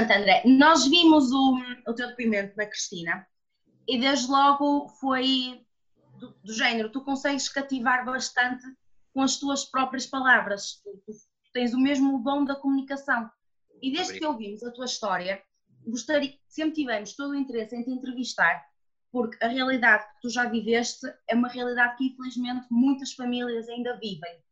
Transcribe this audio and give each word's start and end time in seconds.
Portanto, 0.00 0.18
André, 0.18 0.42
nós 0.46 0.86
vimos 0.86 1.30
o, 1.30 1.58
o 1.86 1.94
teu 1.94 2.08
depoimento 2.08 2.56
na 2.56 2.64
Cristina 2.64 3.26
e 3.86 4.00
desde 4.00 4.30
logo 4.30 4.88
foi 4.98 5.66
do, 6.18 6.34
do, 6.42 6.54
género, 6.54 6.90
tu 6.90 7.02
consegues 7.02 7.50
cativar 7.50 8.04
bastante 8.06 8.64
com 9.12 9.20
as 9.20 9.36
tuas 9.36 9.66
próprias 9.66 10.06
palavras, 10.06 10.80
tu, 10.82 10.90
tu 11.04 11.12
tens 11.52 11.74
o 11.74 11.78
mesmo 11.78 12.22
dom 12.22 12.46
da 12.46 12.54
comunicação. 12.56 13.30
E 13.82 13.92
desde 13.92 14.14
Obrigado. 14.14 14.20
que 14.20 14.26
ouvimos 14.26 14.62
a 14.62 14.70
tua 14.70 14.86
história, 14.86 15.42
gostaria, 15.86 16.34
sempre 16.48 16.76
tivemos 16.76 17.14
todo 17.14 17.32
o 17.32 17.36
interesse 17.36 17.76
em 17.76 17.82
te 17.82 17.90
entrevistar, 17.90 18.64
porque 19.12 19.36
a 19.44 19.48
realidade 19.48 20.04
que 20.04 20.20
tu 20.22 20.30
já 20.30 20.46
viveste 20.46 21.06
é 21.28 21.34
uma 21.34 21.48
realidade 21.48 21.96
que 21.98 22.06
infelizmente 22.06 22.66
muitas 22.70 23.12
famílias 23.12 23.68
ainda 23.68 23.98
vivem. 23.98 24.42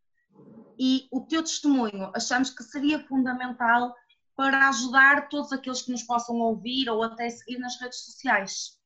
E 0.78 1.08
o 1.10 1.22
teu 1.22 1.42
testemunho 1.42 2.12
achamos 2.14 2.50
que 2.50 2.62
seria 2.62 3.02
fundamental 3.06 3.94
para 4.38 4.68
ajudar 4.68 5.28
todos 5.28 5.52
aqueles 5.52 5.82
que 5.82 5.90
nos 5.90 6.04
possam 6.04 6.36
ouvir 6.36 6.88
ou 6.88 7.02
até 7.02 7.28
seguir 7.28 7.58
nas 7.58 7.76
redes 7.80 7.98
sociais. 8.04 8.78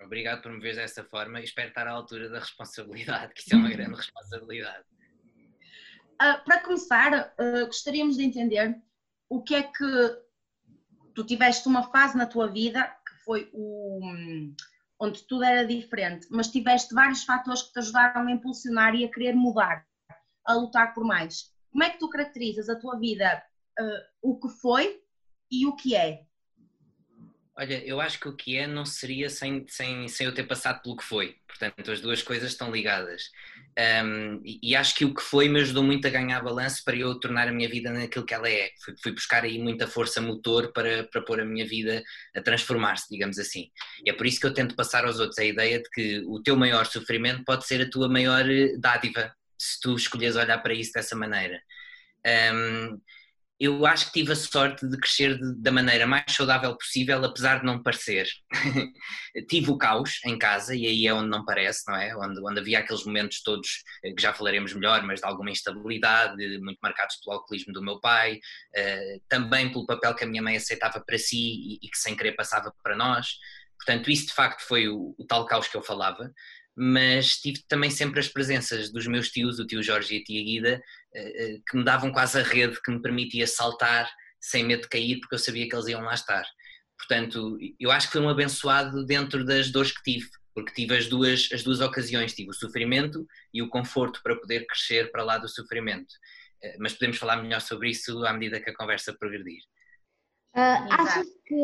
Obrigado 0.00 0.40
por 0.40 0.52
me 0.52 0.60
ver 0.60 0.76
dessa 0.76 1.02
forma 1.02 1.40
e 1.40 1.44
espero 1.44 1.70
estar 1.70 1.88
à 1.88 1.90
altura 1.90 2.28
da 2.28 2.38
responsabilidade, 2.38 3.34
que 3.34 3.40
isso 3.40 3.54
é 3.54 3.56
uma 3.56 3.70
grande 3.70 3.96
responsabilidade. 3.98 4.84
Uh, 6.14 6.44
para 6.44 6.60
começar, 6.60 7.34
uh, 7.40 7.66
gostaríamos 7.66 8.16
de 8.16 8.22
entender 8.22 8.80
o 9.28 9.42
que 9.42 9.56
é 9.56 9.64
que 9.64 10.22
tu 11.12 11.26
tiveste 11.26 11.66
uma 11.66 11.90
fase 11.90 12.16
na 12.16 12.26
tua 12.26 12.46
vida 12.46 12.84
que 12.84 13.24
foi 13.24 13.50
o, 13.52 14.00
onde 15.00 15.26
tudo 15.26 15.42
era 15.42 15.66
diferente, 15.66 16.28
mas 16.30 16.46
tiveste 16.46 16.94
vários 16.94 17.24
fatores 17.24 17.62
que 17.62 17.72
te 17.72 17.80
ajudaram 17.80 18.28
a 18.28 18.30
impulsionar 18.30 18.94
e 18.94 19.04
a 19.04 19.10
querer 19.10 19.34
mudar, 19.34 19.84
a 20.46 20.54
lutar 20.54 20.94
por 20.94 21.04
mais. 21.04 21.52
Como 21.72 21.82
é 21.82 21.90
que 21.90 21.98
tu 21.98 22.08
caracterizas 22.08 22.68
a 22.68 22.78
tua 22.78 22.96
vida 22.96 23.42
uh, 23.80 24.02
o 24.20 24.38
que 24.38 24.48
foi 24.48 25.00
e 25.50 25.66
o 25.66 25.74
que 25.74 25.94
é? 25.94 26.24
Olha, 27.54 27.84
eu 27.84 28.00
acho 28.00 28.18
que 28.18 28.28
o 28.28 28.34
que 28.34 28.56
é 28.56 28.66
não 28.66 28.86
seria 28.86 29.28
sem, 29.28 29.66
sem, 29.68 30.08
sem 30.08 30.26
eu 30.26 30.32
ter 30.32 30.44
passado 30.44 30.80
pelo 30.82 30.96
que 30.96 31.04
foi. 31.04 31.36
Portanto, 31.46 31.92
as 31.92 32.00
duas 32.00 32.22
coisas 32.22 32.50
estão 32.50 32.72
ligadas. 32.72 33.30
Um, 34.04 34.40
e, 34.42 34.74
acho 34.74 34.94
que 34.94 35.04
o 35.04 35.14
que 35.14 35.20
foi 35.20 35.48
me 35.48 35.60
ajudou 35.60 35.82
muito 35.82 36.06
a 36.06 36.10
ganhar 36.10 36.42
balanço 36.42 36.82
para 36.82 36.96
eu 36.96 37.18
tornar 37.20 37.48
a 37.48 37.52
minha 37.52 37.68
vida 37.68 37.90
naquilo 37.92 38.24
que 38.24 38.32
ela 38.32 38.48
é. 38.48 38.70
Fui, 38.82 38.94
fui 39.02 39.12
buscar 39.12 39.44
aí 39.44 39.58
muita 39.58 39.86
força 39.86 40.18
motor 40.18 40.72
para, 40.72 41.04
para 41.04 41.22
pôr 41.22 41.40
a 41.40 41.44
minha 41.44 41.66
vida 41.66 42.02
a 42.34 42.40
transformar-se, 42.40 43.06
digamos 43.10 43.38
assim. 43.38 43.70
E 44.04 44.08
é 44.10 44.14
por 44.14 44.26
isso 44.26 44.40
que 44.40 44.46
eu 44.46 44.54
tento 44.54 44.74
passar 44.74 45.04
aos 45.04 45.20
outros 45.20 45.38
a 45.38 45.44
ideia 45.44 45.78
de 45.78 45.90
que 45.90 46.20
o 46.26 46.42
teu 46.42 46.56
maior 46.56 46.86
sofrimento 46.86 47.44
pode 47.44 47.66
ser 47.66 47.82
a 47.82 47.90
tua 47.90 48.08
maior 48.08 48.48
eh, 48.50 48.76
dádiva, 48.78 49.34
se 49.58 49.78
tu 49.80 49.94
escolheres 49.94 50.36
olhar 50.36 50.58
para 50.62 50.72
isso 50.72 50.92
dessa 50.92 51.14
maneira. 51.14 51.62
Um, 52.54 53.00
eu 53.62 53.86
acho 53.86 54.06
que 54.06 54.12
tive 54.14 54.32
a 54.32 54.34
sorte 54.34 54.84
de 54.88 54.98
crescer 54.98 55.38
de, 55.38 55.54
da 55.54 55.70
maneira 55.70 56.04
mais 56.04 56.24
saudável 56.28 56.76
possível, 56.76 57.24
apesar 57.24 57.60
de 57.60 57.64
não 57.64 57.80
parecer. 57.80 58.26
tive 59.48 59.70
o 59.70 59.78
caos 59.78 60.18
em 60.26 60.36
casa, 60.36 60.74
e 60.74 60.84
aí 60.84 61.06
é 61.06 61.14
onde 61.14 61.28
não 61.28 61.44
parece, 61.44 61.84
não 61.86 61.94
é? 61.94 62.12
Onde, 62.16 62.40
onde 62.44 62.58
havia 62.58 62.80
aqueles 62.80 63.04
momentos 63.04 63.40
todos 63.40 63.84
eh, 64.04 64.12
que 64.12 64.20
já 64.20 64.32
falaremos 64.32 64.74
melhor, 64.74 65.04
mas 65.04 65.20
de 65.20 65.26
alguma 65.26 65.52
instabilidade, 65.52 66.58
muito 66.58 66.80
marcados 66.82 67.14
pelo 67.22 67.36
alcoolismo 67.36 67.72
do 67.72 67.80
meu 67.80 68.00
pai, 68.00 68.34
uh, 68.34 69.22
também 69.28 69.70
pelo 69.70 69.86
papel 69.86 70.12
que 70.16 70.24
a 70.24 70.26
minha 70.26 70.42
mãe 70.42 70.56
aceitava 70.56 71.00
para 71.00 71.16
si 71.16 71.38
e, 71.38 71.78
e, 71.86 71.88
que 71.88 71.98
sem 71.98 72.16
querer 72.16 72.32
passava 72.32 72.74
para 72.82 72.96
nós. 72.96 73.36
Portanto, 73.78 74.10
isso 74.10 74.26
de 74.26 74.34
facto 74.34 74.62
foi 74.62 74.88
o, 74.88 75.14
o 75.16 75.24
tal 75.24 75.46
caos 75.46 75.68
que 75.68 75.76
eu 75.76 75.82
falava 75.82 76.32
mas 76.76 77.36
tive 77.36 77.62
também 77.68 77.90
sempre 77.90 78.20
as 78.20 78.28
presenças 78.28 78.90
dos 78.90 79.06
meus 79.06 79.28
tios, 79.28 79.58
o 79.58 79.66
tio 79.66 79.82
Jorge 79.82 80.16
e 80.16 80.20
a 80.20 80.24
tia 80.24 80.44
Guida, 80.44 80.82
eh, 81.14 81.44
eh, 81.44 81.58
que 81.68 81.76
me 81.76 81.84
davam 81.84 82.10
quase 82.10 82.38
a 82.38 82.42
rede 82.42 82.80
que 82.82 82.90
me 82.90 83.02
permitia 83.02 83.46
saltar 83.46 84.10
sem 84.40 84.64
medo 84.64 84.82
de 84.82 84.88
cair, 84.88 85.20
porque 85.20 85.34
eu 85.34 85.38
sabia 85.38 85.68
que 85.68 85.74
eles 85.74 85.88
iam 85.88 86.02
lá 86.02 86.14
estar. 86.14 86.44
Portanto, 86.98 87.58
eu 87.78 87.90
acho 87.90 88.06
que 88.06 88.12
fui 88.12 88.22
um 88.22 88.28
abençoado 88.28 89.04
dentro 89.04 89.44
das 89.44 89.70
dores 89.70 89.92
que 89.92 90.02
tive, 90.02 90.28
porque 90.54 90.72
tive 90.72 90.96
as 90.96 91.08
duas, 91.08 91.48
as 91.52 91.62
duas 91.62 91.80
ocasiões, 91.80 92.34
tive 92.34 92.50
o 92.50 92.54
sofrimento 92.54 93.26
e 93.52 93.62
o 93.62 93.68
conforto 93.68 94.20
para 94.22 94.36
poder 94.36 94.66
crescer 94.66 95.10
para 95.10 95.24
lá 95.24 95.38
do 95.38 95.48
sofrimento. 95.48 96.14
Eh, 96.62 96.76
mas 96.78 96.94
podemos 96.94 97.18
falar 97.18 97.36
melhor 97.42 97.60
sobre 97.60 97.90
isso 97.90 98.24
à 98.24 98.32
medida 98.32 98.60
que 98.60 98.70
a 98.70 98.74
conversa 98.74 99.12
progredir. 99.12 99.62
Uh, 100.54 100.84
achas 100.90 101.26
que 101.46 101.54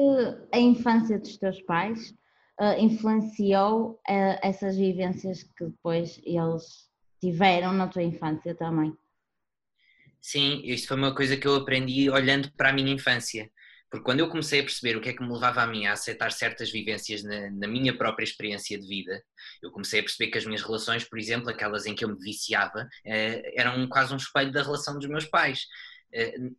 a 0.53 0.59
infância 0.59 1.19
dos 1.19 1.37
teus 1.37 1.61
pais 1.63 2.15
uh, 2.61 2.79
influenciou 2.79 3.93
uh, 3.93 4.39
essas 4.43 4.77
vivências 4.77 5.43
que 5.43 5.65
depois 5.65 6.21
eles 6.25 6.89
tiveram 7.21 7.73
na 7.73 7.89
tua 7.89 8.03
infância 8.03 8.55
também? 8.55 8.93
Sim, 10.21 10.61
isso 10.65 10.89
foi 10.89 10.97
uma 10.97 11.15
coisa 11.15 11.37
que 11.37 11.47
eu 11.47 11.55
aprendi 11.55 12.11
olhando 12.11 12.51
para 12.57 12.71
a 12.71 12.73
minha 12.73 12.93
infância. 12.93 13.51
Porque 13.91 14.05
quando 14.05 14.21
eu 14.21 14.29
comecei 14.29 14.61
a 14.61 14.63
perceber 14.63 14.97
o 14.97 15.01
que 15.01 15.09
é 15.09 15.13
que 15.15 15.23
me 15.23 15.33
levava 15.33 15.63
a 15.63 15.67
mim 15.67 15.87
a 15.87 15.93
aceitar 15.93 16.31
certas 16.31 16.71
vivências 16.71 17.23
na, 17.23 17.51
na, 17.51 17.67
minha 17.67 17.97
própria 17.97 18.25
experiência 18.25 18.79
de 18.79 18.87
vida, 18.87 19.23
eu 19.63 19.71
comecei 19.71 20.01
a 20.01 20.03
perceber 20.03 20.31
que 20.31 20.37
as 20.37 20.45
minhas 20.45 20.63
relações, 20.63 21.05
por 21.05 21.19
exemplo, 21.19 21.49
aquelas 21.49 21.87
em 21.87 21.95
que 21.95 22.05
eu 22.05 22.11
me 22.11 22.19
viciava, 22.19 22.87
eh, 23.07 23.41
eram 23.57 23.89
quase 23.89 24.13
um 24.13 24.19
espelho 24.19 24.53
da 24.53 24.63
relação 24.63 24.99
dos 24.99 25.09
meus 25.09 25.25
pais. 25.25 25.67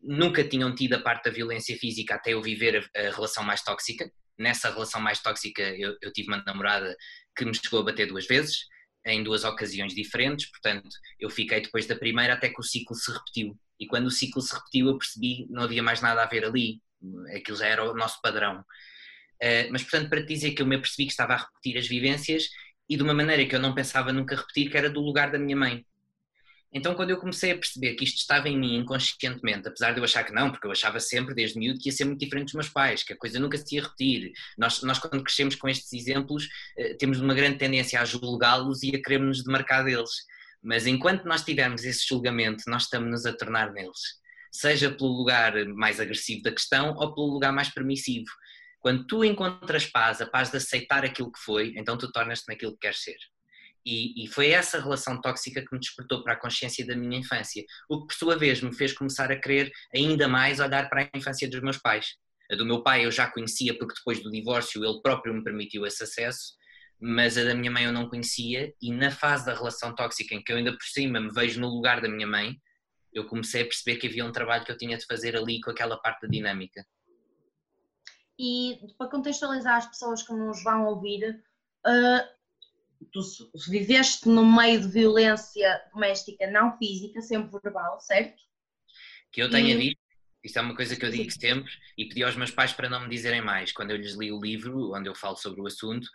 Nunca 0.01 0.43
tinham 0.43 0.73
tido 0.73 0.93
a 0.93 1.01
parte 1.01 1.25
da 1.25 1.31
violência 1.31 1.75
física 1.77 2.15
até 2.15 2.33
eu 2.33 2.41
viver 2.41 2.89
a 2.95 3.01
relação 3.15 3.43
mais 3.43 3.61
tóxica, 3.61 4.11
nessa 4.39 4.71
relação 4.71 5.01
mais 5.01 5.19
tóxica 5.21 5.61
eu, 5.61 5.97
eu, 6.01 6.11
tive 6.13 6.29
uma 6.29 6.41
namorada 6.45 6.95
que 7.35 7.45
me 7.45 7.53
chegou 7.53 7.81
a 7.81 7.83
bater 7.83 8.07
duas 8.07 8.25
vezes, 8.25 8.65
em 9.05 9.23
duas 9.23 9.43
ocasiões 9.43 9.93
diferentes, 9.93 10.49
portanto 10.49 10.89
eu 11.19 11.29
fiquei 11.29 11.61
depois 11.61 11.85
da 11.85 11.95
primeira 11.95 12.33
até 12.33 12.49
que 12.49 12.59
o 12.59 12.63
ciclo 12.63 12.95
se 12.95 13.11
repetiu. 13.11 13.57
E 13.79 13.85
quando 13.87 14.07
o 14.07 14.11
ciclo 14.11 14.41
se 14.41 14.53
repetiu 14.55 14.87
eu 14.87 14.97
percebi 14.97 15.45
que 15.45 15.51
não 15.51 15.63
havia 15.63 15.83
mais 15.83 16.01
nada 16.01 16.23
a 16.23 16.25
ver 16.25 16.45
ali, 16.45 16.81
aquilo 17.35 17.57
já 17.57 17.67
era 17.67 17.83
o 17.83 17.95
nosso 17.95 18.21
padrão. 18.21 18.61
Uh, 19.41 19.71
mas 19.71 19.83
portanto 19.83 20.09
para 20.09 20.21
te 20.21 20.33
dizer 20.33 20.51
que 20.51 20.61
eu 20.61 20.65
me 20.65 20.75
apercebi 20.75 21.05
que 21.05 21.11
estava 21.11 21.33
a 21.33 21.37
repetir 21.37 21.77
as 21.77 21.87
vivências 21.87 22.49
e 22.89 22.97
de 22.97 23.03
uma 23.03 23.13
maneira 23.13 23.45
que 23.45 23.55
eu 23.55 23.59
não 23.59 23.75
pensava 23.75 24.11
nunca 24.11 24.35
repetir, 24.35 24.69
que 24.69 24.77
era 24.77 24.89
do 24.89 24.99
lugar 24.99 25.31
da 25.31 25.37
minha 25.37 25.55
mãe. 25.55 25.85
Então, 26.71 26.93
quando 26.93 27.09
eu 27.09 27.17
comecei 27.17 27.51
a 27.51 27.55
perceber 27.55 27.95
que 27.95 28.03
isto 28.03 28.17
estava 28.17 28.47
em 28.47 28.57
mim 28.57 28.77
inconscientemente, 28.77 29.67
apesar 29.67 29.91
de 29.91 29.99
eu 29.99 30.03
achar 30.03 30.23
que 30.23 30.31
não, 30.31 30.51
porque 30.51 30.67
eu 30.67 30.71
achava 30.71 30.99
sempre 30.99 31.33
desde 31.33 31.57
miúdo 31.57 31.79
que 31.79 31.89
ia 31.89 31.93
ser 31.93 32.05
muito 32.05 32.19
diferente 32.19 32.45
dos 32.45 32.53
meus 32.53 32.69
pais, 32.69 33.01
que 33.01 33.11
a 33.11 33.17
coisa 33.17 33.39
nunca 33.39 33.57
se 33.57 33.75
ia 33.75 33.81
repetir. 33.81 34.31
Nós, 34.55 34.83
nós 34.83 34.99
quando 34.99 35.23
crescemos 35.23 35.55
com 35.55 35.67
estes 35.67 35.91
exemplos, 35.93 36.47
eh, 36.77 36.93
temos 36.93 37.19
uma 37.19 37.33
grande 37.33 37.57
tendência 37.57 37.99
a 37.99 38.05
julgá-los 38.05 38.83
e 38.83 38.95
a 38.95 39.01
queremos-nos 39.01 39.43
demarcar 39.43 39.83
deles. 39.83 40.11
Mas 40.61 40.85
enquanto 40.85 41.25
nós 41.25 41.43
tivermos 41.43 41.83
esse 41.83 42.05
julgamento, 42.07 42.63
nós 42.67 42.83
estamos-nos 42.83 43.25
a 43.25 43.33
tornar 43.33 43.71
neles. 43.71 44.19
Seja 44.51 44.91
pelo 44.91 45.09
lugar 45.09 45.65
mais 45.69 45.99
agressivo 45.99 46.43
da 46.43 46.51
questão 46.51 46.93
ou 46.95 47.15
pelo 47.15 47.27
lugar 47.27 47.51
mais 47.51 47.69
permissivo. 47.69 48.29
Quando 48.79 49.07
tu 49.07 49.23
encontras 49.23 49.87
paz, 49.87 50.21
a 50.21 50.25
paz 50.27 50.51
de 50.51 50.57
aceitar 50.57 51.03
aquilo 51.03 51.31
que 51.31 51.39
foi, 51.39 51.73
então 51.75 51.97
tu 51.97 52.11
tornas-te 52.11 52.47
naquilo 52.47 52.73
que 52.73 52.79
queres 52.79 53.01
ser. 53.01 53.17
E, 53.85 54.23
e, 54.23 54.27
foi 54.27 54.49
essa 54.49 54.79
relação 54.79 55.19
tóxica 55.21 55.61
que 55.61 55.73
me 55.73 55.79
despertou 55.79 56.23
para 56.23 56.33
a 56.33 56.39
consciência 56.39 56.85
da 56.85 56.95
minha 56.95 57.19
infância, 57.19 57.63
o 57.89 58.01
que 58.01 58.07
por 58.07 58.13
sua 58.13 58.37
vez 58.37 58.61
me 58.61 58.75
fez 58.75 58.93
começar 58.93 59.31
a 59.31 59.39
querer 59.39 59.71
ainda 59.95 60.27
mais 60.27 60.59
olhar 60.59 60.89
para 60.89 61.03
a 61.03 61.17
infância 61.17 61.49
dos 61.49 61.61
meus 61.61 61.77
pais. 61.77 62.15
A 62.51 62.55
do 62.55 62.65
meu 62.65 62.83
pai 62.83 63.05
eu 63.05 63.11
já 63.11 63.29
conhecia 63.29 63.77
porque 63.77 63.93
depois 63.95 64.21
do 64.21 64.31
divórcio 64.31 64.83
ele 64.83 65.01
próprio 65.01 65.33
me 65.33 65.43
permitiu 65.43 65.85
esse 65.85 66.03
acesso, 66.03 66.53
mas 66.99 67.37
a 67.37 67.43
da 67.43 67.55
minha 67.55 67.71
mãe 67.71 67.85
eu 67.85 67.93
não 67.93 68.09
conhecia 68.09 68.73
e 68.81 68.91
na 68.91 69.11
fase 69.11 69.45
da 69.45 69.53
relação 69.53 69.95
tóxica 69.95 70.35
em 70.35 70.43
que 70.43 70.51
eu 70.51 70.57
ainda 70.57 70.71
por 70.71 70.83
cima 70.83 71.19
me 71.19 71.31
vejo 71.31 71.61
no 71.61 71.69
lugar 71.69 72.01
da 72.01 72.09
minha 72.09 72.27
mãe, 72.27 72.57
eu 73.13 73.25
comecei 73.27 73.61
a 73.61 73.65
perceber 73.65 73.97
que 73.97 74.07
havia 74.07 74.25
um 74.25 74.31
trabalho 74.31 74.65
que 74.65 74.71
eu 74.71 74.77
tinha 74.77 74.97
de 74.97 75.05
fazer 75.05 75.35
ali 75.35 75.61
com 75.61 75.71
aquela 75.71 75.97
parte 75.97 76.21
da 76.21 76.27
dinâmica. 76.27 76.85
E 78.37 78.79
para 78.97 79.09
contextualizar 79.09 79.77
as 79.77 79.87
pessoas 79.87 80.23
que 80.23 80.33
nos 80.33 80.63
vão 80.63 80.85
ouvir, 80.85 81.43
uh, 81.85 82.38
tu 83.11 83.21
viveste 83.69 84.27
no 84.27 84.45
meio 84.45 84.81
de 84.81 84.87
violência 84.87 85.81
doméstica 85.93 86.49
não 86.49 86.77
física, 86.77 87.21
sempre 87.21 87.59
verbal, 87.63 87.99
certo? 87.99 88.41
Que 89.31 89.41
eu 89.41 89.49
tenha 89.49 89.73
e... 89.73 89.77
visto, 89.77 89.99
isso 90.43 90.57
é 90.57 90.61
uma 90.61 90.75
coisa 90.75 90.95
que 90.95 91.05
eu 91.05 91.11
digo 91.11 91.31
sempre 91.31 91.71
e 91.97 92.07
pedi 92.07 92.23
aos 92.23 92.35
meus 92.35 92.51
pais 92.51 92.73
para 92.73 92.89
não 92.89 93.01
me 93.01 93.09
dizerem 93.09 93.41
mais. 93.41 93.71
Quando 93.71 93.91
eu 93.91 93.97
lhes 93.97 94.13
li 94.13 94.31
o 94.31 94.39
livro, 94.39 94.93
onde 94.93 95.09
eu 95.09 95.15
falo 95.15 95.35
sobre 95.35 95.61
o 95.61 95.67
assunto, 95.67 96.07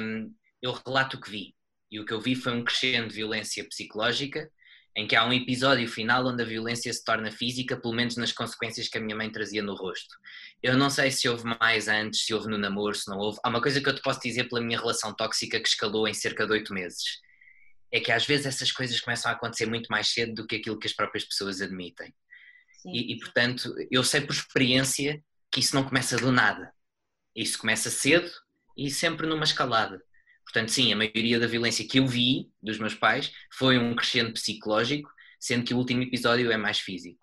um, 0.00 0.34
eu 0.62 0.72
relato 0.72 1.16
o 1.16 1.20
que 1.20 1.30
vi. 1.30 1.54
E 1.90 1.98
o 1.98 2.04
que 2.04 2.12
eu 2.12 2.20
vi 2.20 2.34
foi 2.34 2.52
um 2.52 2.64
crescendo 2.64 3.08
de 3.08 3.14
violência 3.14 3.64
psicológica, 3.66 4.50
em 4.96 5.06
que 5.06 5.14
há 5.14 5.24
um 5.24 5.32
episódio 5.32 5.86
final 5.88 6.26
onde 6.26 6.42
a 6.42 6.46
violência 6.46 6.92
se 6.92 7.04
torna 7.04 7.30
física, 7.30 7.76
pelo 7.76 7.94
menos 7.94 8.16
nas 8.16 8.32
consequências 8.32 8.88
que 8.88 8.98
a 8.98 9.00
minha 9.00 9.16
mãe 9.16 9.30
trazia 9.30 9.62
no 9.62 9.74
rosto. 9.74 10.14
Eu 10.62 10.76
não 10.76 10.90
sei 10.90 11.10
se 11.10 11.28
houve 11.28 11.44
mais 11.60 11.88
antes, 11.88 12.24
se 12.24 12.34
houve 12.34 12.48
no 12.48 12.58
namoro, 12.58 12.94
se 12.94 13.08
não 13.08 13.18
houve. 13.18 13.38
Há 13.44 13.48
uma 13.48 13.62
coisa 13.62 13.80
que 13.80 13.88
eu 13.88 13.94
te 13.94 14.02
posso 14.02 14.20
dizer 14.20 14.48
pela 14.48 14.60
minha 14.60 14.78
relação 14.78 15.14
tóxica 15.14 15.60
que 15.60 15.68
escalou 15.68 16.08
em 16.08 16.14
cerca 16.14 16.46
de 16.46 16.52
oito 16.52 16.74
meses. 16.74 17.20
É 17.92 18.00
que 18.00 18.10
às 18.10 18.26
vezes 18.26 18.46
essas 18.46 18.72
coisas 18.72 19.00
começam 19.00 19.30
a 19.30 19.34
acontecer 19.34 19.66
muito 19.66 19.86
mais 19.88 20.08
cedo 20.08 20.34
do 20.34 20.46
que 20.46 20.56
aquilo 20.56 20.78
que 20.78 20.86
as 20.86 20.92
próprias 20.92 21.24
pessoas 21.24 21.60
admitem. 21.60 22.12
E, 22.84 23.12
e, 23.12 23.18
portanto, 23.18 23.74
eu 23.90 24.02
sei 24.04 24.20
por 24.20 24.32
experiência 24.32 25.22
que 25.50 25.60
isso 25.60 25.74
não 25.74 25.84
começa 25.84 26.16
do 26.16 26.30
nada. 26.30 26.72
Isso 27.34 27.58
começa 27.58 27.90
cedo 27.90 28.30
e 28.76 28.90
sempre 28.90 29.26
numa 29.26 29.44
escalada. 29.44 30.02
Portanto, 30.50 30.70
sim, 30.70 30.90
a 30.90 30.96
maioria 30.96 31.38
da 31.38 31.46
violência 31.46 31.86
que 31.86 31.98
eu 31.98 32.06
vi 32.06 32.50
dos 32.62 32.78
meus 32.78 32.94
pais 32.94 33.30
foi 33.52 33.78
um 33.78 33.94
crescendo 33.94 34.32
psicológico, 34.32 35.10
sendo 35.38 35.62
que 35.62 35.74
o 35.74 35.76
último 35.76 36.02
episódio 36.02 36.50
é 36.50 36.56
mais 36.56 36.78
físico. 36.78 37.22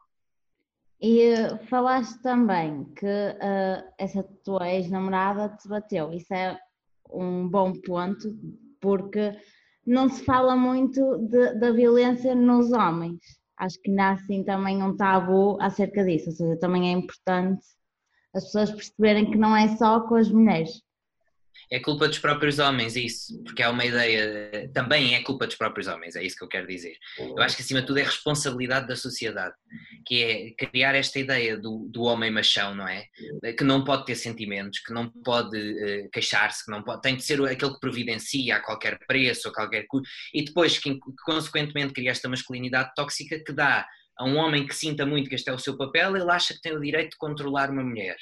E 1.01 1.33
falaste 1.67 2.21
também 2.21 2.85
que 2.93 3.05
uh, 3.05 3.91
essa 3.97 4.23
tua 4.43 4.71
ex-namorada 4.71 5.49
te 5.57 5.67
bateu. 5.67 6.13
Isso 6.13 6.31
é 6.35 6.57
um 7.09 7.49
bom 7.49 7.73
ponto, 7.73 8.31
porque 8.79 9.35
não 9.85 10.07
se 10.07 10.23
fala 10.23 10.55
muito 10.55 11.17
de, 11.17 11.55
da 11.55 11.71
violência 11.71 12.35
nos 12.35 12.71
homens. 12.71 13.19
Acho 13.57 13.81
que 13.81 13.89
nasce 13.89 14.43
também 14.43 14.83
um 14.83 14.95
tabu 14.95 15.57
acerca 15.59 16.03
disso, 16.03 16.29
ou 16.29 16.35
seja, 16.35 16.59
também 16.59 16.89
é 16.89 16.91
importante 16.91 17.65
as 18.35 18.43
pessoas 18.45 18.71
perceberem 18.71 19.31
que 19.31 19.37
não 19.37 19.55
é 19.55 19.75
só 19.77 20.01
com 20.01 20.15
as 20.15 20.29
mulheres 20.29 20.81
é 21.71 21.79
culpa 21.79 22.07
dos 22.07 22.19
próprios 22.19 22.59
homens, 22.59 22.95
isso, 22.95 23.41
porque 23.43 23.63
é 23.63 23.69
uma 23.69 23.85
ideia, 23.85 24.69
também 24.73 25.15
é 25.15 25.23
culpa 25.23 25.47
dos 25.47 25.55
próprios 25.55 25.87
homens, 25.87 26.15
é 26.15 26.23
isso 26.23 26.35
que 26.35 26.43
eu 26.43 26.47
quero 26.47 26.67
dizer. 26.67 26.95
Eu 27.17 27.41
acho 27.41 27.55
que 27.55 27.61
acima 27.61 27.81
de 27.81 27.87
tudo 27.87 27.99
é 27.99 28.03
responsabilidade 28.03 28.87
da 28.87 28.95
sociedade, 28.95 29.55
que 30.05 30.23
é 30.23 30.65
criar 30.65 30.95
esta 30.95 31.19
ideia 31.19 31.57
do, 31.57 31.87
do 31.89 32.03
homem 32.03 32.31
machão, 32.31 32.75
não 32.75 32.87
é? 32.87 33.05
Que 33.57 33.63
não 33.63 33.83
pode 33.83 34.05
ter 34.05 34.15
sentimentos, 34.15 34.79
que 34.79 34.93
não 34.93 35.09
pode 35.09 35.57
uh, 35.57 36.09
queixar-se, 36.11 36.65
que 36.65 36.71
não 36.71 36.83
pode, 36.83 37.01
tem 37.01 37.15
de 37.15 37.23
ser 37.23 37.41
aquele 37.43 37.73
que 37.73 37.79
providencia 37.79 38.57
a 38.57 38.59
qualquer 38.59 38.99
preço, 39.07 39.47
a 39.49 39.53
qualquer 39.53 39.85
custo, 39.87 40.07
e 40.33 40.43
depois 40.43 40.77
que, 40.77 40.93
que 40.93 41.15
consequentemente 41.25 41.93
cria 41.93 42.11
esta 42.11 42.29
masculinidade 42.29 42.91
tóxica 42.95 43.39
que 43.43 43.53
dá 43.53 43.87
a 44.17 44.25
um 44.25 44.37
homem 44.37 44.65
que 44.65 44.73
sinta 44.73 45.05
muito 45.05 45.29
que 45.29 45.35
este 45.35 45.49
é 45.49 45.53
o 45.53 45.59
seu 45.59 45.77
papel, 45.77 46.15
ele 46.15 46.31
acha 46.31 46.53
que 46.53 46.61
tem 46.61 46.73
o 46.73 46.81
direito 46.81 47.11
de 47.11 47.17
controlar 47.17 47.69
uma 47.69 47.83
mulher 47.83 48.15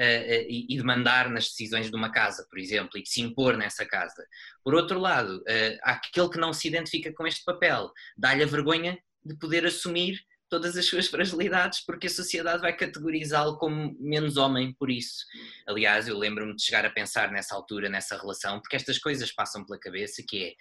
uh, 0.00 0.46
e, 0.48 0.76
de 0.76 0.82
mandar 0.82 1.30
nas 1.30 1.48
decisões 1.48 1.90
de 1.90 1.96
uma 1.96 2.10
casa, 2.10 2.46
por 2.48 2.58
exemplo, 2.58 2.98
e 2.98 3.02
de 3.02 3.08
se 3.08 3.20
impor 3.20 3.56
nessa 3.56 3.84
casa. 3.84 4.26
Por 4.64 4.74
outro 4.74 4.98
lado, 4.98 5.38
uh, 5.38 5.78
aquele 5.82 6.28
que 6.28 6.38
não 6.38 6.52
se 6.52 6.68
identifica 6.68 7.12
com 7.12 7.26
este 7.26 7.44
papel 7.44 7.90
dá-lhe 8.16 8.42
a 8.42 8.46
vergonha 8.46 8.98
de 9.24 9.36
poder 9.36 9.64
assumir 9.66 10.20
todas 10.52 10.76
as 10.76 10.84
suas 10.84 11.06
fragilidades, 11.06 11.80
porque 11.80 12.08
a 12.08 12.10
sociedade 12.10 12.60
vai 12.60 12.76
categorizá-lo 12.76 13.56
como 13.56 13.96
menos 13.98 14.36
homem 14.36 14.74
por 14.74 14.90
isso. 14.90 15.24
Aliás, 15.66 16.06
eu 16.06 16.18
lembro-me 16.18 16.54
de 16.54 16.62
chegar 16.62 16.84
a 16.84 16.90
pensar 16.90 17.32
nessa 17.32 17.54
altura, 17.54 17.88
nessa 17.88 18.18
relação, 18.18 18.60
porque 18.60 18.76
estas 18.76 18.98
coisas 18.98 19.32
passam 19.32 19.64
pela 19.64 19.80
cabeça, 19.80 20.22
que 20.28 20.44
é, 20.44 20.54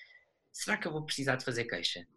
será 0.50 0.78
que 0.78 0.88
eu 0.88 0.94
vou 0.94 1.06
precisar 1.06 1.36
de 1.36 1.44
fazer 1.44 1.66
queixa? 1.66 2.08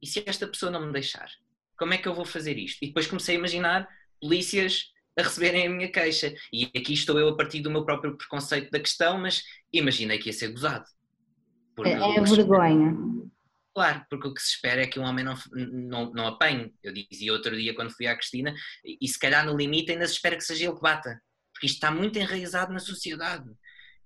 E 0.00 0.06
se 0.06 0.22
esta 0.24 0.46
pessoa 0.46 0.72
não 0.72 0.86
me 0.86 0.92
deixar? 0.94 1.30
Como 1.76 1.92
é 1.92 1.98
que 1.98 2.08
eu 2.08 2.14
vou 2.14 2.24
fazer 2.24 2.56
isto? 2.56 2.82
E 2.82 2.86
depois 2.86 3.06
comecei 3.06 3.36
a 3.36 3.38
imaginar 3.38 3.86
polícias 4.18 4.90
a 5.18 5.22
receberem 5.22 5.66
a 5.66 5.70
minha 5.70 5.90
queixa. 5.90 6.34
E 6.52 6.64
aqui 6.64 6.92
estou 6.92 7.18
eu 7.18 7.28
a 7.28 7.36
partir 7.36 7.60
do 7.60 7.70
meu 7.70 7.84
próprio 7.84 8.16
preconceito 8.16 8.70
da 8.70 8.80
questão, 8.80 9.18
mas 9.18 9.42
imaginei 9.72 10.18
que 10.18 10.28
ia 10.28 10.32
ser 10.32 10.48
gozado. 10.48 10.84
É, 11.84 11.92
é 11.92 12.20
vergonha. 12.20 12.96
Claro, 13.74 14.04
porque 14.10 14.28
o 14.28 14.34
que 14.34 14.42
se 14.42 14.54
espera 14.54 14.82
é 14.82 14.86
que 14.86 14.98
um 14.98 15.04
homem 15.04 15.24
não, 15.24 15.36
não, 15.52 16.12
não 16.12 16.26
apanhe. 16.26 16.74
Eu 16.82 16.92
dizia 16.92 17.32
outro 17.32 17.56
dia 17.56 17.74
quando 17.74 17.94
fui 17.94 18.06
à 18.06 18.16
Cristina, 18.16 18.54
e 18.84 19.06
se 19.06 19.18
calhar 19.18 19.46
no 19.46 19.56
limite 19.56 19.92
ainda 19.92 20.06
se 20.06 20.14
espera 20.14 20.36
que 20.36 20.42
seja 20.42 20.64
ele 20.66 20.74
que 20.74 20.82
bata, 20.82 21.20
porque 21.52 21.66
isto 21.66 21.76
está 21.76 21.90
muito 21.90 22.18
enraizado 22.18 22.72
na 22.72 22.80
sociedade. 22.80 23.48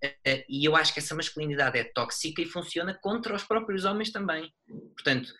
Eh, 0.02 0.16
eh, 0.24 0.44
e 0.48 0.64
eu 0.64 0.76
acho 0.76 0.92
que 0.92 1.00
essa 1.00 1.14
masculinidade 1.14 1.78
é 1.78 1.84
tóxica 1.84 2.42
e 2.42 2.46
funciona 2.46 2.98
contra 3.02 3.34
os 3.34 3.42
próprios 3.42 3.84
homens 3.84 4.12
também. 4.12 4.52
Portanto, 4.94 5.32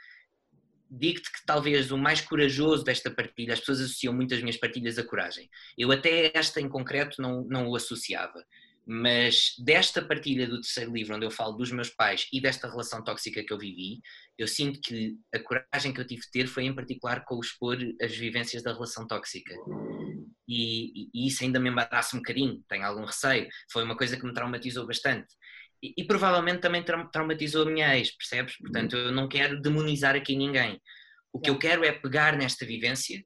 digo-te 0.98 1.30
que 1.30 1.44
talvez 1.46 1.90
o 1.90 1.98
mais 1.98 2.20
corajoso 2.20 2.84
desta 2.84 3.10
partilha, 3.10 3.54
as 3.54 3.60
pessoas 3.60 3.80
associam 3.80 4.14
muitas 4.14 4.40
minhas 4.40 4.56
partilhas 4.56 4.98
a 4.98 5.04
coragem. 5.04 5.48
Eu 5.76 5.90
até 5.90 6.30
esta 6.34 6.60
em 6.60 6.68
concreto 6.68 7.20
não, 7.20 7.44
não 7.44 7.68
o 7.68 7.76
associava, 7.76 8.44
mas 8.86 9.54
desta 9.58 10.04
partilha 10.04 10.46
do 10.46 10.60
terceiro 10.60 10.92
livro, 10.92 11.16
onde 11.16 11.24
eu 11.24 11.30
falo 11.30 11.56
dos 11.56 11.72
meus 11.72 11.90
pais 11.90 12.26
e 12.32 12.40
desta 12.40 12.68
relação 12.68 13.02
tóxica 13.02 13.42
que 13.42 13.52
eu 13.52 13.58
vivi, 13.58 14.00
eu 14.36 14.46
sinto 14.46 14.80
que 14.80 15.16
a 15.34 15.38
coragem 15.38 15.92
que 15.92 16.00
eu 16.00 16.06
tive 16.06 16.20
de 16.22 16.30
ter 16.30 16.46
foi 16.46 16.64
em 16.64 16.74
particular 16.74 17.24
com 17.24 17.36
o 17.36 17.40
expor 17.40 17.78
as 18.02 18.14
vivências 18.14 18.62
da 18.62 18.72
relação 18.72 19.06
tóxica. 19.06 19.54
E, 20.46 21.08
e 21.14 21.26
isso 21.26 21.42
ainda 21.42 21.58
me 21.58 21.70
embaraça 21.70 22.14
um 22.14 22.18
bocadinho, 22.18 22.62
tenho 22.68 22.84
algum 22.84 23.04
receio. 23.04 23.48
Foi 23.72 23.82
uma 23.82 23.96
coisa 23.96 24.18
que 24.18 24.26
me 24.26 24.34
traumatizou 24.34 24.86
bastante 24.86 25.28
e, 25.84 25.94
e, 25.98 26.04
provavelmente 26.06 26.60
também 26.60 26.82
traumatizou 26.82 27.66
a 27.66 27.70
minha 27.70 27.94
ex, 27.98 28.10
percebes? 28.16 28.56
Portanto, 28.56 28.96
eu 28.96 29.12
não 29.12 29.28
quero 29.28 29.60
demonizar 29.60 30.16
aqui 30.16 30.34
ninguém. 30.34 30.80
O 31.30 31.38
que 31.38 31.50
eu 31.50 31.58
quero 31.58 31.84
é 31.84 31.92
pegar 31.92 32.38
nesta 32.38 32.64
vivência, 32.64 33.22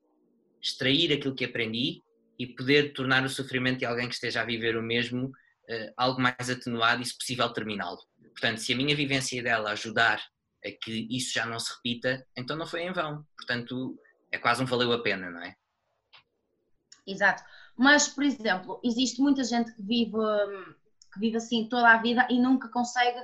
extrair 0.61 1.13
aquilo 1.13 1.37
que 1.37 1.45
aprendi 1.45 2.03
e 2.37 2.49
poder 2.49 2.93
tornar 2.95 3.25
o 3.25 3.29
sofrimento 3.29 3.79
de 3.79 3.85
alguém 3.85 4.09
que 4.09 4.15
esteja 4.15 4.41
a 4.41 4.45
viver 4.45 4.77
o 4.77 4.83
mesmo 4.83 5.27
uh, 5.27 5.93
algo 5.97 6.21
mais 6.21 6.51
atenuado 6.51 7.01
e, 7.01 7.07
se 7.07 7.17
possível, 7.17 7.49
terminá-lo. 7.53 7.99
Portanto, 8.33 8.59
se 8.59 8.73
a 8.73 8.77
minha 8.77 8.97
vivência 8.97 9.41
dela 9.41 9.71
ajudar 9.71 10.21
a 10.65 10.71
que 10.83 11.07
isso 11.11 11.33
já 11.33 11.47
não 11.47 11.61
se 11.61 11.73
repita, 11.77 12.27
então 12.37 12.57
não 12.57 12.67
foi 12.67 12.83
em 12.83 12.93
vão. 12.93 13.25
Portanto, 13.37 13.97
é 14.33 14.39
quase 14.39 14.63
um 14.63 14.67
valeu 14.67 14.91
a 14.93 15.01
pena, 15.01 15.31
não 15.31 15.43
é? 15.43 15.55
Exato. 17.07 17.45
Mas, 17.77 18.09
por 18.09 18.25
exemplo, 18.25 18.81
existe 18.83 19.21
muita 19.21 19.45
gente 19.45 19.73
que 19.73 19.83
vive 19.83 20.17
hum, 20.17 20.75
que 21.13 21.21
vive 21.21 21.37
assim 21.37 21.69
toda 21.69 21.91
a 21.91 22.01
vida 22.01 22.27
e 22.31 22.41
nunca 22.41 22.69
consegue 22.69 23.21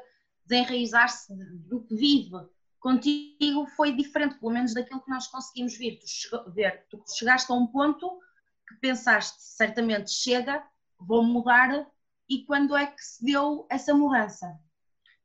desenraizar-se 0.46 1.34
do 1.68 1.82
que 1.82 1.94
vive. 1.94 2.36
Contigo 2.78 3.66
foi 3.76 3.94
diferente, 3.94 4.38
pelo 4.38 4.52
menos 4.52 4.74
daquilo 4.74 5.02
que 5.02 5.10
nós 5.10 5.26
conseguimos 5.28 5.76
ver. 5.78 5.98
Tu, 5.98 6.52
ver, 6.52 6.86
tu 6.90 7.02
chegaste 7.16 7.50
a 7.50 7.54
um 7.54 7.66
ponto 7.66 8.20
que 8.68 8.74
pensaste, 8.76 9.42
certamente 9.42 10.10
chega, 10.10 10.62
vou 10.98 11.22
mudar, 11.22 11.86
e 12.28 12.44
quando 12.44 12.76
é 12.76 12.86
que 12.86 13.02
se 13.02 13.24
deu 13.24 13.66
essa 13.70 13.94
mudança? 13.94 14.58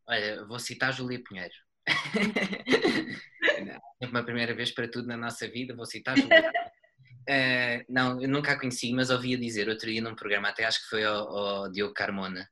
Olha, 0.07 0.45
vou 0.45 0.59
citar 0.59 0.94
Júlia 0.94 1.21
Pinheiro. 1.23 1.53
é 4.01 4.07
uma 4.07 4.23
primeira 4.23 4.53
vez 4.53 4.71
para 4.71 4.89
tudo 4.89 5.07
na 5.07 5.17
nossa 5.17 5.47
vida, 5.47 5.75
vou 5.75 5.85
citar 5.85 6.17
Júlia 6.17 6.51
Uh, 7.27 7.86
não, 7.89 8.21
eu 8.21 8.27
nunca 8.27 8.54
a 8.54 8.60
conheci, 8.60 8.92
mas 8.94 9.10
ouvia 9.10 9.38
dizer 9.38 9.69
outro 9.69 9.89
dia 9.89 10.01
num 10.01 10.16
programa, 10.16 10.50
até 10.50 10.66
acho 10.66 10.81
que 10.83 10.89
foi 10.89 11.04
ao, 11.04 11.38
ao 11.38 11.71
Diogo 11.71 11.94
Carmona, 11.94 12.50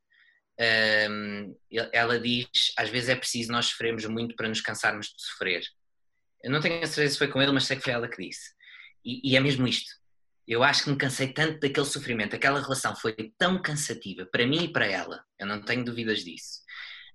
ela 1.94 2.20
diz: 2.20 2.48
às 2.78 2.90
vezes 2.90 3.10
é 3.10 3.16
preciso 3.16 3.52
nós 3.52 3.68
sofrermos 3.68 4.06
muito 4.06 4.36
para 4.36 4.50
nos 4.50 4.62
cansarmos 4.62 5.08
de 5.08 5.22
sofrer. 5.22 5.64
Eu 6.44 6.52
não 6.52 6.60
tenho 6.60 6.84
a 6.84 6.88
certeza 6.88 7.14
se 7.14 7.18
foi 7.18 7.28
com 7.28 7.42
ele, 7.42 7.52
mas 7.52 7.66
sei 7.66 7.78
que 7.78 7.84
foi 7.84 7.94
ela 7.94 8.08
que 8.08 8.22
disse. 8.22 8.52
E, 9.04 9.32
e, 9.32 9.36
é 9.36 9.40
mesmo 9.40 9.68
isto. 9.68 9.92
Eu 10.48 10.64
acho 10.64 10.84
que 10.84 10.90
me 10.90 10.98
cansei 10.98 11.34
tanto 11.34 11.60
daquele 11.60 11.86
sofrimento, 11.86 12.36
aquela 12.36 12.62
relação 12.62 12.96
foi 12.96 13.14
tão 13.38 13.62
cansativa 13.62 14.26
para 14.26 14.48
mim 14.48 14.64
e 14.64 14.72
para 14.72 14.86
ela, 14.86 15.24
eu 15.38 15.46
não 15.46 15.62
tenho 15.62 15.84
dúvidas 15.84 16.24
disso, 16.24 16.62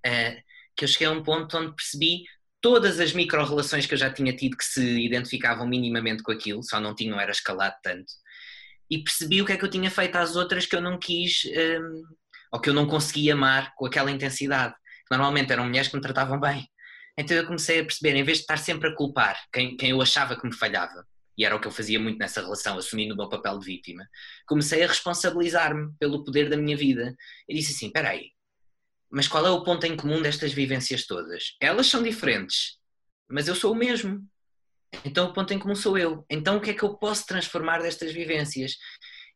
uh, 0.06 0.42
que 0.76 0.84
eu 0.84 0.88
cheguei 0.88 1.06
a 1.06 1.12
um 1.12 1.22
ponto 1.22 1.56
onde 1.56 1.74
percebi 1.74 2.24
todas 2.62 3.00
as 3.00 3.12
micro-relações 3.12 3.84
que 3.84 3.92
eu 3.92 3.98
já 3.98 4.10
tinha 4.10 4.34
tido 4.34 4.56
que 4.56 4.64
se 4.64 5.04
identificavam 5.04 5.66
minimamente 5.66 6.22
com 6.22 6.32
aquilo, 6.32 6.62
só 6.62 6.80
não 6.80 6.94
tinham 6.94 7.20
era 7.20 7.32
escalado 7.32 7.74
tanto, 7.82 8.12
e 8.88 9.02
percebi 9.02 9.42
o 9.42 9.44
que 9.44 9.52
é 9.52 9.56
que 9.56 9.64
eu 9.64 9.70
tinha 9.70 9.90
feito 9.90 10.16
às 10.16 10.36
outras 10.36 10.64
que 10.64 10.76
eu 10.76 10.80
não 10.80 10.98
quis 10.98 11.42
um, 11.44 12.02
ou 12.52 12.60
que 12.60 12.70
eu 12.70 12.74
não 12.74 12.86
conseguia 12.86 13.34
amar 13.34 13.74
com 13.74 13.86
aquela 13.86 14.10
intensidade. 14.10 14.74
Normalmente 15.10 15.52
eram 15.52 15.64
mulheres 15.64 15.88
que 15.88 15.96
me 15.96 16.02
tratavam 16.02 16.38
bem. 16.38 16.66
Então 17.18 17.36
eu 17.36 17.46
comecei 17.46 17.80
a 17.80 17.84
perceber, 17.84 18.14
em 18.16 18.22
vez 18.22 18.38
de 18.38 18.44
estar 18.44 18.58
sempre 18.58 18.88
a 18.88 18.94
culpar 18.94 19.38
quem, 19.52 19.76
quem 19.76 19.90
eu 19.90 20.00
achava 20.00 20.36
que 20.38 20.46
me 20.46 20.54
falhava, 20.54 21.06
e 21.36 21.44
era 21.44 21.56
o 21.56 21.60
que 21.60 21.66
eu 21.66 21.72
fazia 21.72 21.98
muito 21.98 22.18
nessa 22.18 22.42
relação, 22.42 22.78
assumindo 22.78 23.14
o 23.14 23.16
meu 23.16 23.28
papel 23.28 23.58
de 23.58 23.66
vítima, 23.66 24.06
comecei 24.46 24.82
a 24.82 24.86
responsabilizar-me 24.86 25.92
pelo 25.98 26.24
poder 26.24 26.48
da 26.48 26.56
minha 26.56 26.76
vida. 26.76 27.16
E 27.48 27.54
disse 27.54 27.72
assim: 27.72 27.86
espera 27.86 28.10
aí, 28.10 28.30
mas 29.12 29.28
qual 29.28 29.46
é 29.46 29.50
o 29.50 29.62
ponto 29.62 29.84
em 29.84 29.94
comum 29.94 30.22
destas 30.22 30.54
vivências 30.54 31.06
todas? 31.06 31.54
Elas 31.60 31.86
são 31.86 32.02
diferentes, 32.02 32.78
mas 33.28 33.46
eu 33.46 33.54
sou 33.54 33.72
o 33.72 33.76
mesmo. 33.76 34.26
Então 35.04 35.28
o 35.28 35.32
ponto 35.34 35.52
em 35.52 35.58
comum 35.58 35.74
sou 35.74 35.98
eu. 35.98 36.24
Então 36.30 36.56
o 36.56 36.60
que 36.62 36.70
é 36.70 36.74
que 36.74 36.82
eu 36.82 36.96
posso 36.96 37.26
transformar 37.26 37.82
destas 37.82 38.10
vivências? 38.10 38.76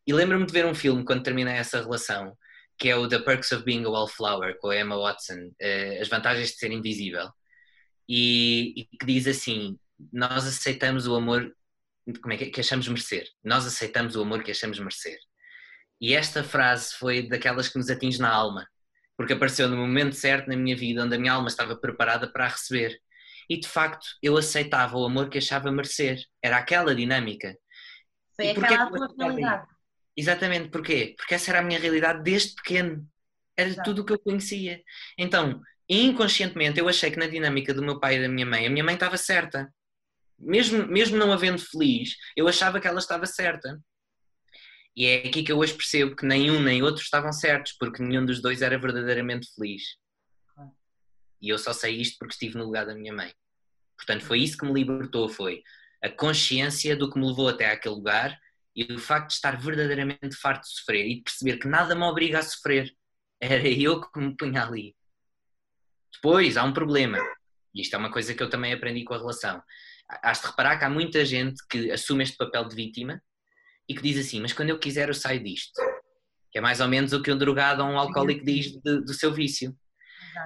E 0.05 0.11
lembro-me 0.11 0.47
de 0.47 0.51
ver 0.51 0.65
um 0.65 0.73
filme 0.73 1.05
quando 1.05 1.21
terminei 1.21 1.53
essa 1.53 1.79
relação, 1.79 2.35
que 2.79 2.89
é 2.89 2.95
o 2.95 3.07
The 3.07 3.19
Perks 3.19 3.51
of 3.51 3.63
Being 3.63 3.85
a 3.85 3.89
Wallflower, 3.89 4.57
com 4.59 4.69
a 4.69 4.79
Emma 4.79 4.97
Watson, 4.97 5.51
uh, 5.61 6.01
As 6.01 6.07
Vantagens 6.07 6.51
de 6.51 6.57
Ser 6.57 6.71
Invisível, 6.71 7.29
e, 8.09 8.73
e, 8.81 8.97
que 8.97 9.05
diz 9.05 9.27
assim: 9.27 9.77
Nós 10.11 10.47
aceitamos 10.47 11.05
o 11.05 11.15
amor 11.15 11.55
como 12.21 12.33
é 12.33 12.37
que, 12.37 12.47
que 12.47 12.61
achamos 12.61 12.87
merecer, 12.87 13.27
nós 13.43 13.65
aceitamos 13.67 14.15
o 14.15 14.21
amor 14.21 14.41
que 14.43 14.51
achamos 14.51 14.79
merecer. 14.79 15.19
E 15.99 16.15
esta 16.15 16.43
frase 16.43 16.95
foi 16.95 17.27
daquelas 17.27 17.67
que 17.67 17.77
nos 17.77 17.89
atinge 17.89 18.19
na 18.19 18.31
alma, 18.31 18.67
porque 19.17 19.33
apareceu 19.33 19.67
no 19.67 19.75
momento 19.75 20.15
certo 20.15 20.47
na 20.47 20.55
minha 20.55 20.75
vida, 20.75 21.03
onde 21.03 21.15
a 21.15 21.19
minha 21.19 21.33
alma 21.33 21.47
estava 21.47 21.75
preparada 21.75 22.31
para 22.31 22.45
a 22.45 22.49
receber. 22.49 23.01
E 23.49 23.59
de 23.59 23.67
facto, 23.67 24.05
eu 24.21 24.37
aceitava 24.37 24.97
o 24.97 25.05
amor 25.05 25.27
que 25.29 25.39
achava 25.39 25.71
merecer. 25.71 26.21
Era 26.41 26.57
aquela 26.57 26.93
dinâmica. 26.93 27.57
Foi 28.35 28.51
aquela 28.51 28.83
a 28.83 28.89
tua 28.89 29.09
realidade. 29.17 29.67
Exatamente, 30.15 30.69
porquê? 30.69 31.15
Porque 31.17 31.33
essa 31.33 31.51
era 31.51 31.59
a 31.59 31.63
minha 31.63 31.79
realidade 31.79 32.21
desde 32.23 32.55
pequeno. 32.55 33.07
Era 33.55 33.69
Exato. 33.69 33.89
tudo 33.89 34.01
o 34.01 34.05
que 34.05 34.13
eu 34.13 34.19
conhecia. 34.19 34.83
Então, 35.17 35.61
inconscientemente, 35.89 36.79
eu 36.79 36.87
achei 36.87 37.09
que 37.09 37.17
na 37.17 37.27
dinâmica 37.27 37.73
do 37.73 37.81
meu 37.83 37.99
pai 37.99 38.17
e 38.17 38.21
da 38.21 38.29
minha 38.29 38.45
mãe, 38.45 38.67
a 38.67 38.69
minha 38.69 38.83
mãe 38.83 38.93
estava 38.93 39.17
certa. 39.17 39.73
Mesmo, 40.37 40.85
mesmo 40.85 41.17
não 41.17 41.31
havendo 41.31 41.57
feliz, 41.57 42.15
eu 42.35 42.47
achava 42.47 42.79
que 42.79 42.87
ela 42.87 42.99
estava 42.99 43.25
certa. 43.25 43.79
E 44.97 45.05
é 45.05 45.27
aqui 45.27 45.43
que 45.43 45.51
eu 45.51 45.59
hoje 45.59 45.75
percebo 45.75 46.15
que 46.15 46.25
nem 46.25 46.49
um 46.49 46.59
nem 46.59 46.81
outro 46.81 47.03
estavam 47.03 47.31
certos, 47.31 47.73
porque 47.73 48.01
nenhum 48.01 48.25
dos 48.25 48.41
dois 48.41 48.63
era 48.63 48.79
verdadeiramente 48.79 49.47
feliz. 49.53 49.83
E 51.39 51.49
eu 51.49 51.59
só 51.59 51.71
sei 51.71 52.01
isto 52.01 52.17
porque 52.17 52.33
estive 52.33 52.57
no 52.57 52.65
lugar 52.65 52.83
da 52.83 52.95
minha 52.95 53.13
mãe. 53.13 53.31
Portanto, 53.95 54.25
foi 54.25 54.39
isso 54.39 54.57
que 54.57 54.65
me 54.65 54.73
libertou, 54.73 55.29
foi 55.29 55.61
a 56.01 56.09
consciência 56.09 56.95
do 56.95 57.11
que 57.11 57.19
me 57.19 57.27
levou 57.27 57.47
até 57.47 57.69
aquele 57.69 57.93
lugar 57.93 58.39
e 58.75 58.91
o 58.91 58.97
facto 58.97 59.27
de 59.27 59.33
estar 59.35 59.55
verdadeiramente 59.61 60.35
farto 60.35 60.63
de 60.63 60.73
sofrer 60.73 61.05
e 61.05 61.15
de 61.17 61.21
perceber 61.21 61.57
que 61.57 61.67
nada 61.67 61.93
me 61.93 62.01
obriga 62.01 62.39
a 62.39 62.43
sofrer, 62.43 62.91
era 63.39 63.67
eu 63.67 64.01
que 64.01 64.19
me 64.19 64.35
punha 64.35 64.63
ali. 64.63 64.95
Depois 66.11 66.57
há 66.57 66.63
um 66.63 66.73
problema, 66.73 67.19
e 67.71 67.81
isto 67.81 67.93
é 67.93 67.99
uma 67.99 68.11
coisa 68.11 68.33
que 68.33 68.41
eu 68.41 68.49
também 68.49 68.73
aprendi 68.73 69.03
com 69.03 69.13
a 69.13 69.19
relação. 69.19 69.61
Has 70.23 70.41
de 70.41 70.47
reparar 70.47 70.79
que 70.79 70.85
há 70.85 70.89
muita 70.89 71.23
gente 71.23 71.61
que 71.69 71.91
assume 71.91 72.23
este 72.23 72.35
papel 72.35 72.67
de 72.67 72.75
vítima 72.75 73.21
e 73.87 73.95
que 73.95 74.01
diz 74.01 74.25
assim: 74.25 74.41
Mas 74.41 74.53
quando 74.53 74.69
eu 74.69 74.79
quiser, 74.79 75.07
eu 75.07 75.13
saio 75.13 75.43
disto. 75.43 75.81
Que 76.51 76.59
é 76.59 76.61
mais 76.61 76.79
ou 76.79 76.87
menos 76.87 77.13
o 77.13 77.21
que 77.21 77.31
um 77.31 77.37
drogado 77.37 77.83
ou 77.83 77.89
um 77.89 77.99
alcoólico 77.99 78.45
diz 78.45 78.71
de, 78.71 79.01
do 79.01 79.13
seu 79.13 79.33
vício. 79.33 79.75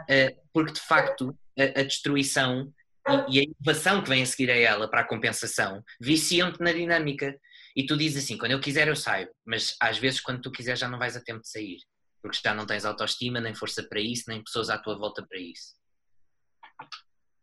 Uh, 0.04 0.42
porque 0.54 0.74
de 0.74 0.80
facto 0.80 1.38
a, 1.58 1.82
a 1.82 1.84
destruição 1.84 2.74
e, 3.08 3.38
e, 3.38 3.40
a 3.40 3.44
inovação 3.44 4.02
que 4.02 4.10
vem 4.10 4.24
a 4.24 4.26
seguir 4.26 4.50
a 4.52 4.56
ela 4.56 4.90
para 4.90 5.02
a 5.02 5.08
compensação 5.08 5.84
viciam-te 6.00 6.60
na 6.62 6.72
dinâmica. 6.72 7.38
E 7.76 7.86
tu 7.86 7.98
dizes 7.98 8.24
assim: 8.24 8.38
quando 8.38 8.52
eu 8.52 8.60
quiser, 8.60 8.88
eu 8.88 8.96
saio, 8.96 9.30
mas 9.46 9.76
às 9.80 9.98
vezes, 9.98 10.20
quando 10.22 10.42
tu 10.42 10.52
quiser, 10.52 10.78
já 10.78 10.88
não 10.88 11.00
vais 11.00 11.16
a 11.16 11.22
tempo 11.22 11.42
de 11.42 11.50
sair, 11.50 11.78
porque 12.22 12.40
já 12.44 12.54
não 12.54 12.66
tens 12.66 12.86
autoestima, 12.86 13.40
nem 13.40 13.56
força 13.56 13.84
para 13.84 14.00
isso, 14.00 14.26
nem 14.28 14.44
pessoas 14.44 14.70
à 14.70 14.78
tua 14.78 14.98
volta 14.98 15.26
para 15.28 15.40
isso. 15.40 15.76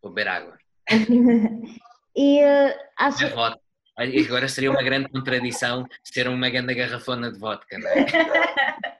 Vou 0.02 0.12
beber 0.12 0.28
água. 0.28 0.58
e 2.16 2.44
uh, 2.44 2.74
acho... 2.98 3.24
Agora 3.98 4.48
seria 4.48 4.70
uma 4.70 4.82
grande 4.82 5.08
contradição 5.08 5.86
ser 6.04 6.28
uma 6.28 6.48
grande 6.48 6.72
garrafona 6.72 7.32
de 7.32 7.38
vodka, 7.38 7.78
não 7.78 7.88
é? 7.88 8.06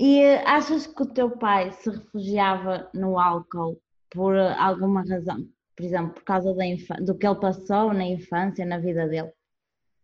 e 0.00 0.22
uh, 0.22 0.42
achas 0.46 0.86
que 0.86 1.02
o 1.02 1.06
teu 1.06 1.30
pai 1.30 1.70
se 1.72 1.90
refugiava 1.90 2.90
no 2.94 3.18
álcool 3.18 3.78
por 4.10 4.36
alguma 4.36 5.04
razão? 5.06 5.46
Por 5.76 5.84
exemplo, 5.84 6.14
por 6.14 6.24
causa 6.24 6.54
da 6.54 6.64
do 7.00 7.18
que 7.18 7.26
ele 7.26 7.40
passou 7.40 7.92
na 7.92 8.04
infância, 8.04 8.64
na 8.64 8.78
vida 8.78 9.06
dele? 9.06 9.30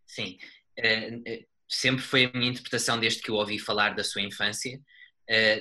Sim. 0.05 0.37
Uh, 0.77 1.45
sempre 1.67 2.03
foi 2.03 2.25
a 2.25 2.37
minha 2.37 2.51
interpretação 2.51 2.99
desde 2.99 3.21
que 3.21 3.31
eu 3.31 3.35
ouvi 3.35 3.57
falar 3.57 3.95
da 3.95 4.03
sua 4.03 4.21
infância 4.21 4.73
eh, 4.73 4.79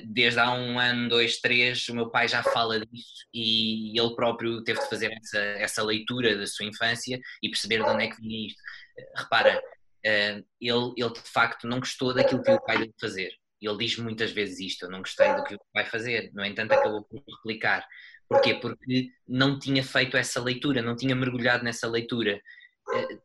desde 0.06 0.40
há 0.40 0.50
um 0.52 0.78
ano, 0.78 1.08
dois, 1.08 1.38
três, 1.40 1.88
o 1.88 1.94
meu 1.94 2.10
pai 2.10 2.26
já 2.26 2.42
fala 2.42 2.80
disso 2.80 3.26
e 3.32 3.98
ele 3.98 4.14
próprio 4.16 4.64
teve 4.64 4.80
de 4.80 4.88
fazer 4.88 5.12
essa, 5.12 5.38
essa 5.38 5.82
leitura 5.82 6.36
da 6.36 6.46
sua 6.46 6.66
infância 6.66 7.20
e 7.42 7.48
perceber 7.48 7.76
de 7.76 7.88
onde 7.88 8.04
é 8.04 8.08
que 8.08 8.20
vinha 8.20 8.48
isto. 8.48 8.60
Eh, 8.98 9.12
repara, 9.16 9.62
eh, 10.04 10.42
ele, 10.60 10.92
ele 10.96 11.12
de 11.12 11.20
facto 11.20 11.68
não 11.68 11.78
gostou 11.78 12.12
daquilo 12.12 12.42
que 12.42 12.50
o 12.50 12.60
pai 12.60 12.78
deve 12.78 12.94
fazer. 13.00 13.30
Ele 13.60 13.78
diz 13.78 13.96
muitas 13.98 14.32
vezes 14.32 14.58
isto: 14.58 14.86
eu 14.86 14.90
não 14.90 15.00
gostei 15.00 15.34
do 15.34 15.44
que 15.44 15.54
o 15.54 15.60
vai 15.72 15.84
fazer. 15.84 16.30
No 16.34 16.44
entanto, 16.44 16.72
acabou 16.72 17.04
por 17.04 17.22
replicar. 17.36 17.86
Porquê? 18.28 18.54
Porque 18.54 19.10
não 19.28 19.58
tinha 19.58 19.84
feito 19.84 20.16
essa 20.16 20.40
leitura, 20.40 20.82
não 20.82 20.96
tinha 20.96 21.14
mergulhado 21.14 21.64
nessa 21.64 21.86
leitura. 21.88 22.40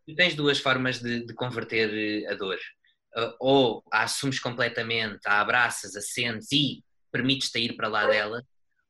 Tu 0.06 0.16
tens 0.16 0.36
duas 0.36 0.60
formas 0.60 1.00
de, 1.00 1.26
de 1.26 1.34
converter 1.34 2.28
a 2.28 2.36
dor 2.36 2.60
ou 3.40 3.84
a 3.92 4.04
assumes 4.04 4.40
completamente, 4.40 5.20
a 5.26 5.40
abraças, 5.40 5.96
a 5.96 6.02
sentes 6.02 6.52
e 6.52 6.84
permites-te 7.12 7.60
ir 7.60 7.76
para 7.76 7.88
lá 7.88 8.06
dela, 8.06 8.44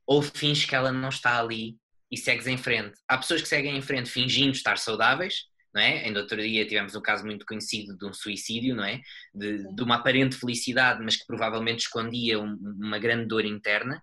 ou 0.06 0.22
finges 0.22 0.64
que 0.64 0.74
ela 0.74 0.92
não 0.92 1.08
está 1.08 1.38
ali 1.38 1.76
e 2.10 2.16
segues 2.16 2.46
em 2.46 2.56
frente. 2.56 2.98
Há 3.08 3.18
pessoas 3.18 3.42
que 3.42 3.48
seguem 3.48 3.76
em 3.76 3.82
frente 3.82 4.10
fingindo 4.10 4.52
estar 4.52 4.78
saudáveis, 4.78 5.44
não 5.74 5.82
é? 5.82 6.04
Ainda 6.04 6.20
outro 6.20 6.40
dia 6.40 6.66
tivemos 6.66 6.94
um 6.94 7.00
caso 7.00 7.24
muito 7.24 7.44
conhecido 7.44 7.96
de 7.96 8.06
um 8.06 8.12
suicídio, 8.12 8.74
não 8.74 8.84
é? 8.84 9.00
De, 9.34 9.74
de 9.74 9.82
uma 9.82 9.96
aparente 9.96 10.36
felicidade, 10.36 11.02
mas 11.02 11.16
que 11.16 11.26
provavelmente 11.26 11.80
escondia 11.80 12.40
um, 12.40 12.56
uma 12.80 12.98
grande 12.98 13.26
dor 13.26 13.44
interna. 13.44 14.02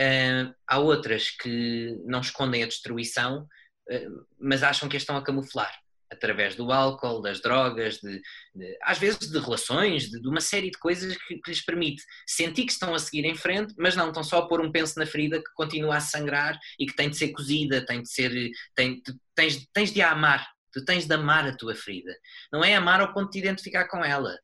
Uh, 0.00 0.52
há 0.66 0.78
outras 0.78 1.30
que 1.30 1.96
não 2.04 2.20
escondem 2.20 2.62
a 2.62 2.66
destruição, 2.66 3.42
uh, 3.42 4.26
mas 4.40 4.62
acham 4.62 4.88
que 4.88 4.96
a 4.96 4.98
estão 4.98 5.16
a 5.16 5.22
camuflar 5.22 5.83
através 6.10 6.54
do 6.54 6.70
álcool, 6.70 7.20
das 7.20 7.40
drogas, 7.40 7.98
de, 7.98 8.20
de, 8.54 8.78
às 8.82 8.98
vezes 8.98 9.30
de 9.30 9.38
relações, 9.38 10.08
de, 10.08 10.20
de 10.20 10.28
uma 10.28 10.40
série 10.40 10.70
de 10.70 10.78
coisas 10.78 11.16
que, 11.16 11.36
que, 11.38 11.50
lhes 11.50 11.64
permite 11.64 12.02
sentir 12.26 12.64
que 12.64 12.72
estão 12.72 12.94
a 12.94 12.98
seguir 12.98 13.24
em 13.24 13.34
frente, 13.34 13.74
mas 13.78 13.96
não, 13.96 14.08
estão 14.08 14.22
só 14.22 14.38
a 14.38 14.48
pôr 14.48 14.60
um 14.60 14.70
penso 14.70 14.98
na 14.98 15.06
ferida 15.06 15.38
que 15.38 15.52
continua 15.54 15.96
a 15.96 16.00
sangrar 16.00 16.58
e 16.78 16.86
que 16.86 16.94
tem 16.94 17.10
de 17.10 17.16
ser 17.16 17.28
cozida, 17.28 17.84
tem 17.84 18.02
de 18.02 18.10
ser, 18.10 18.50
tem, 18.74 19.02
tens, 19.34 19.66
tens 19.72 19.92
de 19.92 20.02
a 20.02 20.12
amar, 20.12 20.46
tu 20.72 20.84
tens 20.84 21.06
de 21.06 21.14
amar 21.14 21.46
a 21.46 21.56
tua 21.56 21.74
ferida. 21.74 22.14
Não 22.52 22.64
é 22.64 22.74
amar 22.74 23.00
ao 23.00 23.12
ponto 23.12 23.32
de 23.32 23.38
identificar 23.38 23.88
com 23.88 24.04
ela, 24.04 24.38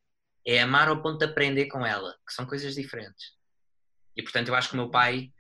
é 0.47 0.61
amar 0.61 0.89
ao 0.89 1.03
ponto 1.03 1.19
de 1.19 1.25
aprender 1.25 1.67
com 1.67 1.85
ela, 1.85 2.15
que 2.27 2.35
são 2.35 2.47
coisas 2.47 2.75
diferentes. 2.75 3.33
E 4.17 4.23
portanto 4.23 4.49
eu 4.49 4.55
acho 4.55 4.69
que 4.69 4.75
o 4.75 4.79
meu 4.79 4.91
pai 4.91 5.31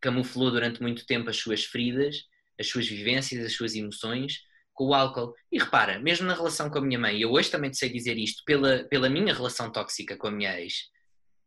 camuflou 0.00 0.50
durante 0.50 0.82
muito 0.82 1.06
tempo 1.06 1.30
as 1.30 1.36
suas 1.36 1.64
feridas, 1.64 2.24
as 2.58 2.68
suas 2.68 2.86
vivências, 2.86 3.44
as 3.44 3.54
suas 3.54 3.74
emoções, 3.74 4.42
com 4.72 4.88
o 4.88 4.94
álcool. 4.94 5.34
E 5.50 5.58
repara, 5.58 5.98
mesmo 5.98 6.26
na 6.26 6.34
relação 6.34 6.70
com 6.70 6.78
a 6.78 6.82
minha 6.82 6.98
mãe, 6.98 7.20
eu 7.20 7.30
hoje 7.30 7.50
também 7.50 7.70
te 7.70 7.78
sei 7.78 7.90
dizer 7.90 8.18
isto, 8.18 8.42
pela, 8.44 8.84
pela 8.84 9.08
minha 9.08 9.34
relação 9.34 9.70
tóxica 9.70 10.16
com 10.16 10.28
a 10.28 10.30
minha 10.30 10.60
ex, 10.60 10.90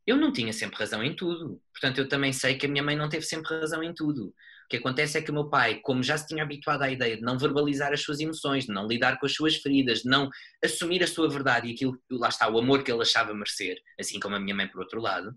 eu 0.05 0.15
não 0.17 0.31
tinha 0.31 0.53
sempre 0.53 0.77
razão 0.77 1.03
em 1.03 1.15
tudo. 1.15 1.59
Portanto, 1.73 1.97
eu 1.97 2.07
também 2.07 2.31
sei 2.31 2.55
que 2.55 2.65
a 2.65 2.69
minha 2.69 2.83
mãe 2.83 2.95
não 2.95 3.09
teve 3.09 3.25
sempre 3.25 3.57
razão 3.57 3.81
em 3.81 3.93
tudo. 3.93 4.27
O 4.27 4.67
que 4.69 4.77
acontece 4.77 5.17
é 5.17 5.21
que 5.21 5.31
o 5.31 5.33
meu 5.33 5.49
pai, 5.49 5.79
como 5.81 6.01
já 6.03 6.17
se 6.17 6.27
tinha 6.27 6.43
habituado 6.43 6.83
à 6.83 6.89
ideia 6.89 7.15
de 7.15 7.21
não 7.21 7.37
verbalizar 7.37 7.91
as 7.91 8.01
suas 8.01 8.19
emoções, 8.19 8.65
de 8.65 8.73
não 8.73 8.87
lidar 8.87 9.19
com 9.19 9.25
as 9.25 9.33
suas 9.33 9.55
feridas, 9.57 9.99
de 9.99 10.09
não 10.09 10.29
assumir 10.63 11.03
a 11.03 11.07
sua 11.07 11.29
verdade 11.29 11.67
e 11.67 11.73
aquilo, 11.73 11.99
lá 12.11 12.29
está, 12.29 12.47
o 12.49 12.57
amor 12.57 12.83
que 12.83 12.91
ele 12.91 13.01
achava 13.01 13.33
merecer, 13.33 13.77
assim 13.99 14.19
como 14.19 14.35
a 14.35 14.39
minha 14.39 14.55
mãe 14.55 14.67
por 14.67 14.81
outro 14.81 14.99
lado, 14.99 15.35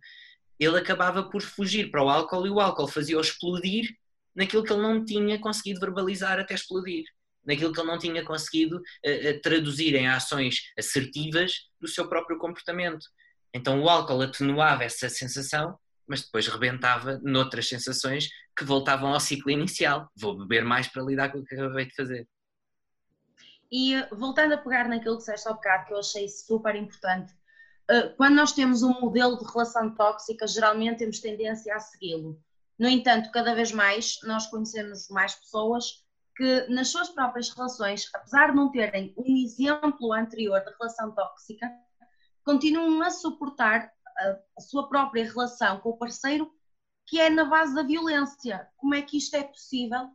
ele 0.59 0.79
acabava 0.79 1.29
por 1.31 1.43
fugir 1.43 1.91
para 1.91 2.03
o 2.03 2.09
álcool 2.09 2.47
e 2.47 2.51
o 2.51 2.61
álcool 2.61 2.89
fazia-o 2.89 3.21
explodir 3.21 3.91
naquilo 4.35 4.65
que 4.65 4.73
ele 4.73 4.83
não 4.83 5.05
tinha 5.05 5.39
conseguido 5.39 5.81
verbalizar 5.81 6.39
até 6.39 6.55
explodir 6.55 7.05
naquilo 7.49 7.73
que 7.73 7.81
ele 7.81 7.89
não 7.89 7.99
tinha 7.99 8.23
conseguido 8.23 8.77
uh, 8.77 9.41
traduzir 9.43 9.95
em 9.95 10.07
ações 10.07 10.71
assertivas 10.79 11.63
do 11.81 11.89
seu 11.89 12.07
próprio 12.07 12.39
comportamento. 12.39 13.07
Então 13.55 13.81
o 13.81 13.89
álcool 13.89 14.21
atenuava 14.21 14.85
essa 14.85 15.09
sensação, 15.09 15.79
mas 16.07 16.23
depois 16.23 16.47
rebentava 16.47 17.19
noutras 17.23 17.67
sensações 17.67 18.29
que 18.55 18.65
voltavam 18.65 19.15
ao 19.15 19.21
ciclo 19.21 19.51
inicial. 19.51 20.11
Vou 20.15 20.37
beber 20.37 20.63
mais 20.63 20.87
para 20.87 21.03
lidar 21.03 21.33
com 21.33 21.39
o 21.39 21.45
que 21.45 21.55
acabei 21.55 21.87
de 21.87 21.95
fazer. 21.95 22.29
E 23.73 23.95
eh, 23.95 24.09
voltando 24.13 24.53
a 24.53 24.59
pegar 24.59 24.89
naquilo 24.89 25.17
que 25.17 25.21
disseste 25.21 25.49
ao 25.49 25.55
bocado, 25.55 25.87
que 25.87 25.95
eu 25.95 25.99
achei 25.99 26.29
super 26.29 26.75
importante, 26.77 27.33
quando 28.19 28.35
nós 28.35 28.53
temos 28.53 28.83
um 28.83 29.01
modelo 29.01 29.39
de 29.39 29.51
relação 29.51 29.95
tóxica, 29.95 30.47
geralmente 30.47 30.99
temos 30.99 31.21
tendência 31.21 31.75
a 31.75 31.81
segui-lo. 31.81 32.39
No 32.79 32.87
entanto, 32.87 33.31
cada 33.33 33.55
vez 33.55 33.73
mais 33.73 34.19
nós 34.25 34.47
conhecemos 34.47 35.09
mais 35.09 35.35
pessoas 35.35 36.05
que 36.39 36.69
nas 36.69 36.89
suas 36.89 37.09
próprias 37.09 37.51
relações, 37.51 38.09
apesar 38.15 38.51
de 38.51 38.57
não 38.57 38.71
terem 38.71 39.13
um 39.19 39.37
exemplo 39.37 40.13
anterior 40.13 40.61
de 40.61 40.71
relação 40.79 41.13
tóxica, 41.13 41.69
continuam 42.45 43.03
a 43.03 43.11
suportar 43.11 43.93
a, 44.57 44.61
sua 44.61 44.89
própria 44.89 45.25
relação 45.25 45.81
com 45.81 45.91
o 45.91 45.99
parceiro, 45.99 46.49
que 47.09 47.21
é 47.21 47.29
na 47.29 47.45
base 47.45 47.75
da 47.75 47.83
violência. 47.83 48.69
Como 48.77 48.95
é 48.95 49.03
que 49.03 49.19
isto 49.19 49.35
é 49.35 49.43
possível? 49.43 50.11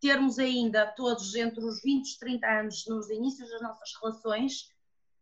Termos 0.00 0.40
ainda 0.40 0.88
todos 0.88 1.36
entre 1.36 1.64
os 1.64 1.80
20 1.82 2.14
e 2.14 2.18
30 2.18 2.46
anos 2.48 2.84
nos 2.88 3.08
inícios 3.08 3.48
das 3.48 3.62
nossas 3.62 3.90
relações 4.02 4.68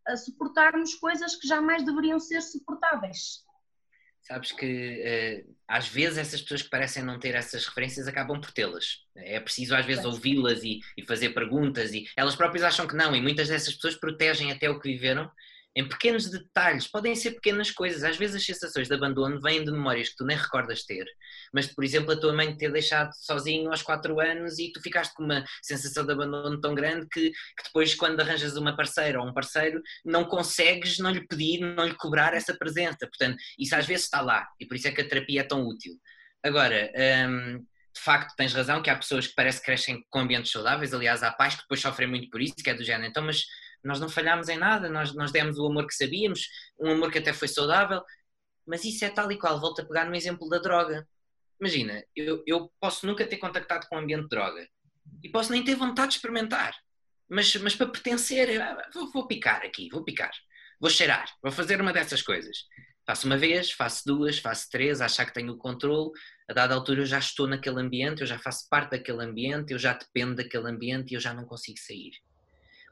a 0.07 0.17
suportarmos 0.17 0.95
coisas 0.95 1.37
que 1.37 1.47
jamais 1.47 1.85
deveriam 1.85 2.19
ser 2.19 2.41
suportáveis. 2.41 3.45
Sabes 4.23 4.53
que 4.53 5.45
uh, 5.47 5.55
às 5.67 5.89
vezes 5.89 6.19
essas 6.19 6.43
pessoas 6.43 6.63
que 6.63 6.71
parecem 6.71 7.03
não 7.03 7.19
ter 7.19 7.35
essas 7.35 7.67
referências 7.67 8.07
acabam 8.07 8.41
por 8.41 8.53
tê-las. 8.53 9.05
É 9.17 9.41
preciso 9.41 9.75
às 9.75 9.87
vezes 9.87 10.05
ouvi-las 10.05 10.63
e, 10.63 10.81
e, 10.97 11.07
fazer 11.07 11.31
perguntas 11.31 11.93
e 11.93 12.07
elas 12.17 12.37
próprias 12.37 12.65
acham 12.65 12.87
que 12.87 12.97
não 12.97 13.15
e 13.17 13.21
muitas 13.21 13.49
dessas 13.49 13.75
pessoas 13.75 13.97
protegem 13.97 14.53
até 14.53 14.69
o 14.69 14.79
que 14.79 14.89
viveram 14.89 15.31
em 15.79 15.89
pequenos 15.89 16.29
detalhes, 16.29 16.89
podem 16.89 17.15
ser 17.15 17.33
pequenas 17.33 17.71
coisas. 17.71 18.03
Às 18.03 18.17
vezes 18.17 18.35
as 18.35 18.45
sensações 18.45 18.89
de 18.89 18.95
abandono 18.95 19.41
vêm 19.41 19.65
de 19.65 19.71
memórias 19.71 20.09
que 20.09 20.17
tu 20.17 20.25
nem 20.25 20.37
recordas 20.37 20.83
ter, 20.83 21.07
mas 21.53 21.69
por 21.69 21.85
exemplo 21.85 22.11
a 22.11 22.19
tua 22.19 22.33
mãe 22.33 22.53
te 22.53 22.59
ter 22.59 22.73
deixado 22.73 23.13
sozinho 23.15 23.71
aos 23.71 23.81
4 23.81 24.19
anos 24.19 24.59
e 24.59 24.73
tu 24.73 24.83
ficaste 24.83 25.15
com 25.15 25.23
uma 25.23 25.45
sensação 25.63 26.05
de 26.05 26.13
abandono 26.13 26.61
tão 26.61 26.75
grande 26.75 27.07
que, 27.09 27.31
que 27.31 27.65
depois, 27.65 27.95
quando 27.95 28.19
arranjas 28.19 28.57
uma 28.57 28.75
parceira 28.75 29.21
ou 29.21 29.29
um 29.29 29.33
parceiro, 29.33 29.81
não 30.05 30.25
consegues 30.25 30.99
não 30.99 31.13
lhe 31.13 31.25
pedir, 31.29 31.61
não 31.61 31.87
lhe 31.87 31.95
cobrar 31.95 32.35
essa 32.35 32.57
presença. 32.57 33.07
Portanto, 33.07 33.37
isso 33.57 33.77
às 33.77 33.87
vezes 33.87 34.07
está 34.07 34.21
lá 34.21 34.49
e 34.59 34.67
por 34.67 34.75
isso 34.75 34.89
é 34.89 34.91
que 34.91 35.01
a 35.01 35.09
terapia 35.09 35.43
é 35.43 35.45
tão 35.45 35.65
útil. 35.65 35.93
Agora, 36.43 36.91
hum, 37.29 37.65
de 37.95 38.01
facto 38.01 38.35
tens 38.37 38.53
razão 38.53 38.83
que 38.83 38.91
há 38.91 38.97
pessoas 38.97 39.29
que 39.29 39.35
parece 39.37 39.61
que 39.61 39.67
crescem 39.67 40.05
com 40.11 40.19
ambientes 40.19 40.51
saudáveis, 40.51 40.93
aliás 40.93 41.23
há 41.23 41.31
pais 41.31 41.55
que 41.55 41.63
depois 41.63 41.81
sofrem 41.81 42.09
muito 42.09 42.29
por 42.31 42.43
isso, 42.43 42.57
que 42.57 42.71
é 42.71 42.75
do 42.75 42.83
género, 42.83 43.09
então 43.09 43.25
mas 43.25 43.45
nós 43.83 44.01
não 44.01 44.09
falhámos 44.09 44.49
em 44.49 44.59
nada, 44.59 44.89
nós, 44.89 45.15
nós 45.15 45.33
demos 45.33 45.59
o 45.59 45.67
amor 45.67 45.87
que 45.87 45.95
sabíamos, 45.95 46.49
um 46.81 46.93
amor 46.93 47.11
que 47.11 47.19
até 47.19 47.33
foi 47.33 47.49
saudável, 47.49 48.03
mas 48.67 48.85
isso 48.85 49.05
é 49.05 49.11
tal 49.11 49.31
e 49.33 49.39
qual, 49.39 49.61
volto 49.61 49.81
a 49.81 49.85
pegar 49.85 50.05
no 50.05 50.15
exemplo 50.15 50.49
da 50.49 50.59
droga. 50.59 51.07
Imagina, 51.61 52.05
eu, 52.15 52.43
eu 52.47 52.71
posso 52.81 53.07
nunca 53.07 53.27
ter 53.27 53.39
contactado 53.39 53.87
com 53.89 53.97
o 53.97 53.99
ambiente 53.99 54.23
de 54.25 54.29
droga 54.29 54.69
e 55.23 55.29
posso 55.29 55.53
nem 55.53 55.65
ter 55.65 55.75
vontade 55.75 56.11
de 56.11 56.17
experimentar, 56.17 56.75
mas, 57.29 57.55
mas 57.57 57.75
para 57.75 57.89
pertencer, 57.89 58.61
vou, 58.93 59.11
vou 59.11 59.27
picar 59.27 59.63
aqui, 59.65 59.89
vou 59.91 60.05
picar, 60.05 60.31
vou 60.81 60.91
cheirar, 60.91 61.27
vou 61.43 61.51
fazer 61.51 61.81
uma 61.81 61.93
dessas 61.93 62.23
coisas. 62.23 62.57
Faço 63.07 63.27
uma 63.27 63.39
vez, 63.39 63.73
faço 63.73 64.03
duas, 64.05 64.39
faço 64.39 64.69
três, 64.71 65.01
achar 65.01 65.25
que 65.25 65.33
tenho 65.33 65.55
o 65.55 65.57
controle, 65.57 66.11
a 66.47 66.53
dada 66.53 66.75
altura 66.75 67.01
eu 67.01 67.07
já 67.07 67.19
estou 67.19 67.47
naquele 67.47 67.81
ambiente, 67.81 68.21
eu 68.21 68.27
já 68.27 68.39
faço 68.39 68.69
parte 68.69 68.91
daquele 68.91 69.25
ambiente, 69.25 69.73
eu 69.73 69.79
já 69.79 69.95
dependo 69.95 70.35
daquele 70.35 70.69
ambiente 70.69 71.13
e 71.13 71.15
eu 71.15 71.21
já 71.21 71.33
não 71.33 71.47
consigo 71.47 71.79
sair 71.79 72.11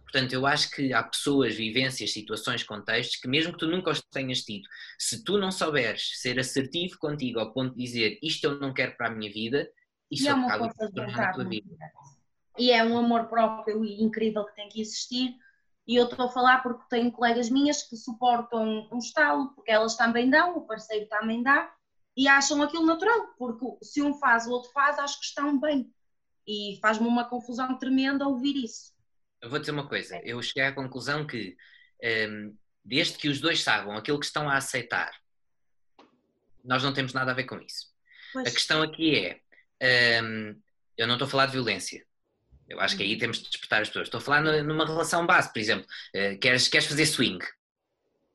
Portanto, 0.06 0.32
eu 0.32 0.46
acho 0.46 0.70
que 0.70 0.92
há 0.92 1.02
pessoas, 1.02 1.54
vivências, 1.54 2.12
situações, 2.12 2.62
contextos 2.62 3.20
que, 3.20 3.26
mesmo 3.26 3.52
que 3.52 3.58
tu 3.58 3.66
nunca 3.66 3.90
os 3.90 4.00
tenhas 4.00 4.42
tido, 4.42 4.66
se 4.98 5.25
tu 5.25 5.36
não 5.36 5.50
souberes 5.50 6.20
ser 6.20 6.38
assertivo 6.38 6.96
contigo 6.98 7.40
ao 7.40 7.52
ponto 7.52 7.75
de 7.75 7.82
dizer 7.82 8.18
isto 8.22 8.44
eu 8.44 8.58
não 8.60 8.72
quero 8.72 8.96
para 8.96 9.08
a 9.08 9.10
minha 9.10 9.30
vida, 9.30 9.68
isso 10.10 10.25
E 10.25 10.28
é 10.28 10.30
acaba 10.30 10.68
por 10.68 10.90
tornar 10.92 11.30
a 11.30 11.32
tua 11.32 11.44
vontade 11.44 11.60
vida. 11.60 11.76
E 12.56 12.70
é 12.70 12.84
um 12.84 12.96
amor 12.96 13.26
próprio 13.26 13.84
e 13.84 14.02
incrível 14.02 14.44
que 14.44 14.54
tem 14.54 14.68
que 14.68 14.80
existir. 14.80 15.34
E 15.86 15.96
eu 15.96 16.04
estou 16.04 16.26
a 16.26 16.30
falar 16.30 16.62
porque 16.62 16.84
tenho 16.88 17.12
colegas 17.12 17.50
minhas 17.50 17.82
que 17.82 17.96
suportam 17.96 18.88
um 18.90 18.98
estalo, 18.98 19.54
porque 19.54 19.70
elas 19.70 19.96
também 19.96 20.30
dão, 20.30 20.56
o 20.56 20.66
parceiro 20.66 21.06
também 21.08 21.42
dá, 21.42 21.70
e 22.16 22.26
acham 22.26 22.62
aquilo 22.62 22.86
natural, 22.86 23.34
porque 23.38 23.64
se 23.82 24.02
um 24.02 24.14
faz, 24.14 24.46
o 24.46 24.50
outro 24.50 24.70
faz, 24.72 24.98
acho 24.98 25.20
que 25.20 25.26
estão 25.26 25.60
bem. 25.60 25.92
E 26.46 26.78
faz-me 26.80 27.06
uma 27.06 27.28
confusão 27.28 27.76
tremenda 27.78 28.26
ouvir 28.26 28.56
isso. 28.56 28.95
Eu 29.46 29.50
vou 29.50 29.60
dizer 29.60 29.70
uma 29.70 29.86
coisa, 29.86 30.20
eu 30.24 30.42
cheguei 30.42 30.64
à 30.64 30.72
conclusão 30.72 31.24
que 31.24 31.56
hum, 32.28 32.56
desde 32.84 33.16
que 33.16 33.28
os 33.28 33.38
dois 33.40 33.62
saibam 33.62 33.96
aquilo 33.96 34.18
que 34.18 34.26
estão 34.26 34.48
a 34.50 34.56
aceitar, 34.56 35.12
nós 36.64 36.82
não 36.82 36.92
temos 36.92 37.12
nada 37.12 37.30
a 37.30 37.34
ver 37.34 37.44
com 37.44 37.60
isso. 37.60 37.86
Pois, 38.32 38.48
A 38.48 38.50
questão 38.50 38.82
aqui 38.82 39.40
é, 39.80 40.20
hum, 40.20 40.60
eu 40.98 41.06
não 41.06 41.14
estou 41.14 41.26
a 41.26 41.30
falar 41.30 41.46
de 41.46 41.52
violência. 41.52 42.04
Eu 42.68 42.80
acho 42.80 42.96
que 42.96 43.04
aí 43.04 43.16
temos 43.16 43.38
de 43.38 43.44
despertar 43.48 43.82
as 43.82 43.88
pessoas. 43.88 44.08
Estou 44.08 44.18
a 44.18 44.20
falar 44.20 44.40
nu- 44.42 44.64
numa 44.64 44.84
relação 44.84 45.24
base, 45.24 45.52
por 45.52 45.60
exemplo, 45.60 45.86
eh, 46.12 46.34
queres, 46.38 46.66
queres 46.66 46.88
fazer 46.88 47.06
swing. 47.06 47.38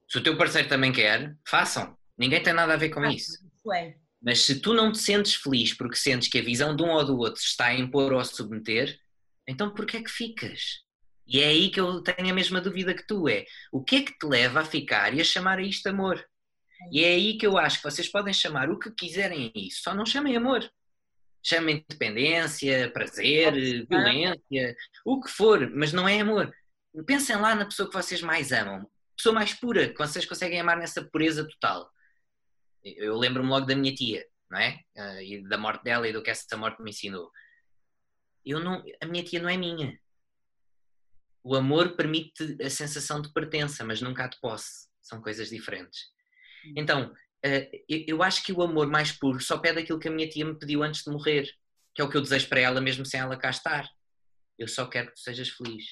Se 0.08 0.18
o 0.18 0.24
teu 0.24 0.38
parceiro 0.38 0.70
também 0.70 0.94
quer, 0.94 1.36
façam. 1.46 1.98
Ninguém 2.18 2.42
tem 2.42 2.54
nada 2.54 2.74
a 2.74 2.78
ver 2.78 2.88
com 2.90 3.04
isso. 3.06 3.34
isso 3.54 3.74
é. 3.74 3.98
Mas 4.22 4.46
se 4.46 4.62
tu 4.62 4.74
não 4.74 4.94
te 4.94 5.00
sentes 5.00 5.36
feliz 5.36 5.74
porque 5.74 5.98
sentes 5.98 6.30
que 6.30 6.40
a 6.40 6.42
visão 6.42 6.74
de 6.74 6.82
um 6.84 6.92
ou 6.92 7.04
do 7.06 7.18
outro 7.18 7.42
está 7.44 7.66
a 7.66 7.74
impor 7.74 8.14
ou 8.14 8.20
a 8.22 8.24
submeter, 8.24 8.98
então 9.46 9.74
porquê 9.74 9.98
é 9.98 10.04
que 10.04 10.10
ficas? 10.10 10.82
E 11.32 11.40
é 11.40 11.48
aí 11.48 11.70
que 11.70 11.80
eu 11.80 12.02
tenho 12.02 12.30
a 12.30 12.34
mesma 12.34 12.60
dúvida 12.60 12.94
que 12.94 13.08
tu, 13.08 13.30
é 13.30 13.46
o 13.72 13.82
que 13.82 13.96
é 13.96 14.02
que 14.02 14.18
te 14.18 14.26
leva 14.26 14.60
a 14.60 14.66
ficar 14.66 15.14
e 15.14 15.22
a 15.22 15.24
chamar 15.24 15.60
a 15.60 15.62
isto 15.62 15.88
amor? 15.88 16.22
E 16.92 17.06
é 17.06 17.08
aí 17.14 17.38
que 17.38 17.48
eu 17.48 17.58
acho 17.58 17.78
que 17.78 17.84
vocês 17.90 18.10
podem 18.10 18.34
chamar 18.34 18.70
o 18.70 18.78
que 18.78 18.92
quiserem 18.92 19.50
a 19.56 19.58
isso, 19.58 19.82
só 19.82 19.96
não 19.96 20.06
chamem 20.06 20.36
amor. 20.36 20.70
Chamem 21.42 21.86
dependência, 21.88 22.92
prazer, 22.92 23.54
violência, 23.88 24.76
o 25.06 25.22
que 25.22 25.32
for, 25.32 25.70
mas 25.72 25.94
não 25.94 26.08
é 26.08 26.20
amor. 26.20 26.54
Pensem 27.06 27.38
lá 27.38 27.56
na 27.56 27.66
pessoa 27.66 27.88
que 27.88 27.96
vocês 27.96 28.22
mais 28.22 28.52
amam, 28.52 28.86
pessoa 29.16 29.34
mais 29.34 29.54
pura, 29.54 29.88
que 29.88 29.98
vocês 29.98 30.26
conseguem 30.26 30.60
amar 30.60 30.78
nessa 30.78 31.02
pureza 31.02 31.48
total. 31.48 31.90
Eu 32.84 33.18
lembro-me 33.18 33.50
logo 33.50 33.66
da 33.66 33.76
minha 33.76 33.96
tia, 33.96 34.26
não 34.50 34.60
é? 34.60 34.80
Ah, 34.98 35.24
E 35.24 35.42
da 35.48 35.58
morte 35.58 35.84
dela 35.84 36.08
e 36.08 36.12
do 36.12 36.22
que 36.22 36.30
essa 36.30 36.58
morte 36.58 36.82
me 36.82 36.90
ensinou. 36.90 37.32
Eu 38.46 38.60
não, 38.60 38.84
a 39.02 39.06
minha 39.06 39.24
tia 39.24 39.42
não 39.42 39.50
é 39.50 39.56
minha. 39.56 39.98
O 41.44 41.56
amor 41.56 41.96
permite 41.96 42.58
a 42.62 42.70
sensação 42.70 43.22
de 43.22 43.32
pertença, 43.34 43.84
mas 43.84 44.02
nunca 44.02 44.26
a 44.26 44.28
de 44.28 44.40
posse. 44.40 44.88
São 45.02 45.22
coisas 45.22 45.50
diferentes. 45.50 46.02
Então, 46.76 47.14
ah, 47.44 47.68
eu 47.90 48.06
eu 48.08 48.24
acho 48.24 48.44
que 48.44 48.54
o 48.54 48.62
amor 48.62 48.88
mais 48.88 49.12
puro 49.12 49.40
só 49.40 49.58
pede 49.58 49.80
aquilo 49.80 50.00
que 50.00 50.08
a 50.08 50.12
minha 50.12 50.30
tia 50.30 50.46
me 50.46 50.58
pediu 50.58 50.84
antes 50.84 51.04
de 51.04 51.12
morrer, 51.12 51.52
que 51.96 52.02
é 52.02 52.06
o 52.06 52.10
que 52.10 52.18
eu 52.18 52.22
desejo 52.22 52.48
para 52.48 52.60
ela, 52.60 52.80
mesmo 52.80 53.06
sem 53.06 53.20
ela 53.20 53.38
cá 53.38 53.50
estar. 53.50 53.90
Eu 54.58 54.68
só 54.68 54.86
quero 54.86 55.08
que 55.08 55.14
tu 55.16 55.20
sejas 55.20 55.50
feliz. 55.50 55.84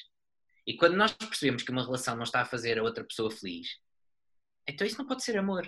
E 0.67 0.77
quando 0.77 0.95
nós 0.95 1.11
percebemos 1.13 1.63
que 1.63 1.71
uma 1.71 1.83
relação 1.83 2.15
não 2.15 2.23
está 2.23 2.41
a 2.41 2.45
fazer 2.45 2.77
a 2.77 2.83
outra 2.83 3.03
pessoa 3.03 3.31
feliz, 3.31 3.67
então 4.67 4.85
isso 4.85 4.99
não 4.99 5.07
pode 5.07 5.23
ser 5.23 5.37
amor. 5.37 5.67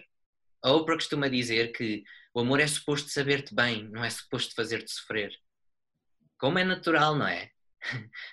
A 0.63 0.71
Oprah 0.71 0.95
costuma 0.95 1.27
dizer 1.27 1.71
que 1.71 2.03
o 2.35 2.39
amor 2.41 2.59
é 2.59 2.67
suposto 2.67 3.09
saber-te 3.09 3.55
bem, 3.55 3.89
não 3.89 4.03
é 4.03 4.09
suposto 4.09 4.53
fazer-te 4.53 4.91
sofrer. 4.91 5.35
Como 6.37 6.59
é 6.59 6.63
natural, 6.63 7.15
não 7.17 7.27
é? 7.27 7.49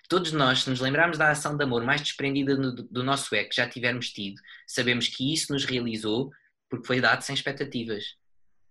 Todos 0.09 0.33
nós, 0.33 0.63
se 0.63 0.71
nos 0.71 0.81
lembrarmos 0.81 1.19
da 1.19 1.31
ação 1.31 1.57
de 1.57 1.65
amor 1.65 1.85
mais 1.85 2.01
desprendida 2.01 2.57
do, 2.57 2.83
do 2.83 3.03
nosso 3.03 3.35
é 3.35 3.45
que 3.45 3.57
já 3.57 3.69
tivermos 3.69 4.11
tido, 4.11 4.41
sabemos 4.67 5.09
que 5.09 5.33
isso 5.33 5.53
nos 5.53 5.65
realizou 5.65 6.31
porque 6.69 6.87
foi 6.87 7.01
dado 7.01 7.23
sem 7.23 7.35
expectativas. 7.35 8.17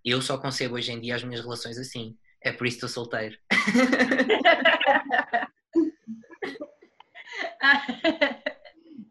Eu 0.05 0.21
só 0.21 0.37
concebo 0.37 0.75
hoje 0.75 0.91
em 0.91 1.01
dia 1.01 1.15
as 1.15 1.23
minhas 1.23 1.41
relações 1.41 1.77
assim. 1.77 2.15
É 2.41 2.51
por 2.51 2.67
isso 2.67 2.79
que 2.79 2.85
estou 2.85 3.03
solteiro. 3.03 3.37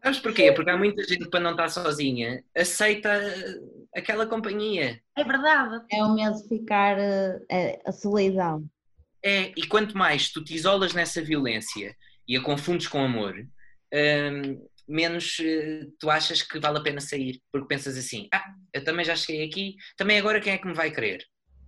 Sabes 0.01 0.19
porquê? 0.19 0.51
Porque 0.53 0.69
há 0.69 0.77
muita 0.77 1.03
gente, 1.03 1.29
para 1.29 1.39
não 1.39 1.51
estar 1.51 1.69
sozinha, 1.69 2.43
aceita 2.55 3.21
aquela 3.95 4.25
companhia. 4.25 5.01
É 5.17 5.23
verdade. 5.23 5.85
É 5.91 6.03
o 6.03 6.13
medo 6.13 6.41
de 6.41 6.47
ficar 6.47 6.97
eh, 6.97 7.81
a 7.85 7.91
solidão. 7.91 8.65
É, 9.27 9.51
e 9.57 9.67
quanto 9.67 9.97
mais 9.97 10.31
tu 10.31 10.41
te 10.41 10.53
isolas 10.55 10.93
nessa 10.93 11.21
violência 11.21 11.93
e 12.25 12.37
a 12.37 12.41
confundes 12.41 12.87
com 12.87 13.03
amor, 13.03 13.35
hum, 13.93 14.67
menos 14.87 15.37
eh, 15.41 15.81
tu 15.99 16.09
achas 16.09 16.41
que 16.41 16.57
vale 16.59 16.77
a 16.77 16.81
pena 16.81 17.01
sair. 17.01 17.41
Porque 17.51 17.67
pensas 17.67 17.97
assim: 17.97 18.29
ah, 18.33 18.45
eu 18.73 18.83
também 18.85 19.03
já 19.03 19.15
cheguei 19.17 19.45
aqui, 19.45 19.75
também 19.97 20.17
agora 20.17 20.39
quem 20.39 20.53
é 20.53 20.57
que 20.57 20.67
me 20.67 20.73
vai 20.73 20.91
querer? 20.91 21.25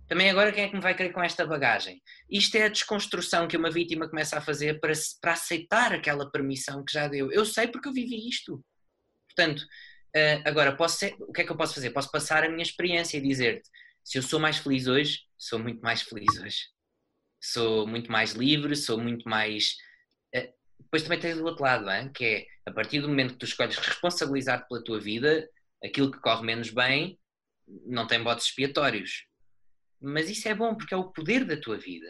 Também 0.08 0.30
agora 0.30 0.50
quem 0.52 0.64
é 0.64 0.68
que 0.68 0.74
me 0.74 0.80
vai 0.80 0.94
querer 0.96 1.12
com 1.12 1.22
esta 1.22 1.46
bagagem? 1.46 2.02
Isto 2.30 2.56
é 2.56 2.62
a 2.64 2.68
desconstrução 2.68 3.46
que 3.46 3.56
uma 3.58 3.70
vítima 3.70 4.08
começa 4.08 4.38
a 4.38 4.40
fazer 4.40 4.80
para, 4.80 4.92
para 5.20 5.32
aceitar 5.34 5.92
aquela 5.92 6.30
permissão 6.30 6.82
que 6.84 6.92
já 6.94 7.06
deu. 7.08 7.30
Eu 7.30 7.44
sei 7.44 7.68
porque 7.68 7.88
eu 7.88 7.92
vivi 7.92 8.26
isto. 8.28 8.64
Portanto, 9.28 9.62
eh, 10.16 10.42
agora, 10.46 10.74
posso 10.76 10.98
ser- 10.98 11.14
o 11.20 11.32
que 11.32 11.42
é 11.42 11.44
que 11.44 11.52
eu 11.52 11.56
posso 11.58 11.74
fazer? 11.74 11.90
Posso 11.90 12.10
passar 12.10 12.42
a 12.44 12.48
minha 12.48 12.62
experiência 12.62 13.18
e 13.18 13.20
dizer-te: 13.20 13.68
se 14.04 14.18
eu 14.18 14.22
sou 14.22 14.40
mais 14.40 14.56
feliz 14.58 14.86
hoje, 14.86 15.20
sou 15.38 15.58
muito 15.58 15.80
mais 15.82 16.02
feliz 16.02 16.38
hoje. 16.40 16.79
Sou 17.40 17.86
muito 17.86 18.10
mais 18.12 18.32
livre, 18.32 18.76
sou 18.76 18.98
muito 18.98 19.28
mais. 19.28 19.76
eh, 20.34 20.52
Depois 20.78 21.02
também 21.02 21.18
tens 21.20 21.38
o 21.38 21.44
outro 21.44 21.62
lado, 21.64 21.84
não 21.84 21.92
é? 21.92 22.08
que 22.10 22.24
é 22.24 22.46
a 22.66 22.72
partir 22.72 23.00
do 23.00 23.08
momento 23.08 23.32
que 23.34 23.38
tu 23.40 23.46
escolhes 23.46 23.76
responsabilizar-te 23.76 24.68
pela 24.68 24.84
tua 24.84 25.00
vida, 25.00 25.48
aquilo 25.84 26.10
que 26.10 26.20
corre 26.20 26.44
menos 26.44 26.70
bem 26.70 27.18
não 27.86 28.06
tem 28.06 28.22
botes 28.22 28.46
expiatórios. 28.46 29.24
Mas 30.00 30.28
isso 30.30 30.48
é 30.48 30.54
bom 30.54 30.74
porque 30.74 30.94
é 30.94 30.96
o 30.96 31.12
poder 31.12 31.44
da 31.44 31.56
tua 31.56 31.76
vida. 31.78 32.06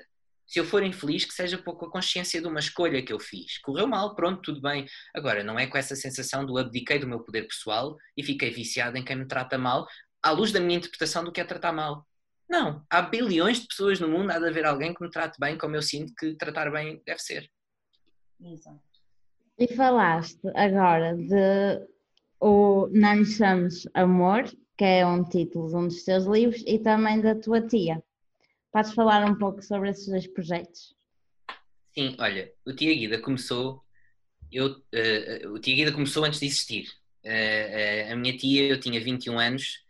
Se 0.46 0.58
eu 0.58 0.64
for 0.64 0.82
infeliz, 0.82 1.24
que 1.24 1.32
seja 1.32 1.58
pouco 1.58 1.86
a 1.86 1.90
consciência 1.90 2.40
de 2.40 2.46
uma 2.48 2.58
escolha 2.58 3.04
que 3.04 3.12
eu 3.12 3.20
fiz. 3.20 3.58
Correu 3.58 3.86
mal, 3.86 4.16
pronto, 4.16 4.42
tudo 4.42 4.60
bem. 4.60 4.84
Agora, 5.14 5.44
não 5.44 5.58
é 5.58 5.66
com 5.66 5.78
essa 5.78 5.94
sensação 5.94 6.44
do 6.44 6.58
abdiquei 6.58 6.98
do 6.98 7.06
meu 7.06 7.20
poder 7.20 7.46
pessoal 7.46 7.96
e 8.16 8.24
fiquei 8.24 8.50
viciado 8.50 8.96
em 8.96 9.04
quem 9.04 9.16
me 9.16 9.28
trata 9.28 9.56
mal, 9.56 9.86
à 10.22 10.30
luz 10.30 10.50
da 10.50 10.58
minha 10.60 10.78
interpretação 10.78 11.22
do 11.22 11.30
que 11.30 11.40
é 11.40 11.44
tratar 11.44 11.72
mal. 11.72 12.04
Não, 12.50 12.84
há 12.90 13.00
bilhões 13.00 13.60
de 13.60 13.68
pessoas 13.68 14.00
no 14.00 14.08
mundo, 14.08 14.32
há 14.32 14.38
de 14.40 14.48
haver 14.48 14.66
alguém 14.66 14.92
que 14.92 15.00
me 15.00 15.08
trate 15.08 15.38
bem 15.38 15.56
como 15.56 15.76
eu 15.76 15.82
sinto 15.82 16.12
que 16.18 16.34
tratar 16.34 16.68
bem 16.72 17.00
deve 17.06 17.20
ser. 17.20 17.48
Exato. 18.40 18.82
E 19.56 19.68
falaste 19.68 20.40
agora 20.56 21.14
de 21.14 21.86
o 22.40 22.88
Não 22.90 23.14
Lhe 23.14 23.24
Chames 23.24 23.86
Amor, 23.94 24.50
que 24.76 24.84
é 24.84 25.06
um 25.06 25.22
título 25.22 25.68
de 25.68 25.76
um 25.76 25.86
dos 25.86 26.02
teus 26.02 26.24
livros, 26.24 26.64
e 26.66 26.80
também 26.80 27.20
da 27.20 27.36
tua 27.36 27.60
tia. 27.64 28.02
Podes 28.72 28.94
falar 28.94 29.24
um 29.24 29.36
pouco 29.36 29.62
sobre 29.62 29.90
esses 29.90 30.08
dois 30.08 30.26
projetos? 30.26 30.96
Sim, 31.94 32.16
olha, 32.18 32.52
o 32.66 32.72
Tia 32.72 32.92
Guida 32.94 33.20
começou, 33.20 33.84
eu, 34.50 34.82
eh, 34.92 35.42
o 35.46 35.58
Tia 35.60 35.76
Guida 35.76 35.92
começou 35.92 36.24
antes 36.24 36.40
de 36.40 36.46
existir. 36.46 36.88
Eh, 37.22 38.06
eh, 38.08 38.12
a 38.12 38.16
minha 38.16 38.36
tia, 38.36 38.68
eu 38.68 38.80
tinha 38.80 39.00
21 39.00 39.38
anos, 39.38 39.84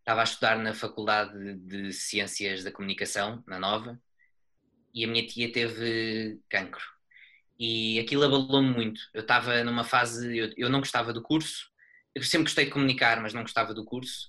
estava 0.00 0.22
a 0.22 0.24
estudar 0.24 0.58
na 0.58 0.74
Faculdade 0.74 1.54
de, 1.54 1.92
Ciências 1.92 2.64
da 2.64 2.72
Comunicação, 2.72 3.42
na 3.46 3.58
Nova, 3.58 4.00
e 4.92 5.04
a 5.04 5.08
minha 5.08 5.26
tia 5.26 5.52
teve 5.52 6.40
cancro. 6.48 6.82
E 7.58 8.00
aquilo 8.00 8.24
abalou-me 8.24 8.72
muito. 8.72 9.00
Eu 9.14 9.20
estava 9.20 9.62
numa 9.62 9.84
fase, 9.84 10.36
eu, 10.36 10.52
eu 10.56 10.68
não 10.68 10.80
gostava 10.80 11.12
do 11.12 11.22
curso, 11.22 11.70
eu 12.14 12.22
sempre 12.22 12.44
gostei 12.44 12.64
de 12.64 12.70
comunicar, 12.70 13.20
mas 13.20 13.32
não 13.32 13.42
gostava 13.42 13.72
do 13.72 13.84
curso. 13.84 14.28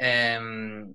Ahm, 0.00 0.92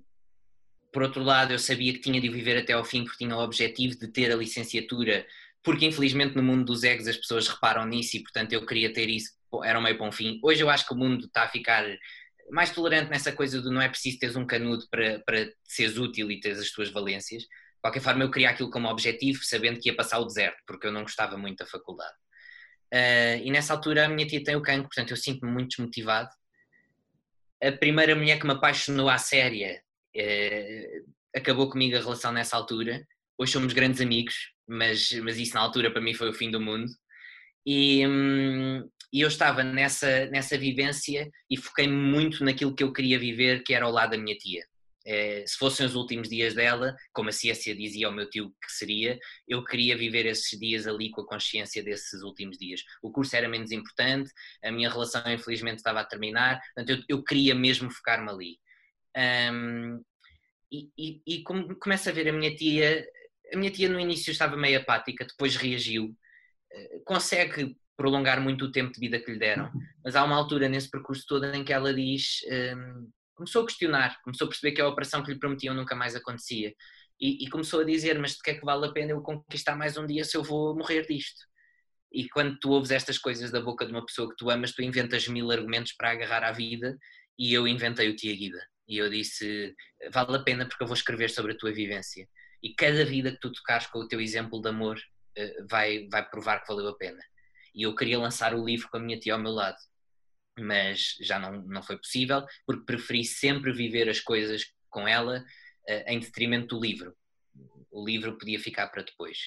por 0.92 1.02
outro 1.02 1.22
lado, 1.22 1.52
eu 1.52 1.58
sabia 1.58 1.92
que 1.92 2.00
tinha 2.00 2.20
de 2.20 2.28
viver 2.28 2.56
até 2.58 2.72
ao 2.74 2.84
fim, 2.84 3.04
porque 3.04 3.24
tinha 3.24 3.36
o 3.36 3.42
objetivo 3.42 3.98
de 3.98 4.08
ter 4.08 4.32
a 4.32 4.36
licenciatura, 4.36 5.26
porque 5.62 5.86
infelizmente 5.86 6.36
no 6.36 6.42
mundo 6.42 6.64
dos 6.64 6.84
egos 6.84 7.08
as 7.08 7.16
pessoas 7.16 7.48
reparam 7.48 7.84
nisso 7.86 8.16
e, 8.16 8.22
portanto, 8.22 8.52
eu 8.52 8.64
queria 8.64 8.92
ter 8.92 9.08
isso, 9.08 9.32
era 9.64 9.78
um 9.78 9.82
meio 9.82 9.96
para 9.96 10.06
um 10.06 10.12
fim. 10.12 10.38
Hoje 10.42 10.62
eu 10.62 10.70
acho 10.70 10.86
que 10.86 10.94
o 10.94 10.96
mundo 10.96 11.26
está 11.26 11.44
a 11.44 11.48
ficar 11.48 11.84
mais 12.50 12.70
tolerante 12.70 13.10
nessa 13.10 13.32
coisa 13.32 13.60
do 13.60 13.70
não 13.70 13.80
é 13.80 13.88
preciso 13.88 14.18
teres 14.18 14.36
um 14.36 14.46
canudo 14.46 14.86
para, 14.90 15.20
para 15.20 15.50
seres 15.64 15.96
útil 15.96 16.30
e 16.30 16.40
teres 16.40 16.58
as 16.58 16.70
tuas 16.70 16.90
valências. 16.90 17.42
De 17.42 17.80
qualquer 17.80 18.00
forma, 18.00 18.24
eu 18.24 18.30
queria 18.30 18.50
aquilo 18.50 18.70
como 18.70 18.88
objetivo, 18.88 19.40
sabendo 19.42 19.80
que 19.80 19.88
ia 19.88 19.96
passar 19.96 20.18
o 20.18 20.24
deserto, 20.24 20.58
porque 20.66 20.86
eu 20.86 20.92
não 20.92 21.02
gostava 21.02 21.36
muito 21.36 21.58
da 21.58 21.66
faculdade. 21.66 22.14
Ah, 22.92 23.36
e 23.36 23.50
nessa 23.50 23.74
altura 23.74 24.06
a 24.06 24.08
minha 24.08 24.26
tia 24.26 24.42
tem 24.42 24.56
o 24.56 24.62
cancro, 24.62 24.88
portanto 24.88 25.10
eu 25.10 25.16
sinto-me 25.16 25.50
muito 25.50 25.70
desmotivado. 25.70 26.30
A 27.62 27.72
primeira 27.72 28.14
mulher 28.14 28.38
que 28.38 28.46
me 28.46 28.52
apaixonou 28.52 29.08
à 29.08 29.18
séria 29.18 29.82
eh, 30.16 31.02
acabou 31.34 31.68
comigo 31.68 31.96
a 31.96 32.00
relação 32.00 32.32
nessa 32.32 32.56
altura. 32.56 33.04
Hoje 33.36 33.52
somos 33.52 33.72
grandes 33.72 34.00
amigos, 34.00 34.34
mas, 34.66 35.12
mas 35.22 35.38
isso 35.38 35.54
na 35.54 35.60
altura 35.60 35.90
para 35.90 36.00
mim 36.00 36.14
foi 36.14 36.30
o 36.30 36.34
fim 36.34 36.50
do 36.50 36.60
mundo. 36.60 36.88
E, 37.66 38.06
hum, 38.06 38.88
e 39.12 39.20
eu 39.22 39.28
estava 39.28 39.62
nessa, 39.64 40.26
nessa 40.26 40.58
vivência 40.58 41.30
e 41.50 41.56
foquei-me 41.56 41.94
muito 41.96 42.44
naquilo 42.44 42.74
que 42.74 42.82
eu 42.84 42.92
queria 42.92 43.18
viver, 43.18 43.62
que 43.62 43.74
era 43.74 43.84
ao 43.86 43.92
lado 43.92 44.10
da 44.12 44.18
minha 44.18 44.36
tia. 44.36 44.64
eh, 45.06 45.44
se 45.46 45.56
fossem 45.56 45.86
os 45.86 45.94
últimos 45.94 46.28
dias 46.28 46.54
dela, 46.54 46.94
como 47.12 47.30
a 47.30 47.32
ciência 47.32 47.74
dizia 47.74 48.06
ao 48.06 48.12
meu 48.12 48.28
tio 48.28 48.50
que 48.50 48.72
seria, 48.72 49.18
eu 49.46 49.64
queria 49.64 49.96
viver 49.96 50.26
esses 50.26 50.58
dias 50.58 50.86
ali 50.86 51.10
com 51.10 51.22
a 51.22 51.26
consciência 51.26 51.82
desses 51.82 52.22
últimos 52.22 52.58
dias. 52.58 52.82
O 53.02 53.10
curso 53.10 53.34
era 53.36 53.48
menos 53.48 53.72
importante, 53.72 54.30
a 54.62 54.70
minha 54.70 54.90
relação 54.90 55.22
infelizmente 55.32 55.78
estava 55.78 56.00
a 56.00 56.04
terminar, 56.04 56.60
portanto 56.74 57.04
eu, 57.08 57.18
eu 57.18 57.24
queria 57.24 57.54
mesmo 57.54 57.90
focar-me 57.90 58.30
ali. 58.30 58.58
Um, 59.16 60.02
e, 60.70 60.90
e, 60.98 61.22
e 61.26 61.42
começo 61.42 62.08
a 62.08 62.12
ver 62.12 62.28
a 62.28 62.32
minha 62.32 62.54
tia, 62.54 63.06
a 63.52 63.56
minha 63.56 63.70
tia 63.70 63.88
no 63.88 63.98
início 63.98 64.30
estava 64.30 64.56
meio 64.56 64.78
apática, 64.80 65.24
depois 65.26 65.56
reagiu, 65.56 66.14
eh, 66.72 67.00
consegue 67.06 67.76
prolongar 67.98 68.40
muito 68.40 68.64
o 68.64 68.72
tempo 68.72 68.92
de 68.92 69.00
vida 69.00 69.18
que 69.18 69.32
lhe 69.32 69.38
deram, 69.38 69.70
mas 70.04 70.14
há 70.14 70.24
uma 70.24 70.36
altura 70.36 70.68
nesse 70.68 70.88
percurso 70.88 71.24
todo 71.26 71.44
em 71.52 71.64
que 71.64 71.72
ela 71.72 71.92
diz, 71.92 72.38
um, 72.76 73.10
começou 73.34 73.64
a 73.64 73.66
questionar, 73.66 74.16
começou 74.22 74.46
a 74.46 74.48
perceber 74.48 74.72
que 74.72 74.80
a 74.80 74.88
operação 74.88 75.22
que 75.22 75.32
lhe 75.32 75.38
prometiam 75.38 75.74
nunca 75.74 75.96
mais 75.96 76.14
acontecia 76.14 76.72
e, 77.20 77.44
e 77.44 77.50
começou 77.50 77.80
a 77.80 77.84
dizer, 77.84 78.16
mas 78.18 78.32
de 78.32 78.38
que 78.38 78.50
é 78.50 78.54
que 78.54 78.64
vale 78.64 78.86
a 78.86 78.92
pena 78.92 79.10
eu 79.10 79.20
conquistar 79.20 79.74
mais 79.74 79.96
um 79.96 80.06
dia 80.06 80.24
se 80.24 80.36
eu 80.36 80.44
vou 80.44 80.76
morrer 80.76 81.06
disto? 81.06 81.40
E 82.12 82.28
quando 82.28 82.56
tu 82.58 82.70
ouves 82.70 82.92
estas 82.92 83.18
coisas 83.18 83.50
da 83.50 83.60
boca 83.60 83.84
de 83.84 83.90
uma 83.92 84.06
pessoa 84.06 84.30
que 84.30 84.36
tu 84.36 84.48
amas, 84.48 84.72
tu 84.72 84.80
inventas 84.80 85.26
mil 85.26 85.50
argumentos 85.50 85.92
para 85.92 86.12
agarrar 86.12 86.44
à 86.44 86.52
vida 86.52 86.96
e 87.36 87.52
eu 87.52 87.66
inventei 87.66 88.08
o 88.08 88.16
Tia 88.16 88.34
Guida. 88.34 88.64
E 88.86 88.96
eu 88.96 89.10
disse, 89.10 89.74
vale 90.12 90.36
a 90.36 90.42
pena 90.42 90.66
porque 90.66 90.82
eu 90.82 90.86
vou 90.86 90.96
escrever 90.96 91.28
sobre 91.28 91.52
a 91.52 91.56
tua 91.56 91.72
vivência. 91.72 92.26
E 92.62 92.74
cada 92.74 93.04
vida 93.04 93.32
que 93.32 93.40
tu 93.40 93.52
tocares 93.52 93.86
com 93.88 93.98
o 93.98 94.08
teu 94.08 94.20
exemplo 94.20 94.62
de 94.62 94.68
amor 94.68 94.98
eh, 95.36 95.62
vai, 95.68 96.08
vai 96.10 96.28
provar 96.28 96.60
que 96.60 96.68
valeu 96.68 96.88
a 96.88 96.96
pena. 96.96 97.20
E 97.78 97.84
eu 97.84 97.94
queria 97.94 98.18
lançar 98.18 98.54
o 98.54 98.64
livro 98.64 98.88
com 98.90 98.96
a 98.96 99.00
minha 99.00 99.20
tia 99.20 99.34
ao 99.34 99.38
meu 99.38 99.52
lado, 99.52 99.78
mas 100.58 101.14
já 101.20 101.38
não, 101.38 101.62
não 101.62 101.80
foi 101.80 101.96
possível, 101.96 102.44
porque 102.66 102.84
preferi 102.84 103.24
sempre 103.24 103.72
viver 103.72 104.08
as 104.08 104.18
coisas 104.18 104.64
com 104.90 105.06
ela 105.06 105.44
uh, 105.88 106.04
em 106.08 106.18
detrimento 106.18 106.74
do 106.74 106.82
livro. 106.82 107.16
O 107.88 108.04
livro 108.04 108.36
podia 108.36 108.58
ficar 108.58 108.88
para 108.88 109.04
depois. 109.04 109.38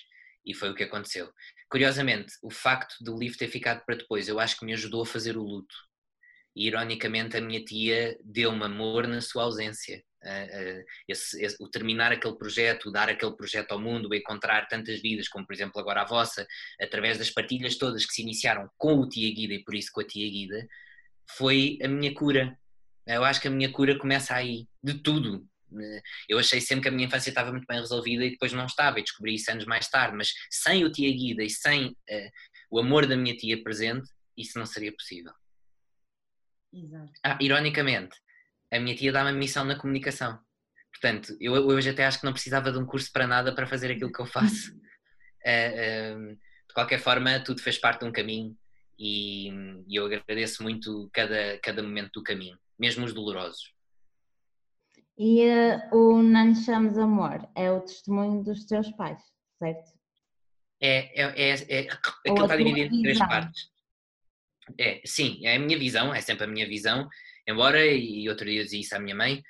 E 0.45 0.53
foi 0.53 0.71
o 0.71 0.73
que 0.73 0.83
aconteceu. 0.83 1.29
Curiosamente, 1.69 2.33
o 2.41 2.49
facto 2.49 2.95
do 3.03 3.19
livro 3.19 3.37
ter 3.37 3.49
ficado 3.49 3.83
para 3.85 3.97
depois, 3.97 4.29
eu 4.29 4.39
acho 4.39 4.57
que 4.57 4.65
me 4.65 4.73
ajudou 4.73 5.01
a 5.03 5.05
fazer 5.05 5.35
o 5.35 5.43
luto. 5.43 5.75
E 6.55 6.67
ironicamente, 6.67 7.35
a 7.35 7.41
minha 7.41 7.61
tia 7.61 8.17
deu-me 8.23 8.63
amor 8.63 9.07
na 9.07 9.19
sua 9.19 9.43
ausência. 9.43 10.01
Uh, 10.23 10.81
uh, 10.81 10.85
esse, 11.07 11.43
esse, 11.43 11.57
o 11.59 11.67
terminar 11.67 12.11
aquele 12.11 12.35
projeto, 12.35 12.89
o 12.89 12.91
dar 12.91 13.09
aquele 13.09 13.35
projeto 13.35 13.71
ao 13.71 13.79
mundo, 13.79 14.07
o 14.07 14.13
encontrar 14.13 14.67
tantas 14.67 15.01
vidas, 15.01 15.27
como 15.27 15.45
por 15.45 15.53
exemplo 15.53 15.81
agora 15.81 16.01
a 16.01 16.05
vossa, 16.05 16.45
através 16.79 17.17
das 17.17 17.31
partilhas 17.31 17.75
todas 17.75 18.05
que 18.05 18.13
se 18.13 18.21
iniciaram 18.21 18.69
com 18.77 18.99
o 18.99 19.09
Tia 19.09 19.33
Guida 19.33 19.55
e 19.55 19.63
por 19.63 19.73
isso 19.73 19.91
com 19.91 20.01
a 20.01 20.05
Tia 20.05 20.29
Guida, 20.29 20.67
foi 21.35 21.79
a 21.81 21.87
minha 21.87 22.13
cura. 22.13 22.55
Eu 23.07 23.23
acho 23.23 23.41
que 23.41 23.47
a 23.47 23.51
minha 23.51 23.71
cura 23.71 23.97
começa 23.97 24.35
aí, 24.35 24.67
de 24.83 24.93
tudo. 24.95 25.47
Uh, 25.71 26.01
eu 26.29 26.37
achei 26.37 26.61
sempre 26.61 26.83
que 26.83 26.89
a 26.89 26.91
minha 26.91 27.07
infância 27.07 27.29
estava 27.29 27.51
muito 27.51 27.65
bem 27.65 27.79
resolvida 27.79 28.23
e 28.23 28.31
depois 28.31 28.53
não 28.53 28.67
estava, 28.67 28.99
e 28.99 29.03
descobri 29.03 29.33
isso 29.33 29.49
anos 29.49 29.65
mais 29.65 29.87
tarde, 29.89 30.15
mas 30.15 30.33
sem 30.51 30.85
o 30.85 30.91
Tia 30.91 31.11
Guida 31.11 31.43
e 31.43 31.49
sem 31.49 31.97
o 32.69 32.79
amor 32.79 33.07
da 33.07 33.17
minha 33.17 33.35
tia 33.35 33.61
presente, 33.61 34.07
isso 34.37 34.59
não 34.59 34.65
seria 34.67 34.93
possível. 34.93 35.33
Exato. 36.71 37.11
Ah, 37.23 37.37
ironicamente, 37.41 38.15
a 38.71 38.79
minha 38.79 38.95
tia 38.95 39.11
dá-me 39.11 39.29
a 39.29 39.33
missão 39.33 39.65
na 39.65 39.77
comunicação. 39.77 40.39
Portanto, 40.91 41.35
eu 41.39 41.53
hoje 41.53 41.89
até 41.89 42.05
acho 42.05 42.19
que 42.19 42.25
não 42.25 42.33
precisava 42.33 42.71
de 42.71 42.77
um 42.77 42.85
curso 42.85 43.11
para 43.11 43.27
nada 43.27 43.53
para 43.53 43.67
fazer 43.67 43.91
aquilo 43.91 44.11
que 44.11 44.21
eu 44.21 44.25
faço. 44.25 44.71
Uh, 45.45 46.31
uh, 46.31 46.35
de 46.67 46.73
qualquer 46.73 46.99
forma, 46.99 47.39
tudo 47.43 47.61
fez 47.61 47.77
parte 47.77 48.01
de 48.01 48.05
um 48.05 48.11
caminho 48.11 48.55
e, 48.97 49.49
e, 49.87 49.95
eu 49.95 50.05
agradeço 50.05 50.63
muito 50.63 51.09
cada, 51.11 51.57
cada 51.59 51.81
momento 51.83 52.11
do 52.13 52.23
caminho, 52.23 52.57
mesmo 52.79 53.03
os 53.03 53.13
dolorosos. 53.13 53.73
E 55.17 55.45
uh, 55.45 55.95
o 55.95 56.21
Não 56.21 56.55
Chames 56.55 56.97
Amor 56.97 57.47
é 57.55 57.71
o 57.71 57.81
testemunho 57.81 58.43
dos 58.43 58.65
teus 58.65 58.89
pais, 58.91 59.21
certo? 59.59 59.91
É, 60.81 61.21
é, 61.21 61.51
é, 61.51 61.51
é 61.51 61.91
aquilo 61.91 62.43
está 62.43 62.55
dividido 62.55 62.95
em 62.95 63.01
três 63.01 63.19
partes. 63.19 63.69
É, 64.79 65.01
sim, 65.05 65.45
é 65.45 65.55
a 65.55 65.59
minha 65.59 65.77
visão, 65.77 66.13
é 66.13 66.21
sempre 66.21 66.45
a 66.45 66.47
minha 66.47 66.67
visão, 66.67 67.09
embora, 67.51 67.85
e 67.85 68.27
outro 68.29 68.45
dia 68.45 68.61
eu 68.61 68.63
dizia 68.63 68.81
isso 68.81 68.95
à 68.95 68.99
minha 68.99 69.15
mãe, 69.15 69.41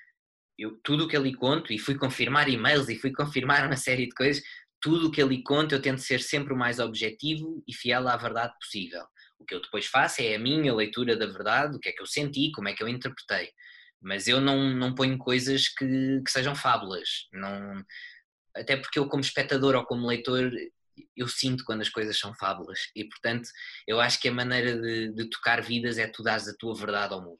eu, 0.58 0.80
tudo 0.84 1.06
o 1.06 1.08
que 1.08 1.16
ali 1.16 1.34
conto, 1.34 1.74
e 1.74 1.80
fui 1.80 1.96
confirmar 1.96 2.50
e-mails 2.50 2.90
e 2.90 2.96
fui 2.96 3.12
confirmar 3.14 3.66
uma 3.66 3.78
série 3.78 4.06
de 4.06 4.14
coisas, 4.14 4.44
tudo 4.82 5.08
o 5.08 5.12
que 5.12 5.22
ali 5.22 5.44
conto 5.44 5.76
eu 5.76 5.82
tento 5.82 6.02
ser 6.02 6.22
sempre 6.22 6.54
o 6.54 6.58
mais 6.58 6.80
objetivo 6.80 7.64
e 7.68 7.74
fiel 7.74 8.08
à 8.08 8.18
verdade 8.18 8.54
possível. 8.60 9.04
O 9.40 9.46
que 9.46 9.56
eu 9.56 9.62
depois 9.62 9.86
faço 9.86 10.22
é 10.22 10.36
a 10.36 10.40
minha 10.40 10.74
leitura 10.74 11.16
da 11.16 11.26
verdade, 11.26 11.76
o 11.76 11.80
que 11.80 11.90
é 11.90 11.92
que 11.92 12.02
eu 12.02 12.06
senti, 12.06 12.52
como 12.52 12.68
é 12.68 12.74
que 12.74 12.84
eu 12.84 12.88
interpretei. 12.88 13.52
Mas 14.02 14.28
eu 14.28 14.42
não, 14.42 14.70
não 14.72 14.96
ponho 14.96 15.18
coisas 15.18 15.68
que, 15.68 16.22
que 16.26 16.32
sejam 16.32 16.56
fábulas. 16.56 17.28
Não, 17.32 17.84
até 18.56 18.76
porque 18.76 18.98
eu, 18.98 19.08
como 19.08 19.22
espectador 19.22 19.76
ou 19.76 19.86
como 19.86 20.08
leitor, 20.08 20.52
eu 21.16 21.28
sinto 21.28 21.64
quando 21.64 21.82
as 21.82 21.90
coisas 21.90 22.18
são 22.18 22.34
fábulas 22.36 22.80
e 22.96 23.06
portanto 23.06 23.50
eu 23.88 24.00
acho 24.00 24.20
que 24.20 24.28
a 24.28 24.34
maneira 24.34 24.80
de, 24.80 25.14
de 25.14 25.30
tocar 25.30 25.62
vidas 25.62 25.98
é 25.98 26.08
tu 26.08 26.22
dares 26.22 26.48
a 26.48 26.56
tua 26.58 26.76
verdade 26.76 27.14
ao 27.14 27.22
mundo 27.22 27.40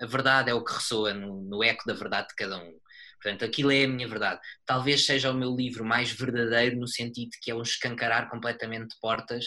a 0.00 0.06
verdade 0.06 0.50
é 0.50 0.54
o 0.54 0.64
que 0.64 0.72
ressoa 0.72 1.14
no, 1.14 1.42
no, 1.42 1.62
eco 1.62 1.84
da 1.86 1.94
verdade 1.94 2.28
de 2.28 2.34
cada 2.34 2.58
um. 2.58 2.78
Portanto 3.22 3.44
aquilo 3.44 3.70
é 3.70 3.84
a 3.84 3.88
minha 3.88 4.08
verdade. 4.08 4.40
Talvez 4.66 5.06
seja 5.06 5.30
o 5.30 5.34
meu 5.34 5.54
livro 5.54 5.84
mais 5.84 6.10
verdadeiro 6.10 6.76
no 6.76 6.86
sentido 6.86 7.30
que 7.40 7.50
é 7.50 7.54
um 7.54 7.62
escancarar 7.62 8.28
completamente 8.28 8.90
de 8.90 9.00
portas 9.00 9.44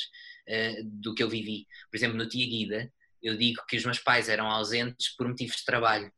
uh, 0.47 0.83
do 0.83 1.13
que 1.13 1.23
eu 1.23 1.29
vivi. 1.29 1.67
Por 1.91 1.97
exemplo 1.97 2.17
no 2.17 2.27
Tia 2.27 2.45
Guida 2.45 2.91
eu 3.21 3.37
digo 3.37 3.63
que 3.67 3.77
os 3.77 3.85
meus 3.85 3.99
pais 3.99 4.29
eram 4.29 4.47
ausentes 4.47 5.15
por 5.15 5.27
motivos 5.27 5.57
de 5.57 5.65
trabalho. 5.65 6.11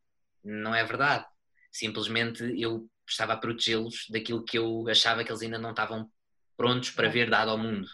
Não 0.43 0.75
é 0.75 0.83
verdade. 0.83 1.25
Simplesmente 1.71 2.43
eu 2.59 2.89
estava 3.07 3.33
a 3.33 3.37
protegê-los 3.37 4.05
daquilo 4.09 4.43
que 4.43 4.57
eu 4.57 4.87
achava 4.87 5.23
que 5.23 5.31
eles 5.31 5.41
ainda 5.41 5.57
não 5.57 5.71
estavam 5.71 6.09
prontos 6.55 6.91
para 6.91 7.09
ver 7.09 7.29
dado 7.29 7.51
ao 7.51 7.57
mundo. 7.57 7.87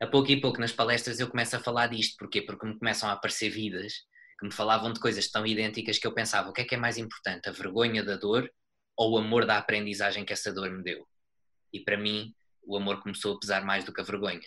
A 0.00 0.06
pouco 0.06 0.30
e 0.30 0.40
pouco 0.40 0.60
nas 0.60 0.72
palestras 0.72 1.20
eu 1.20 1.28
começo 1.28 1.56
a 1.56 1.60
falar 1.60 1.88
disto, 1.88 2.16
porquê? 2.18 2.42
Porque 2.42 2.66
me 2.66 2.78
começam 2.78 3.08
a 3.08 3.12
aparecer 3.12 3.50
vidas 3.50 4.04
que 4.38 4.46
me 4.46 4.52
falavam 4.52 4.92
de 4.92 5.00
coisas 5.00 5.30
tão 5.30 5.46
idênticas 5.46 5.98
que 5.98 6.06
eu 6.06 6.14
pensava, 6.14 6.50
o 6.50 6.52
que 6.52 6.62
é 6.62 6.64
que 6.64 6.74
é 6.74 6.78
mais 6.78 6.98
importante, 6.98 7.48
a 7.48 7.52
vergonha 7.52 8.02
da 8.02 8.16
dor 8.16 8.50
ou 8.96 9.12
o 9.12 9.18
amor 9.18 9.46
da 9.46 9.58
aprendizagem 9.58 10.24
que 10.24 10.32
essa 10.32 10.52
dor 10.52 10.70
me 10.70 10.82
deu? 10.82 11.06
E 11.72 11.80
para 11.80 11.96
mim, 11.96 12.34
o 12.62 12.76
amor 12.76 13.02
começou 13.02 13.34
a 13.34 13.40
pesar 13.40 13.64
mais 13.64 13.84
do 13.84 13.92
que 13.92 14.00
a 14.00 14.04
vergonha. 14.04 14.40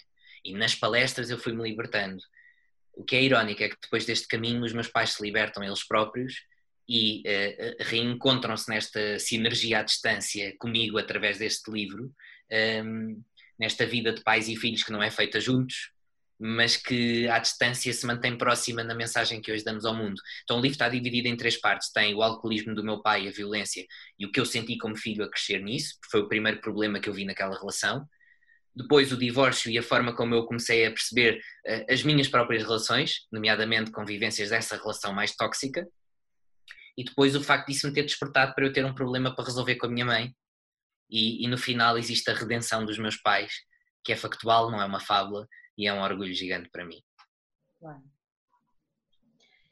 E 0.43 0.53
nas 0.53 0.75
palestras 0.75 1.29
eu 1.29 1.37
fui-me 1.37 1.63
libertando. 1.63 2.21
O 2.93 3.03
que 3.03 3.15
é 3.15 3.23
irónico 3.23 3.63
é 3.63 3.69
que 3.69 3.77
depois 3.81 4.05
deste 4.05 4.27
caminho 4.27 4.63
os 4.63 4.73
meus 4.73 4.87
pais 4.87 5.13
se 5.13 5.23
libertam 5.23 5.63
eles 5.63 5.85
próprios 5.85 6.33
e 6.89 7.21
uh, 7.21 7.83
reencontram-se 7.83 8.69
nesta 8.69 9.19
sinergia 9.19 9.79
à 9.79 9.83
distância 9.83 10.55
comigo 10.57 10.97
através 10.97 11.37
deste 11.37 11.69
livro 11.69 12.13
um, 12.83 13.21
nesta 13.59 13.85
vida 13.85 14.13
de 14.13 14.23
pais 14.23 14.47
e 14.47 14.55
filhos 14.55 14.83
que 14.83 14.91
não 14.91 15.03
é 15.03 15.11
feita 15.11 15.39
juntos, 15.39 15.91
mas 16.39 16.77
que 16.77 17.27
à 17.29 17.39
distância 17.39 17.91
se 17.91 18.05
mantém 18.05 18.37
próxima 18.37 18.83
na 18.83 18.93
mensagem 18.93 19.41
que 19.41 19.51
hoje 19.51 19.63
damos 19.63 19.85
ao 19.85 19.95
mundo. 19.95 20.21
Então 20.43 20.57
o 20.57 20.61
livro 20.61 20.75
está 20.75 20.87
dividido 20.87 21.27
em 21.27 21.35
três 21.35 21.59
partes: 21.59 21.91
tem 21.91 22.13
o 22.13 22.21
alcoolismo 22.21 22.75
do 22.75 22.83
meu 22.83 23.01
pai, 23.01 23.27
a 23.27 23.31
violência 23.31 23.85
e 24.19 24.25
o 24.25 24.31
que 24.31 24.39
eu 24.39 24.45
senti 24.45 24.77
como 24.77 24.95
filho 24.95 25.23
a 25.23 25.29
crescer 25.29 25.61
nisso, 25.61 25.95
foi 26.11 26.21
o 26.21 26.27
primeiro 26.27 26.61
problema 26.61 26.99
que 26.99 27.09
eu 27.09 27.13
vi 27.13 27.25
naquela 27.25 27.57
relação. 27.57 28.07
Depois 28.75 29.11
o 29.11 29.17
divórcio 29.17 29.71
e 29.71 29.77
a 29.77 29.83
forma 29.83 30.15
como 30.15 30.35
eu 30.35 30.45
comecei 30.45 30.85
a 30.85 30.91
perceber 30.91 31.41
uh, 31.67 31.91
as 31.91 32.03
minhas 32.03 32.27
próprias 32.27 32.61
relações, 32.61 33.25
nomeadamente 33.31 33.91
convivências 33.91 34.51
dessa 34.51 34.77
relação 34.77 35.11
mais 35.11 35.35
tóxica. 35.35 35.87
E 36.95 37.03
depois 37.03 37.35
o 37.35 37.43
facto 37.43 37.67
disso 37.67 37.87
me 37.87 37.93
ter 37.93 38.03
despertado 38.03 38.53
para 38.53 38.65
eu 38.65 38.73
ter 38.73 38.85
um 38.85 38.93
problema 38.93 39.35
para 39.35 39.45
resolver 39.45 39.75
com 39.75 39.87
a 39.87 39.89
minha 39.89 40.05
mãe, 40.05 40.31
e, 41.09 41.45
e, 41.45 41.47
no 41.47 41.57
final 41.57 41.97
existe 41.97 42.29
a 42.29 42.33
redenção 42.33 42.85
dos 42.85 42.97
meus 42.97 43.15
pais, 43.15 43.53
que 44.03 44.11
é 44.11 44.15
factual, 44.15 44.69
não 44.69 44.81
é 44.81 44.85
uma 44.85 44.99
fábula 44.99 45.47
e 45.77 45.87
é 45.87 45.93
um 45.93 46.01
orgulho 46.01 46.33
gigante 46.33 46.69
para 46.69 46.85
mim. 46.85 47.01
Claro. 47.79 48.03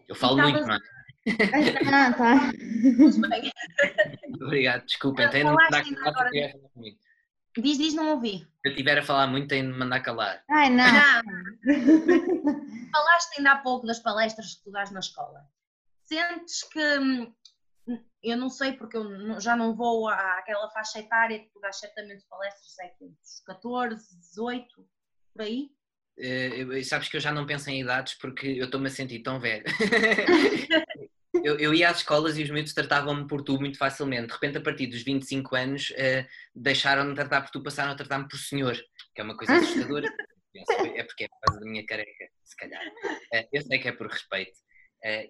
Eu 0.08 0.16
falo 0.16 0.38
muito, 0.38 0.62
não 0.62 0.76
é? 0.76 0.80
Ah, 1.92 2.14
tá. 2.14 2.52
Obrigado, 4.46 4.86
desculpem, 4.86 5.30
tenho 5.32 5.48
de 5.48 5.56
mandar 5.56 5.84
calar 5.84 6.28
agora... 6.28 6.60
muito. 6.76 7.00
Diz, 7.58 7.78
diz, 7.78 7.94
não 7.94 8.12
ouvi. 8.12 8.40
Se 8.40 8.48
eu 8.66 8.72
estiver 8.72 8.98
a 8.98 9.04
falar 9.04 9.28
muito, 9.28 9.48
tenho 9.48 9.72
de 9.72 9.80
mandar 9.80 10.02
calar. 10.02 10.44
Ai, 10.50 10.70
não. 10.70 10.84
não. 10.84 11.56
Falaste 12.92 13.38
ainda 13.38 13.54
há 13.54 13.58
pouco 13.60 13.88
das 13.88 14.00
palestras 14.00 14.56
que 14.56 14.64
tu 14.66 14.72
dás 14.72 14.92
na 14.92 15.00
escola. 15.00 15.48
Sentes 16.04 16.64
que 16.64 17.00
hum, 17.00 17.34
eu 18.22 18.38
não 18.38 18.50
sei 18.50 18.74
porque 18.74 18.98
eu 18.98 19.40
já 19.40 19.56
não 19.56 19.74
vou 19.74 20.08
àquela 20.10 20.70
faixa 20.72 21.00
etária 21.00 21.40
que 21.40 21.50
tu 21.52 21.60
dás 21.60 21.80
certamente 21.80 22.26
palestras, 22.28 22.76
dos 23.00 23.40
14, 23.46 24.20
18, 24.20 24.90
por 25.34 25.42
aí. 25.42 25.70
Uh, 26.18 26.82
sabes 26.84 27.10
que 27.10 27.18
eu 27.18 27.22
já 27.22 27.32
não 27.32 27.46
penso 27.46 27.70
em 27.70 27.82
idades 27.82 28.14
porque 28.14 28.48
eu 28.48 28.66
estou-me 28.66 28.88
a 28.88 28.92
sentir 28.92 29.20
tão 29.20 29.40
velho. 29.40 29.66
eu, 31.44 31.60
eu, 31.60 31.74
ia 31.74 31.90
às 31.90 31.98
escolas 31.98 32.38
e 32.38 32.44
os 32.44 32.50
miúdos 32.50 32.74
tratavam-me 32.74 33.28
por 33.28 33.44
tu 33.44 33.60
muito 33.60 33.78
facilmente. 33.78 34.28
De 34.28 34.34
repente, 34.34 34.58
a 34.58 34.62
partir 34.62 34.88
dos 34.88 35.04
25 35.04 35.56
anos, 35.56 35.90
uh, 35.92 36.26
deixaram-me 36.56 37.14
tratar 37.14 37.42
por 37.42 37.52
tu, 37.52 37.62
passaram 37.62 37.92
a 37.92 37.96
tratar-me 37.96 38.30
por 38.30 38.38
senhor, 38.38 38.76
que 39.14 39.22
é 39.22 39.24
uma 39.24 39.36
coisa 39.36 39.56
assustadora. 39.56 40.08
é 40.96 41.04
porque 41.04 41.26
é 41.26 41.28
por 41.28 41.40
causa 41.46 41.60
da 41.60 41.70
minha 41.70 41.86
careca, 41.86 42.30
se 42.46 42.56
calhar. 42.56 42.88
Uh, 42.88 43.48
eu 43.52 43.62
sei 43.62 43.80
que 43.80 43.88
é 43.90 43.92
por 43.92 44.08
respeito. 44.08 44.58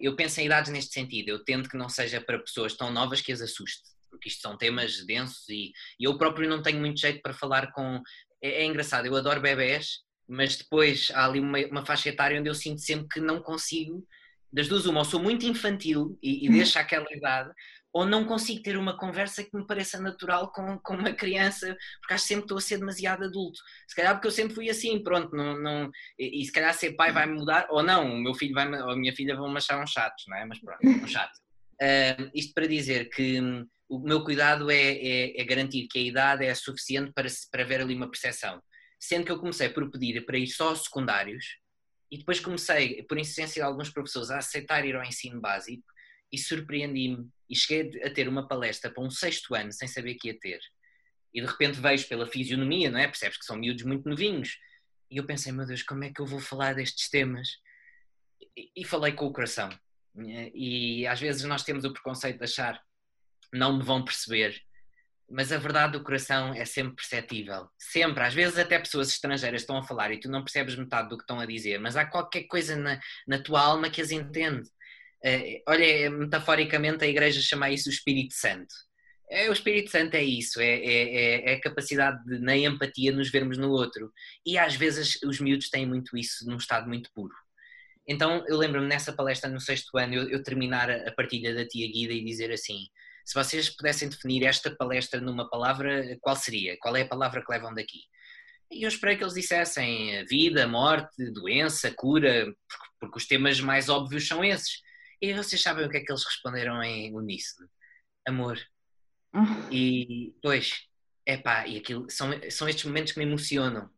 Eu 0.00 0.16
penso 0.16 0.40
em 0.40 0.46
idades 0.46 0.72
neste 0.72 0.94
sentido, 0.94 1.28
eu 1.28 1.44
tento 1.44 1.68
que 1.68 1.76
não 1.76 1.90
seja 1.90 2.18
para 2.18 2.38
pessoas 2.38 2.74
tão 2.74 2.90
novas 2.90 3.20
que 3.20 3.30
as 3.30 3.42
assuste, 3.42 3.82
porque 4.08 4.30
isto 4.30 4.40
são 4.40 4.56
temas 4.56 5.04
densos 5.04 5.46
e, 5.50 5.70
e 6.00 6.04
eu 6.04 6.16
próprio 6.16 6.48
não 6.48 6.62
tenho 6.62 6.80
muito 6.80 6.98
jeito 6.98 7.20
para 7.20 7.34
falar 7.34 7.70
com. 7.72 8.00
É, 8.40 8.62
é 8.62 8.64
engraçado, 8.64 9.04
eu 9.04 9.14
adoro 9.14 9.38
bebés, 9.38 10.05
mas 10.28 10.56
depois 10.56 11.08
há 11.14 11.24
ali 11.24 11.40
uma, 11.40 11.58
uma, 11.66 11.86
faixa 11.86 12.08
etária 12.08 12.38
onde 12.38 12.48
eu 12.48 12.54
sinto 12.54 12.80
sempre 12.80 13.08
que 13.08 13.20
não 13.20 13.40
consigo, 13.40 14.06
das 14.52 14.68
duas, 14.68 14.86
uma, 14.86 15.00
ou 15.00 15.04
sou 15.04 15.20
muito 15.20 15.44
infantil 15.46 16.18
e, 16.22 16.46
e 16.46 16.50
deixo 16.50 16.78
aquela 16.78 17.06
idade, 17.12 17.50
ou 17.92 18.04
não 18.04 18.26
consigo 18.26 18.62
ter 18.62 18.76
uma 18.76 18.96
conversa 18.96 19.42
que 19.42 19.56
me 19.56 19.66
pareça 19.66 19.98
natural 19.98 20.52
com, 20.52 20.78
com 20.78 20.94
uma 20.94 21.12
criança, 21.12 21.74
porque 22.00 22.14
acho 22.14 22.26
sempre 22.26 22.42
que 22.42 22.46
estou 22.46 22.58
a 22.58 22.60
ser 22.60 22.78
demasiado 22.78 23.24
adulto. 23.24 23.58
Se 23.88 23.96
calhar 23.96 24.14
porque 24.14 24.26
eu 24.26 24.32
sempre 24.32 24.54
fui 24.54 24.68
assim, 24.68 25.02
pronto, 25.02 25.34
não, 25.34 25.58
não, 25.58 25.90
e, 26.18 26.42
e 26.42 26.44
se 26.44 26.52
calhar 26.52 26.74
ser 26.74 26.92
pai 26.92 27.10
vai-me 27.10 27.34
mudar, 27.34 27.66
ou 27.70 27.82
não, 27.82 28.12
o 28.12 28.18
meu 28.18 28.34
filho 28.34 28.52
vai 28.52 28.68
ou 28.82 28.90
a 28.90 28.96
minha 28.96 29.14
filha 29.14 29.34
vão-me 29.34 29.56
achar 29.56 29.82
uns 29.82 29.90
chatos, 29.90 30.24
não 30.28 30.36
é? 30.36 30.44
Mas 30.44 30.58
pronto, 30.60 30.78
um 30.84 31.06
chato. 31.06 31.34
Uh, 31.80 32.30
isto 32.34 32.52
para 32.54 32.66
dizer 32.66 33.08
que 33.10 33.40
hum, 33.40 33.66
o 33.88 33.98
meu 33.98 34.24
cuidado 34.24 34.70
é, 34.70 34.92
é, 34.92 35.40
é, 35.40 35.44
garantir 35.44 35.86
que 35.88 35.98
a 35.98 36.02
idade 36.02 36.44
é 36.44 36.54
suficiente 36.54 37.12
para, 37.12 37.28
para 37.50 37.62
haver 37.62 37.80
ali 37.80 37.94
uma 37.94 38.10
percepção. 38.10 38.60
Sendo 38.98 39.26
que 39.26 39.32
eu 39.32 39.38
comecei 39.38 39.68
por 39.68 39.90
pedir 39.90 40.24
para 40.24 40.38
ir 40.38 40.46
só 40.46 40.70
aos 40.70 40.84
secundários, 40.84 41.58
e 42.10 42.18
depois 42.18 42.40
comecei, 42.40 43.02
por 43.02 43.18
insistência 43.18 43.62
de 43.62 43.66
alguns 43.66 43.90
professores, 43.90 44.30
a 44.30 44.38
aceitar 44.38 44.84
ir 44.84 44.94
ao 44.96 45.04
ensino 45.04 45.40
básico, 45.40 45.84
e 46.32 46.38
surpreendi-me 46.38 47.28
e 47.48 47.56
cheguei 47.56 48.02
a 48.02 48.10
ter 48.10 48.28
uma 48.28 48.46
palestra 48.48 48.90
para 48.90 49.02
um 49.02 49.10
sexto 49.10 49.54
ano 49.54 49.72
sem 49.72 49.86
saber 49.86 50.14
que 50.14 50.28
ia 50.28 50.38
ter. 50.38 50.60
E 51.32 51.40
de 51.40 51.46
repente 51.46 51.80
vejo 51.80 52.08
pela 52.08 52.26
fisionomia, 52.26 52.90
não 52.90 52.98
é? 52.98 53.06
Percebes 53.06 53.38
que 53.38 53.44
são 53.44 53.56
miúdos 53.56 53.84
muito 53.84 54.08
novinhos. 54.08 54.58
E 55.10 55.18
eu 55.18 55.24
pensei, 55.24 55.52
meu 55.52 55.66
Deus, 55.66 55.82
como 55.82 56.04
é 56.04 56.12
que 56.12 56.20
eu 56.20 56.26
vou 56.26 56.40
falar 56.40 56.74
destes 56.74 57.08
temas? 57.08 57.48
E, 58.56 58.70
e 58.76 58.84
falei 58.84 59.12
com 59.12 59.26
o 59.26 59.32
coração. 59.32 59.68
E 60.54 61.06
às 61.06 61.20
vezes 61.20 61.44
nós 61.44 61.62
temos 61.62 61.84
o 61.84 61.92
preconceito 61.92 62.38
de 62.38 62.44
achar 62.44 62.82
não 63.52 63.78
me 63.78 63.84
vão 63.84 64.04
perceber, 64.04 64.60
mas 65.28 65.50
a 65.50 65.58
verdade 65.58 65.92
do 65.92 66.04
coração 66.04 66.54
é 66.54 66.64
sempre 66.64 66.96
perceptível. 66.96 67.68
Sempre. 67.78 68.24
Às 68.24 68.34
vezes 68.34 68.58
até 68.58 68.78
pessoas 68.78 69.08
estrangeiras 69.08 69.62
estão 69.62 69.76
a 69.76 69.82
falar 69.82 70.12
e 70.12 70.20
tu 70.20 70.30
não 70.30 70.42
percebes 70.42 70.76
metade 70.76 71.08
do 71.08 71.16
que 71.16 71.24
estão 71.24 71.40
a 71.40 71.46
dizer, 71.46 71.78
mas 71.78 71.96
há 71.96 72.06
qualquer 72.06 72.44
coisa 72.44 72.76
na, 72.76 73.00
na 73.26 73.42
tua 73.42 73.60
alma 73.60 73.90
que 73.90 74.00
as 74.00 74.10
entende. 74.10 74.68
Uh, 75.24 75.62
olha, 75.68 76.10
metaforicamente 76.10 77.04
a 77.04 77.08
igreja 77.08 77.40
chama 77.40 77.70
isso 77.70 77.88
o 77.88 77.92
Espírito 77.92 78.34
Santo. 78.34 78.72
É, 79.28 79.50
o 79.50 79.52
Espírito 79.52 79.90
Santo 79.90 80.14
é 80.14 80.22
isso, 80.22 80.60
é, 80.60 80.68
é, 80.68 81.14
é, 81.14 81.52
é 81.52 81.54
a 81.54 81.60
capacidade 81.60 82.24
de, 82.24 82.38
na 82.38 82.56
empatia, 82.56 83.10
nos 83.10 83.28
vermos 83.28 83.58
no 83.58 83.70
outro. 83.70 84.12
E 84.44 84.56
às 84.56 84.76
vezes 84.76 85.20
os 85.24 85.40
miúdos 85.40 85.68
têm 85.68 85.84
muito 85.84 86.16
isso 86.16 86.46
num 86.46 86.56
estado 86.56 86.86
muito 86.86 87.10
puro. 87.12 87.34
Então 88.06 88.44
eu 88.46 88.56
lembro-me 88.56 88.86
nessa 88.86 89.12
palestra 89.12 89.50
no 89.50 89.60
sexto 89.60 89.98
ano, 89.98 90.14
eu, 90.14 90.28
eu 90.28 90.42
terminar 90.44 90.88
a, 90.88 91.08
a 91.08 91.12
partilha 91.12 91.52
da 91.52 91.66
tia 91.66 91.90
Guida 91.90 92.12
e 92.12 92.24
dizer 92.24 92.52
assim: 92.52 92.86
se 93.26 93.34
vocês 93.34 93.68
pudessem 93.68 94.08
definir 94.08 94.44
esta 94.44 94.70
palestra 94.70 95.20
numa 95.20 95.50
palavra, 95.50 96.16
qual 96.20 96.36
seria? 96.36 96.76
Qual 96.78 96.94
é 96.94 97.02
a 97.02 97.08
palavra 97.08 97.44
que 97.44 97.50
levam 97.50 97.74
daqui? 97.74 98.04
E 98.70 98.84
eu 98.84 98.88
esperei 98.88 99.16
que 99.16 99.24
eles 99.24 99.34
dissessem 99.34 100.24
vida, 100.26 100.68
morte, 100.68 101.32
doença, 101.32 101.92
cura, 101.92 102.44
porque, 102.44 102.88
porque 103.00 103.18
os 103.18 103.26
temas 103.26 103.60
mais 103.60 103.88
óbvios 103.88 104.28
são 104.28 104.44
esses. 104.44 104.80
E 105.20 105.34
vocês 105.34 105.60
sabem 105.60 105.84
o 105.84 105.90
que 105.90 105.96
é 105.96 106.00
que 106.00 106.12
eles 106.12 106.24
responderam 106.24 106.80
em 106.84 107.12
uníssono? 107.14 107.68
Amor. 108.26 108.58
E, 109.70 110.32
pois, 110.40 110.86
é 111.26 111.36
pá, 111.36 111.66
e 111.66 111.76
aquilo, 111.76 112.08
são, 112.08 112.30
são 112.48 112.66
estes 112.66 112.86
momentos 112.86 113.12
que 113.12 113.18
me 113.18 113.26
emocionam. 113.26 113.90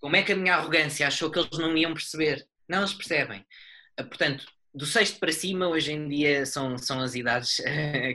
Como 0.00 0.16
é 0.16 0.22
que 0.24 0.32
a 0.32 0.36
minha 0.36 0.56
arrogância 0.56 1.06
achou 1.06 1.30
que 1.30 1.38
eles 1.38 1.56
não 1.56 1.72
me 1.72 1.82
iam 1.82 1.94
perceber? 1.94 2.44
Não, 2.68 2.78
eles 2.78 2.94
percebem. 2.94 3.46
Ah, 3.96 4.02
portanto, 4.02 4.44
do 4.74 4.84
sexto 4.84 5.20
para 5.20 5.30
cima, 5.30 5.68
hoje 5.68 5.92
em 5.92 6.08
dia, 6.08 6.44
são, 6.44 6.76
são 6.76 7.00
as 7.00 7.14
idades 7.14 7.60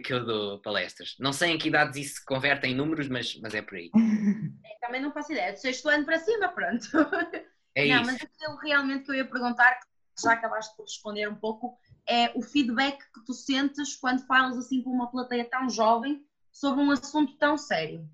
que 0.03 0.13
eu 0.13 0.25
dou 0.25 0.61
palestras. 0.61 1.15
Não 1.19 1.31
sei 1.31 1.51
em 1.51 1.57
que 1.57 1.69
idades 1.69 1.97
isso 1.97 2.15
se 2.15 2.25
converte 2.25 2.67
em 2.67 2.75
números, 2.75 3.07
mas, 3.07 3.39
mas 3.41 3.53
é 3.53 3.61
por 3.61 3.77
aí. 3.77 3.89
É, 4.65 4.85
também 4.85 5.01
não 5.01 5.11
faço 5.11 5.31
ideia. 5.31 5.53
Do 5.53 5.59
sexto 5.59 5.87
ano 5.89 6.05
para 6.05 6.19
cima, 6.19 6.49
pronto. 6.49 6.87
É 7.75 7.85
não, 7.85 8.01
isso. 8.01 8.11
mas 8.11 8.15
aquilo 8.15 8.57
realmente 8.57 9.05
que 9.05 9.11
eu 9.11 9.15
ia 9.15 9.25
perguntar, 9.25 9.79
que 9.79 10.21
já 10.21 10.33
acabaste 10.33 10.75
por 10.75 10.83
responder 10.83 11.29
um 11.29 11.35
pouco, 11.35 11.77
é 12.07 12.31
o 12.35 12.41
feedback 12.41 12.97
que 13.13 13.23
tu 13.23 13.31
sentes 13.31 13.95
quando 13.95 14.25
falas 14.25 14.57
assim 14.57 14.81
com 14.81 14.89
uma 14.89 15.09
plateia 15.09 15.45
tão 15.45 15.69
jovem 15.69 16.25
sobre 16.51 16.81
um 16.81 16.89
assunto 16.89 17.37
tão 17.37 17.57
sério? 17.57 18.09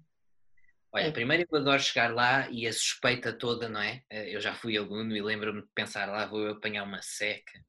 Olha, 0.92 1.12
primeiro 1.12 1.48
eu 1.50 1.60
adoro 1.60 1.82
chegar 1.82 2.14
lá 2.14 2.50
e 2.50 2.68
a 2.68 2.74
suspeita 2.74 3.34
toda, 3.34 3.68
não 3.68 3.82
é? 3.82 4.04
Eh, 4.10 4.36
eu 4.36 4.40
já 4.40 4.54
fui 4.54 4.78
aluno 4.78 5.16
e 5.16 5.22
lembro-me 5.22 5.62
de 5.62 5.68
pensar 5.74 6.08
lá 6.08 6.26
vou 6.26 6.42
eu 6.42 6.52
apanhar 6.52 6.84
uma 6.84 7.02
seca. 7.02 7.60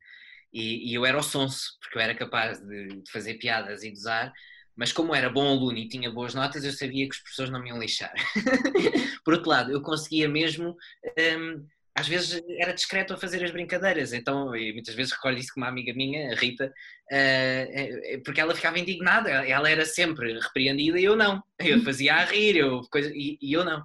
E, 0.56 0.90
e 0.90 0.94
eu 0.94 1.04
era 1.04 1.18
o 1.18 1.22
sonso, 1.22 1.76
porque 1.78 1.98
eu 1.98 2.02
era 2.02 2.14
capaz 2.14 2.58
de, 2.58 3.02
de 3.02 3.10
fazer 3.12 3.34
piadas 3.34 3.82
e 3.82 3.90
de 3.90 3.98
usar, 3.98 4.32
mas 4.74 4.90
como 4.90 5.14
era 5.14 5.28
bom 5.28 5.46
aluno 5.46 5.76
e 5.76 5.86
tinha 5.86 6.10
boas 6.10 6.32
notas, 6.32 6.64
eu 6.64 6.72
sabia 6.72 7.06
que 7.06 7.14
os 7.14 7.20
professores 7.20 7.52
não 7.52 7.62
me 7.62 7.68
iam 7.68 7.78
lixar. 7.78 8.14
Por 9.22 9.34
outro 9.34 9.50
lado, 9.50 9.70
eu 9.70 9.82
conseguia 9.82 10.26
mesmo 10.30 10.74
um, 11.18 11.66
às 11.94 12.08
vezes 12.08 12.42
era 12.58 12.72
discreto 12.72 13.12
a 13.12 13.18
fazer 13.18 13.44
as 13.44 13.50
brincadeiras, 13.50 14.14
então, 14.14 14.56
e 14.56 14.72
muitas 14.72 14.94
vezes 14.94 15.12
recolho 15.12 15.36
isso 15.36 15.52
com 15.52 15.60
uma 15.60 15.68
amiga 15.68 15.92
minha, 15.92 16.32
a 16.32 16.34
Rita, 16.34 16.72
uh, 17.12 18.22
porque 18.24 18.40
ela 18.40 18.54
ficava 18.54 18.78
indignada, 18.78 19.28
ela 19.28 19.68
era 19.68 19.84
sempre 19.84 20.38
repreendida 20.40 20.98
e 20.98 21.04
eu 21.04 21.16
não, 21.16 21.42
eu 21.58 21.82
fazia 21.82 22.14
a 22.14 22.24
rir, 22.24 22.56
eu, 22.56 22.80
coisa, 22.90 23.12
e 23.14 23.38
eu 23.52 23.62
não. 23.62 23.84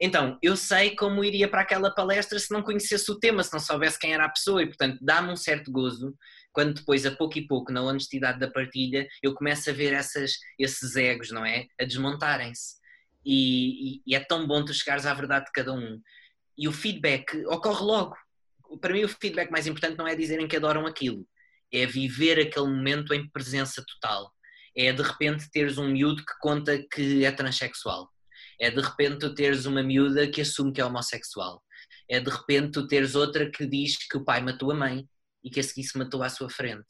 Então, 0.00 0.38
eu 0.40 0.56
sei 0.56 0.94
como 0.94 1.24
iria 1.24 1.48
para 1.48 1.62
aquela 1.62 1.92
palestra 1.92 2.38
se 2.38 2.52
não 2.52 2.62
conhecesse 2.62 3.10
o 3.10 3.18
tema, 3.18 3.42
se 3.42 3.52
não 3.52 3.58
soubesse 3.58 3.98
quem 3.98 4.14
era 4.14 4.24
a 4.24 4.28
pessoa, 4.28 4.62
e 4.62 4.66
portanto 4.66 4.98
dá-me 5.00 5.32
um 5.32 5.36
certo 5.36 5.72
gozo 5.72 6.14
quando 6.52 6.74
depois, 6.74 7.04
a 7.04 7.10
pouco 7.10 7.38
e 7.38 7.46
pouco, 7.46 7.72
na 7.72 7.82
honestidade 7.82 8.38
da 8.38 8.50
partilha, 8.50 9.06
eu 9.22 9.34
começo 9.34 9.70
a 9.70 9.72
ver 9.72 9.92
essas, 9.92 10.32
esses 10.58 10.96
egos, 10.96 11.30
não 11.30 11.44
é? 11.44 11.66
A 11.80 11.84
desmontarem-se. 11.84 12.76
E, 13.24 13.96
e, 13.96 14.02
e, 14.06 14.14
é 14.14 14.20
tão 14.20 14.46
bom 14.46 14.64
tu 14.64 14.72
chegares 14.72 15.04
à 15.04 15.12
verdade 15.12 15.46
de 15.46 15.52
cada 15.52 15.72
um 15.72 16.00
e 16.58 16.66
o 16.66 16.72
feedback 16.72 17.44
ocorre 17.46 17.84
logo. 17.84 18.16
Para 18.80 18.92
mim, 18.92 19.04
o 19.04 19.08
feedback 19.08 19.50
mais 19.50 19.66
importante 19.66 19.96
não 19.96 20.08
é 20.08 20.16
dizerem 20.16 20.48
que 20.48 20.56
adoram 20.56 20.86
aquilo, 20.86 21.26
é 21.72 21.86
viver 21.86 22.40
aquele 22.40 22.66
momento 22.66 23.14
em 23.14 23.28
presença 23.30 23.84
total. 23.86 24.32
É 24.76 24.92
de 24.92 25.02
repente 25.02 25.50
teres 25.50 25.78
um 25.78 25.88
miúdo 25.88 26.24
que 26.24 26.38
conta 26.40 26.78
que 26.92 27.24
é 27.24 27.30
transexual. 27.30 28.08
É 28.60 28.70
de 28.70 28.80
repente 28.80 29.34
teres 29.34 29.66
uma 29.66 29.82
miúda 29.82 30.28
que 30.28 30.40
assume 30.40 30.72
que 30.72 30.80
é 30.80 30.84
homossexual. 30.84 31.62
É 32.08 32.20
de 32.20 32.30
repente 32.30 32.86
teres 32.86 33.14
outra 33.14 33.50
que 33.50 33.66
diz 33.66 33.96
que 33.96 34.16
o 34.16 34.24
pai 34.24 34.40
matou 34.40 34.70
a 34.72 34.74
mãe 34.74 35.06
e 35.44 35.50
que 35.50 35.60
a 35.60 35.62
seguir 35.62 35.84
se 35.84 35.96
matou 35.96 36.22
à 36.22 36.28
sua 36.28 36.50
frente. 36.50 36.86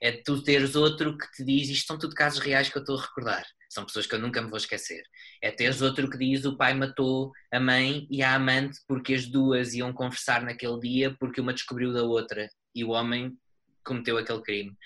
É 0.00 0.12
tu 0.12 0.42
teres 0.42 0.76
outro 0.76 1.16
que 1.18 1.30
te 1.32 1.44
diz, 1.44 1.68
isto 1.68 1.86
são 1.86 1.98
tudo 1.98 2.14
casos 2.14 2.38
reais 2.38 2.68
que 2.68 2.78
eu 2.78 2.82
estou 2.82 2.96
a 2.96 3.02
recordar 3.02 3.44
são 3.68 3.84
pessoas 3.84 4.06
que 4.06 4.14
eu 4.14 4.18
nunca 4.18 4.40
me 4.40 4.48
vou 4.48 4.56
esquecer. 4.56 5.02
É 5.42 5.50
teres 5.50 5.82
outro 5.82 6.08
que 6.08 6.18
diz 6.18 6.44
o 6.44 6.56
pai 6.56 6.74
matou 6.74 7.32
a 7.52 7.60
mãe 7.60 8.06
e 8.10 8.22
a 8.22 8.34
amante 8.34 8.78
porque 8.86 9.14
as 9.14 9.26
duas 9.26 9.74
iam 9.74 9.92
conversar 9.92 10.42
naquele 10.42 10.78
dia 10.80 11.16
porque 11.18 11.40
uma 11.40 11.52
descobriu 11.52 11.92
da 11.92 12.02
outra 12.02 12.48
e 12.74 12.84
o 12.84 12.90
homem 12.90 13.36
cometeu 13.84 14.16
aquele 14.16 14.42
crime. 14.42 14.76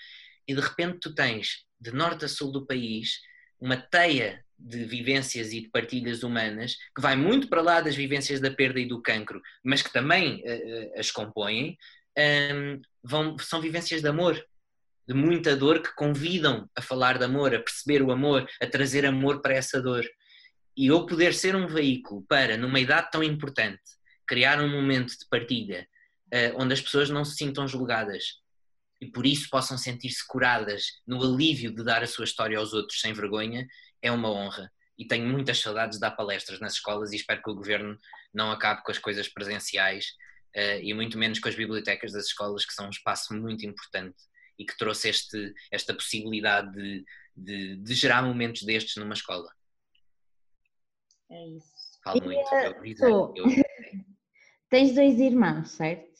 E 0.47 0.53
de 0.53 0.61
repente 0.61 0.99
tu 0.99 1.15
tens, 1.15 1.65
de 1.79 1.91
norte 1.91 2.25
a 2.25 2.27
sul 2.27 2.51
do 2.51 2.65
país, 2.65 3.19
uma 3.59 3.77
teia 3.77 4.43
de 4.63 4.85
vivências 4.85 5.51
e 5.51 5.61
de 5.61 5.69
partilhas 5.69 6.23
humanas 6.23 6.77
que 6.95 7.01
vai 7.01 7.15
muito 7.15 7.49
para 7.49 7.61
lá 7.61 7.81
das 7.81 7.95
vivências 7.95 8.39
da 8.39 8.49
perda 8.49 8.79
e 8.79 8.87
do 8.87 9.01
cancro, 9.01 9.41
mas 9.63 9.81
que 9.81 9.91
também 9.91 10.41
uh, 10.41 10.99
as 10.99 11.11
compõem, 11.11 11.77
um, 12.17 12.81
vão, 13.03 13.37
são 13.39 13.59
vivências 13.59 14.01
de 14.01 14.07
amor, 14.07 14.41
de 15.05 15.13
muita 15.13 15.55
dor 15.55 15.81
que 15.81 15.93
convidam 15.95 16.69
a 16.75 16.81
falar 16.81 17.17
de 17.17 17.25
amor, 17.25 17.53
a 17.53 17.59
perceber 17.59 18.01
o 18.01 18.11
amor, 18.11 18.47
a 18.61 18.65
trazer 18.65 19.05
amor 19.05 19.41
para 19.41 19.55
essa 19.55 19.81
dor. 19.81 20.05
E 20.77 20.87
eu 20.87 21.05
poder 21.05 21.33
ser 21.33 21.55
um 21.55 21.67
veículo 21.67 22.25
para, 22.27 22.57
numa 22.57 22.79
idade 22.79 23.11
tão 23.11 23.21
importante, 23.21 23.81
criar 24.25 24.61
um 24.61 24.69
momento 24.69 25.09
de 25.09 25.27
partilha 25.29 25.85
uh, 26.33 26.61
onde 26.61 26.73
as 26.73 26.81
pessoas 26.81 27.09
não 27.09 27.25
se 27.25 27.35
sintam 27.35 27.67
julgadas 27.67 28.41
e 29.03 29.11
por 29.11 29.25
isso 29.25 29.49
possam 29.49 29.77
sentir-se 29.77 30.25
curadas 30.25 30.85
no 31.05 31.21
alívio 31.21 31.75
de 31.75 31.83
dar 31.83 32.01
a 32.01 32.07
sua 32.07 32.23
história 32.23 32.57
aos 32.57 32.73
outros 32.73 33.01
sem 33.01 33.11
vergonha, 33.11 33.67
é 34.03 34.11
uma 34.11 34.29
honra. 34.29 34.71
E 34.97 35.07
tenho 35.07 35.27
muitas 35.27 35.59
saudades 35.59 35.97
de 35.97 36.01
dar 36.01 36.11
palestras 36.11 36.59
nas 36.59 36.73
escolas 36.73 37.11
e 37.11 37.15
espero 37.15 37.41
que 37.41 37.49
o 37.49 37.55
governo 37.55 37.97
não 38.31 38.51
acabe 38.51 38.83
com 38.83 38.91
as 38.91 38.99
coisas 38.99 39.27
presenciais 39.27 40.09
uh, 40.55 40.79
e 40.81 40.93
muito 40.93 41.17
menos 41.17 41.39
com 41.39 41.49
as 41.49 41.55
bibliotecas 41.55 42.11
das 42.11 42.25
escolas, 42.25 42.65
que 42.65 42.73
são 42.73 42.85
um 42.85 42.91
espaço 42.91 43.33
muito 43.33 43.65
importante 43.65 44.17
e 44.59 44.65
que 44.65 44.77
trouxe 44.77 45.09
este, 45.09 45.53
esta 45.71 45.95
possibilidade 45.95 46.71
de, 46.73 47.05
de, 47.35 47.75
de, 47.77 47.93
gerar 47.95 48.21
momentos 48.21 48.61
destes 48.61 48.97
numa 48.97 49.15
escola. 49.15 49.51
É 51.31 51.47
isso. 51.47 51.73
Falo 52.03 52.17
e, 52.17 52.21
muito. 52.21 52.53
Eu, 52.53 52.85
eu, 53.05 53.33
eu... 53.35 53.45
Tens 54.69 54.93
dois 54.93 55.19
irmãos, 55.19 55.71
certo? 55.71 56.13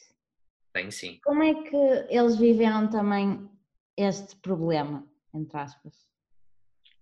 Tenho 0.72 0.90
sim. 0.90 1.20
Como 1.22 1.42
é 1.42 1.54
que 1.54 1.76
eles 2.08 2.36
viveram 2.36 2.88
também 2.90 3.48
este 3.96 4.34
problema, 4.36 5.06
entre 5.32 5.56
aspas? 5.58 5.94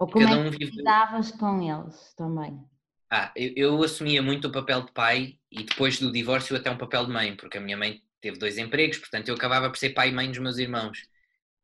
Ou 0.03 0.09
como 0.09 0.27
Cada 0.27 0.41
é 0.41 0.51
que 0.51 0.59
vive... 0.59 0.77
lidavas 0.79 1.31
com 1.31 1.63
eles 1.63 2.13
também? 2.17 2.61
Ah, 3.09 3.31
eu, 3.37 3.53
eu, 3.55 3.83
assumia 3.85 4.21
muito 4.21 4.49
o 4.49 4.53
papel 4.53 4.83
de 4.83 4.91
pai 4.93 5.39
e 5.49 5.63
depois 5.63 6.01
do 6.01 6.11
divórcio 6.11 6.57
até 6.57 6.69
um 6.73 6.77
papel 6.77 7.07
de 7.07 7.13
mãe, 7.13 7.37
porque 7.37 7.59
a 7.59 7.61
minha 7.61 7.77
mãe 7.77 8.01
teve 8.21 8.37
dois 8.37 8.59
empregos, 8.59 8.99
portanto 8.99 9.29
eu 9.29 9.37
acabava 9.37 9.71
por 9.71 9.77
ser 9.77 9.91
pai 9.91 10.09
e 10.09 10.13
mãe 10.13 10.29
dos 10.29 10.39
meus 10.41 10.59
irmãos. 10.59 10.99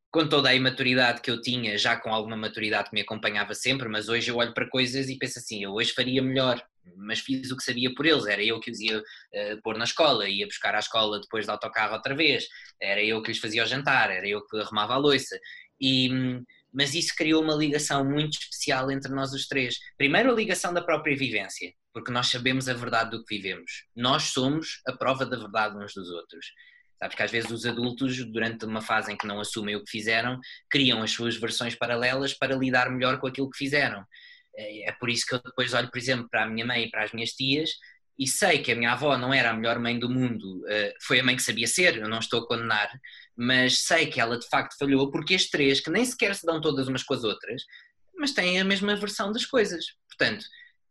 com 0.09 0.25
toda 0.27 0.49
a 0.49 0.55
imaturidade 0.55 1.21
que 1.21 1.29
eu 1.29 1.41
tinha, 1.41 1.77
já 1.77 1.97
com 1.97 2.13
alguma 2.13 2.37
maturidade 2.37 2.89
que 2.89 2.95
me 2.95 3.01
acompanhava 3.01 3.53
sempre, 3.53 3.89
mas 3.89 4.07
hoje 4.07 4.31
eu 4.31 4.37
olho 4.37 4.53
para 4.53 4.69
coisas 4.69 5.09
e 5.09 5.17
penso 5.17 5.39
assim, 5.39 5.63
eu 5.63 5.73
hoje 5.73 5.91
faria 5.91 6.21
melhor, 6.21 6.63
mas 6.95 7.19
fiz 7.19 7.51
o 7.51 7.57
que 7.57 7.63
sabia 7.63 7.93
por 7.93 8.05
eles, 8.05 8.25
era 8.25 8.43
eu 8.43 8.59
que 8.61 8.71
os 8.71 8.79
ia 8.79 8.99
uh, 8.99 9.61
pôr 9.63 9.77
na 9.77 9.83
escola, 9.83 10.29
ia 10.29 10.47
buscar 10.47 10.73
à 10.75 10.79
escola 10.79 11.19
depois 11.19 11.45
do 11.45 11.51
autocarro 11.51 11.93
outra 11.93 12.15
vez, 12.15 12.47
era 12.81 13.03
eu 13.03 13.21
que 13.21 13.31
lhes 13.31 13.39
fazia 13.39 13.63
o 13.63 13.67
jantar, 13.67 14.09
era 14.09 14.27
eu 14.27 14.43
que 14.45 14.57
arrumava 14.57 14.93
a 14.93 14.97
louça, 14.97 15.37
e, 15.79 16.09
mas 16.73 16.93
isso 16.93 17.13
criou 17.15 17.43
uma 17.43 17.55
ligação 17.55 18.05
muito 18.05 18.33
especial 18.33 18.91
entre 18.91 19.11
nós 19.11 19.33
os 19.33 19.47
três. 19.47 19.75
Primeiro 19.97 20.31
a 20.31 20.35
ligação 20.35 20.73
da 20.73 20.81
própria 20.81 21.15
vivência, 21.15 21.73
porque 21.93 22.11
nós 22.11 22.27
sabemos 22.27 22.69
a 22.69 22.73
verdade 22.73 23.11
do 23.11 23.23
que 23.23 23.35
vivemos, 23.35 23.85
nós 23.95 24.23
somos 24.23 24.81
a 24.87 24.93
prova 24.93 25.25
da 25.25 25.37
verdade 25.37 25.77
uns 25.77 25.93
dos 25.93 26.09
outros. 26.09 26.45
Sabes 26.97 27.15
que 27.15 27.23
às 27.23 27.31
vezes 27.31 27.49
os 27.49 27.65
adultos, 27.65 28.17
durante 28.25 28.65
uma 28.65 28.81
fase 28.81 29.11
em 29.11 29.17
que 29.17 29.25
não 29.25 29.39
assumem 29.39 29.75
o 29.75 29.83
que 29.83 29.89
fizeram, 29.89 30.37
criam 30.69 31.01
as 31.01 31.11
suas 31.11 31.37
versões 31.37 31.73
paralelas 31.73 32.33
para 32.33 32.55
lidar 32.55 32.89
melhor 32.91 33.19
com 33.19 33.27
aquilo 33.27 33.49
que 33.49 33.57
fizeram. 33.57 34.03
É, 34.55 34.89
é 34.89 34.91
por 34.91 35.09
isso 35.09 35.25
que 35.25 35.33
eu 35.33 35.41
depois 35.41 35.73
olho, 35.73 35.89
por 35.89 35.97
exemplo, 35.97 36.27
para 36.29 36.43
a 36.43 36.47
minha 36.47 36.65
mãe 36.65 36.83
e 36.83 36.89
para 36.89 37.03
as 37.03 37.13
minhas 37.13 37.31
tias 37.31 37.69
e 38.19 38.27
sei 38.27 38.59
que 38.59 38.73
a 38.73 38.75
minha 38.75 38.91
avó 38.91 39.17
não 39.17 39.33
era 39.33 39.51
a 39.51 39.53
melhor 39.53 39.79
mãe 39.79 39.97
do 39.97 40.09
mundo, 40.09 40.61
eh, 40.67 40.93
foi 41.01 41.21
a 41.21 41.23
mãe 41.23 41.37
que 41.37 41.41
sabia 41.41 41.65
ser, 41.65 41.95
eu 41.95 42.09
não 42.09 42.19
estou 42.19 42.41
a 42.41 42.47
condenar, 42.47 42.91
mas 43.35 43.85
sei 43.85 44.07
que 44.07 44.19
ela 44.19 44.37
de 44.37 44.45
facto 44.49 44.77
falhou 44.77 45.09
porque 45.09 45.35
as 45.35 45.45
três, 45.45 45.79
que 45.79 45.89
nem 45.89 46.03
sequer 46.03 46.35
se 46.35 46.45
dão 46.45 46.59
todas 46.59 46.89
umas 46.89 47.01
com 47.01 47.13
as 47.13 47.23
outras, 47.23 47.63
mas 48.17 48.33
têm 48.33 48.59
a 48.59 48.65
mesma 48.65 48.93
versão 48.97 49.31
das 49.31 49.45
coisas. 49.45 49.85
Portanto, 50.09 50.43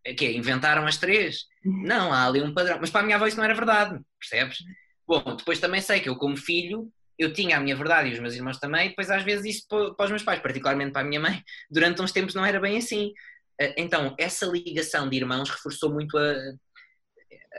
é 0.03 0.15
que 0.15 0.31
inventaram 0.31 0.87
as 0.87 0.97
três? 0.97 1.45
Não, 1.63 2.11
há 2.11 2.27
ali 2.27 2.41
um 2.41 2.55
padrão. 2.55 2.79
Mas 2.81 2.89
para 2.89 3.03
a 3.03 3.05
minha 3.05 3.17
avó 3.17 3.27
isso 3.27 3.37
não 3.37 3.45
era 3.45 3.55
verdade, 3.55 4.01
percebes? 4.19 4.59
Bom, 5.07 5.37
depois 5.37 5.61
também 5.61 5.83
sei 5.83 6.01
que 6.01 6.09
eu, 6.09 6.17
como 6.17 6.35
filho, 6.35 6.91
eu 7.19 7.31
tinha 7.35 7.59
a 7.59 7.61
minha 7.61 7.77
verdade 7.77 8.09
e 8.09 8.13
os 8.13 8.21
meus 8.21 8.35
irmãos 8.35 8.59
também, 8.59 8.87
e 8.87 8.89
depois 8.91 9.11
às 9.11 9.23
vezes 9.23 9.57
isso 9.57 9.67
para 9.69 10.05
os 10.05 10.11
meus 10.11 10.23
pais, 10.23 10.41
particularmente 10.41 10.93
para 10.93 11.03
a 11.03 11.05
minha 11.05 11.21
mãe, 11.21 11.43
durante 11.71 12.01
uns 12.01 12.13
tempos 12.13 12.35
não 12.35 12.47
era 12.47 12.59
bem 12.59 12.79
assim. 12.79 13.13
Eh, 13.61 13.75
então, 13.77 14.15
essa 14.19 14.47
ligação 14.47 15.09
de 15.09 15.17
irmãos 15.17 15.51
reforçou 15.51 15.93
muito 15.93 16.17
a, 16.17 16.35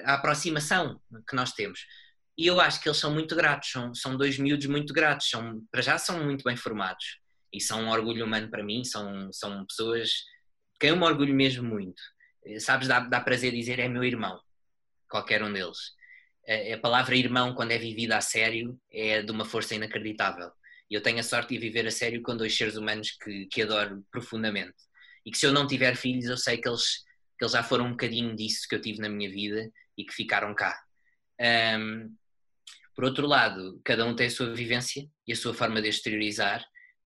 a 0.04 0.16
aproximação 0.16 1.00
que 1.28 1.36
nós 1.36 1.52
temos. 1.54 1.86
E 2.38 2.48
eu 2.48 2.60
acho 2.60 2.82
que 2.82 2.88
eles 2.88 2.98
são 2.98 3.14
muito 3.14 3.36
gratos, 3.36 3.72
são, 3.72 3.94
são 3.94 4.18
dois 4.18 4.38
miúdos 4.38 4.68
muito 4.68 4.94
gratos, 4.94 5.30
são, 5.30 5.62
para 5.72 5.82
já 5.82 5.98
são 5.98 6.24
muito 6.24 6.44
bem 6.44 6.56
formados 6.56 7.20
e 7.54 7.60
são 7.60 7.84
um 7.84 7.90
orgulho 7.90 8.26
humano 8.26 8.50
para 8.50 8.64
mim, 8.64 8.84
são, 8.84 9.32
são 9.34 9.66
pessoas 9.66 10.12
que 10.80 10.88
eu 10.88 10.96
me 10.96 11.04
orgulho 11.04 11.34
mesmo 11.34 11.68
muito. 11.68 12.02
Eh, 12.46 12.60
sabes, 12.60 12.88
dá, 12.88 13.02
dá 13.02 13.20
prazer 13.20 13.52
dizer 13.52 13.80
é 13.80 13.90
meu 13.90 14.04
irmão, 14.04 14.40
qualquer 15.10 15.44
um 15.44 15.52
deles 15.52 15.78
a 16.74 16.78
palavra 16.80 17.16
irmão, 17.16 17.54
quando 17.54 17.72
é 17.72 17.78
vivida 17.78 18.18
a 18.18 18.22
sério, 18.22 18.80
é 18.92 19.22
de 19.22 19.32
uma 19.32 19.46
força 19.46 19.76
inacreditável. 19.76 20.52
E 20.90 20.96
eu 20.96 21.02
tenho 21.02 21.20
a 21.20 21.24
sorte 21.24 21.54
de 21.54 21.60
viver 21.60 21.86
a 21.86 21.92
sério 21.92 22.22
com 22.24 22.36
dois 22.36 22.58
seres 22.58 22.76
humanos 22.76 23.12
que, 23.12 23.46
que 23.46 23.62
adoro 23.62 24.04
profundamente. 24.12 24.76
E 25.26 25.30
que 25.30 25.38
se 25.38 25.46
eu 25.46 25.52
não 25.52 25.68
tiver 25.68 25.96
filhos, 25.96 26.26
eu 26.26 26.38
sei 26.38 26.58
que 26.58 26.68
eles, 26.68 27.04
que 27.40 27.46
eles 27.46 27.54
já 27.54 27.64
foram 27.64 27.86
um 27.86 27.92
bocadinho 27.92 28.36
disso 28.36 28.68
que 28.70 28.76
eu 28.76 28.82
tive 28.82 29.00
na 29.00 29.08
minha 29.08 29.30
vida 29.30 29.72
e 29.98 30.04
que 30.04 30.14
ficaram 30.14 30.54
cá. 30.54 30.78
Um, 31.80 32.14
por 32.94 33.06
outro 33.06 33.26
lado, 33.26 33.80
cada 33.86 34.06
um 34.06 34.14
tem 34.14 34.28
a 34.28 34.30
sua 34.30 34.54
vivência 34.54 35.08
e 35.26 35.32
a 35.32 35.36
sua 35.36 35.54
forma 35.54 35.82
de 35.82 35.88
exteriorizar, 35.88 36.62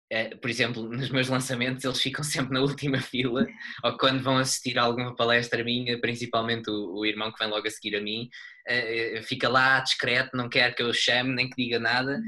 eh, 0.09 0.37
por 0.37 0.49
exemplo, 0.49 0.85
nos 0.89 1.11
meus 1.11 1.29
lançamentos 1.29 1.85
eles 1.85 2.01
ficam 2.01 2.23
sempre 2.23 2.55
na 2.55 2.61
última 2.61 3.01
fila, 3.03 3.45
ou 3.83 3.99
quando 3.99 4.23
vão 4.23 4.39
assistir 4.39 4.79
a 4.79 4.85
alguma 4.85 5.17
palestra 5.17 5.65
minha, 5.65 6.01
principalmente 6.01 6.71
o, 6.71 6.95
o 6.95 7.05
irmão 7.05 7.33
que 7.33 7.39
vem 7.41 7.49
logo 7.49 7.67
a 7.67 7.71
seguir 7.71 7.97
a 7.97 8.01
mim, 8.01 8.31
uh, 8.69 9.23
fica 9.25 9.49
lá 9.49 9.81
discreto, 9.81 10.37
não 10.37 10.49
quer 10.49 10.77
que 10.77 10.83
eu 10.83 10.93
chame 10.93 11.35
nem 11.35 11.51
que 11.51 11.61
diga 11.61 11.81
nada, 11.81 12.21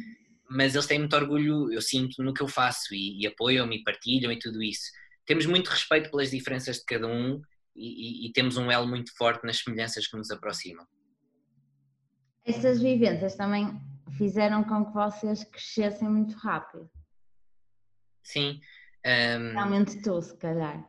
mas 0.51 0.75
eles 0.75 0.87
têm 0.87 0.99
muito 0.99 1.15
orgulho, 1.15 1.73
eu 1.73 1.81
sinto, 1.81 2.21
no 2.21 2.35
que 2.35 2.43
eu 2.43 2.49
faço 2.49 2.93
e, 2.93 3.23
e 3.23 3.27
apoiam-me 3.29 3.77
e 3.77 3.85
partilham 3.85 4.33
e 4.33 4.41
tudo 4.41 4.61
isso. 4.61 4.91
Temos 5.25 5.47
muito 5.47 5.69
respeito 5.69 6.11
pelas 6.11 6.33
diferenças 6.33 6.79
de 6.79 6.85
cada 6.85 7.07
um 7.07 7.41
e, 7.75 8.27
e, 8.27 8.33
temos 8.33 8.57
um 8.57 8.71
elo 8.71 8.87
muito 8.87 9.15
forte 9.17 9.45
nas 9.45 9.59
semelhanças 9.59 10.07
que 10.07 10.17
nos 10.17 10.31
aproximam. 10.31 10.87
Essas 12.45 12.81
vivências 12.81 13.35
também 13.35 13.81
fizeram 14.17 14.65
com 14.65 14.85
que 14.85 14.93
vocês 14.93 15.45
crescessem 15.45 16.09
muito 16.09 16.35
rápido. 16.37 16.91
Sim. 18.23 18.61
Um, 19.05 19.53
Realmente 19.53 20.01
tu, 20.03 20.21
se 20.21 20.37
calhar. 20.37 20.89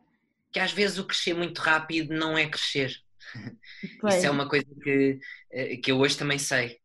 Que 0.51 0.59
às 0.59 0.71
vezes 0.71 0.97
o 0.97 1.05
crescer 1.05 1.33
muito 1.33 1.59
rápido 1.59 2.13
não 2.13 2.37
é 2.37 2.47
crescer. 2.47 2.95
Pois. 3.99 4.15
Isso 4.15 4.27
é 4.27 4.31
uma 4.31 4.47
coisa 4.47 4.67
que, 4.81 5.19
eh, 5.51 5.77
que 5.77 5.91
eu 5.91 5.99
hoje 5.99 6.17
também 6.17 6.37
sei. 6.37 6.81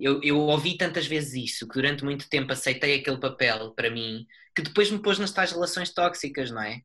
Eu, 0.00 0.22
eu 0.22 0.38
ouvi 0.38 0.78
tantas 0.78 1.06
vezes 1.06 1.34
isso, 1.34 1.68
que 1.68 1.74
durante 1.74 2.02
muito 2.02 2.30
tempo 2.30 2.50
aceitei 2.50 2.94
aquele 2.94 3.20
papel 3.20 3.72
para 3.72 3.90
mim, 3.90 4.26
que 4.56 4.62
depois 4.62 4.90
me 4.90 5.02
pôs 5.02 5.18
nas 5.18 5.32
tais 5.32 5.52
relações 5.52 5.92
tóxicas, 5.92 6.50
não 6.50 6.62
é? 6.62 6.80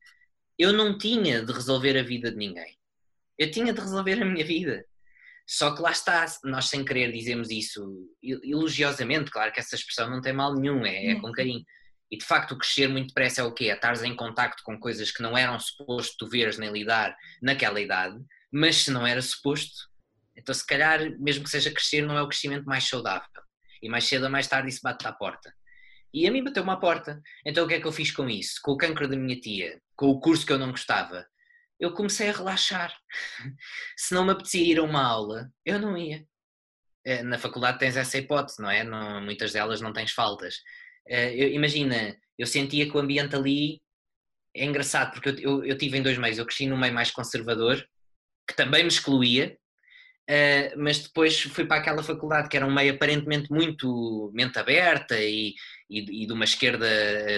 Eu 0.57 0.71
não 0.71 0.97
tinha 0.97 1.43
de 1.43 1.51
resolver 1.51 1.97
a 1.97 2.03
vida 2.03 2.31
de 2.31 2.37
ninguém. 2.37 2.77
Eu 3.37 3.49
tinha 3.51 3.73
de 3.73 3.79
resolver 3.79 4.21
a 4.21 4.25
minha 4.25 4.45
vida. 4.45 4.85
Só 5.45 5.75
que 5.75 5.81
lá 5.81 5.91
está, 5.91 6.25
nós 6.43 6.69
sem 6.69 6.85
querer 6.85 7.11
dizemos 7.11 7.49
isso 7.49 8.09
elogiosamente, 8.21 9.29
claro 9.29 9.51
que 9.51 9.59
essa 9.59 9.75
expressão 9.75 10.09
não 10.09 10.21
tem 10.21 10.31
mal 10.31 10.55
nenhum, 10.55 10.85
é, 10.85 11.07
é 11.07 11.15
com 11.19 11.31
carinho. 11.31 11.63
E 12.09 12.17
de 12.17 12.23
facto, 12.23 12.51
o 12.51 12.57
crescer 12.57 12.87
muito 12.87 13.07
depressa 13.07 13.41
é 13.41 13.43
o 13.43 13.53
quê? 13.53 13.65
É 13.65 13.73
estar 13.73 13.93
em 14.05 14.15
contacto 14.15 14.63
com 14.63 14.79
coisas 14.79 15.11
que 15.11 15.21
não 15.21 15.37
eram 15.37 15.59
suposto 15.59 16.15
tu 16.17 16.29
veres 16.29 16.57
nem 16.57 16.71
lidar 16.71 17.15
naquela 17.41 17.81
idade, 17.81 18.17
mas 18.51 18.77
se 18.77 18.91
não 18.91 19.05
era 19.05 19.21
suposto, 19.21 19.89
então 20.35 20.53
se 20.53 20.65
calhar, 20.65 20.99
mesmo 21.19 21.43
que 21.43 21.49
seja 21.49 21.71
crescer, 21.71 22.01
não 22.01 22.17
é 22.17 22.21
o 22.21 22.27
crescimento 22.27 22.65
mais 22.65 22.87
saudável. 22.87 23.27
E 23.81 23.89
mais 23.89 24.05
cedo 24.05 24.25
ou 24.25 24.29
mais 24.29 24.47
tarde 24.47 24.69
isso 24.69 24.79
bate 24.81 25.05
à 25.05 25.11
porta. 25.11 25.53
E 26.13 26.27
a 26.27 26.31
mim 26.31 26.43
bateu 26.43 26.63
uma 26.63 26.79
porta. 26.79 27.21
Então 27.45 27.65
o 27.65 27.67
que 27.67 27.73
é 27.73 27.81
que 27.81 27.87
eu 27.87 27.91
fiz 27.91 28.11
com 28.11 28.29
isso? 28.29 28.59
Com 28.63 28.71
o 28.71 28.77
cancro 28.77 29.07
da 29.07 29.17
minha 29.17 29.39
tia, 29.39 29.81
com 29.95 30.08
o 30.08 30.19
curso 30.19 30.45
que 30.45 30.51
eu 30.51 30.60
não 30.60 30.71
gostava, 30.71 31.25
eu 31.79 31.93
comecei 31.93 32.29
a 32.29 32.34
relaxar. 32.34 32.95
se 33.97 34.13
não 34.13 34.25
me 34.25 34.32
apetecia 34.32 34.63
ir 34.63 34.79
a 34.79 34.84
uma 34.84 35.03
aula, 35.03 35.49
eu 35.65 35.79
não 35.79 35.97
ia. 35.97 36.25
Eh, 37.06 37.23
na 37.23 37.38
faculdade 37.38 37.79
tens 37.79 37.97
essa 37.97 38.17
hipótese, 38.17 38.62
não 38.62 38.69
é? 38.69 38.84
Não, 38.84 39.21
muitas 39.21 39.51
delas 39.53 39.82
não 39.82 39.93
tens 39.93 40.12
faltas. 40.12 40.56
Eh, 41.08 41.36
eu, 41.36 41.49
imagina, 41.49 42.17
eu 42.38 42.47
sentia 42.47 42.89
que 42.89 42.95
o 42.95 42.99
ambiente 42.99 43.36
ali 43.36 43.82
é 44.56 44.65
engraçado, 44.65 45.12
porque 45.13 45.29
eu, 45.29 45.39
eu, 45.39 45.65
eu 45.65 45.77
tive 45.77 45.97
em 45.97 46.03
dois 46.03 46.17
meios, 46.17 46.38
eu 46.38 46.45
cresci 46.45 46.67
num 46.67 46.77
meio 46.77 46.93
mais 46.93 47.12
conservador, 47.12 47.84
que 48.47 48.56
também 48.56 48.84
me 48.84 48.89
excluía, 48.89 49.58
uh, 50.29 50.77
mas 50.77 50.99
depois 50.99 51.41
fui 51.41 51.65
para 51.65 51.82
aquela 51.82 52.03
faculdade 52.03 52.49
que 52.49 52.58
era 52.58 52.65
um 52.65 52.73
meio 52.73 52.93
aparentemente 52.93 53.51
muito 53.51 54.32
mente 54.34 54.60
aberta 54.60 55.19
e, 55.19 55.56
e, 55.89 56.23
e 56.23 56.27
de 56.27 56.34
uma 56.34 56.43
esquerda 56.43 56.88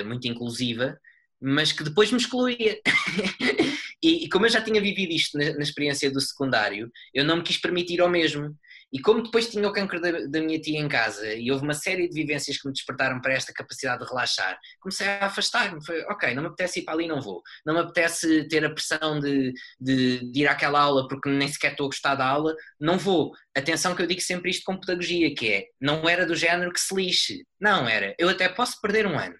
muito 0.06 0.28
inclusiva, 0.28 1.00
mas 1.42 1.72
que 1.72 1.84
depois 1.84 2.12
me 2.12 2.18
excluía. 2.18 2.80
e, 4.02 4.26
e, 4.26 4.30
como 4.30 4.46
eu 4.46 4.50
já 4.50 4.62
tinha 4.62 4.82
vivido 4.82 5.12
isto 5.12 5.38
na, 5.38 5.54
na 5.54 5.64
experiência 5.64 6.12
do 6.12 6.22
secundário, 6.22 6.92
eu 7.14 7.24
não 7.24 7.38
me 7.38 7.44
quis 7.44 7.58
permitir 7.58 8.02
ao 8.02 8.10
mesmo. 8.10 8.56
E 8.96 9.00
como 9.02 9.24
depois 9.24 9.50
tinha 9.50 9.68
o 9.68 9.74
cancro 9.74 10.00
da, 10.00 10.12
da, 10.12 10.40
minha 10.40 10.58
tia 10.58 10.80
em 10.80 10.88
casa 10.88 11.34
e 11.34 11.52
houve 11.52 11.66
uma 11.66 11.74
série 11.74 12.08
de 12.08 12.14
vivências 12.14 12.58
que 12.58 12.66
me 12.66 12.74
despertaram 12.74 13.20
para 13.20 13.34
esta 13.34 13.52
capacidade 13.52 14.02
de 14.02 14.10
relaxar, 14.10 14.58
comecei 14.80 15.06
a 15.06 15.26
afastar-me. 15.26 15.86
Foi, 15.86 16.02
ok, 16.04 16.34
não 16.34 16.44
me 16.44 16.48
apetece 16.48 16.80
ir 16.80 16.84
para 16.84 16.94
ali, 16.94 17.06
não 17.06 17.20
vou. 17.20 17.42
Não 17.66 17.74
me 17.74 17.82
apetece 17.82 18.48
ter 18.48 18.64
a 18.64 18.70
pressão 18.70 19.20
de, 19.20 19.54
de, 19.80 20.32
de, 20.32 20.42
ir 20.42 20.48
àquela 20.48 20.80
aula 20.80 21.08
porque 21.10 21.30
nem 21.30 21.48
sequer 21.48 21.72
estou 21.72 21.88
a 21.88 21.90
gostar 21.90 22.16
da 22.16 22.26
aula, 22.26 22.56
não 22.80 22.98
vou. 22.98 23.34
Atenção 23.54 23.94
que 23.96 24.02
eu 24.02 24.08
digo 24.08 24.22
sempre 24.22 24.52
isto 24.52 24.64
com 24.64 24.80
pedagogia, 24.80 25.34
que 25.36 25.52
é, 25.52 25.66
não 25.82 26.08
era 26.08 26.26
do 26.26 26.36
género 26.36 26.72
que 26.72 26.80
se 26.80 26.96
lixe. 26.96 27.46
Não, 27.60 27.88
era, 27.90 28.16
eu 28.18 28.30
até 28.30 28.48
posso 28.48 28.80
perder 28.80 29.06
um 29.08 29.20
ano, 29.20 29.36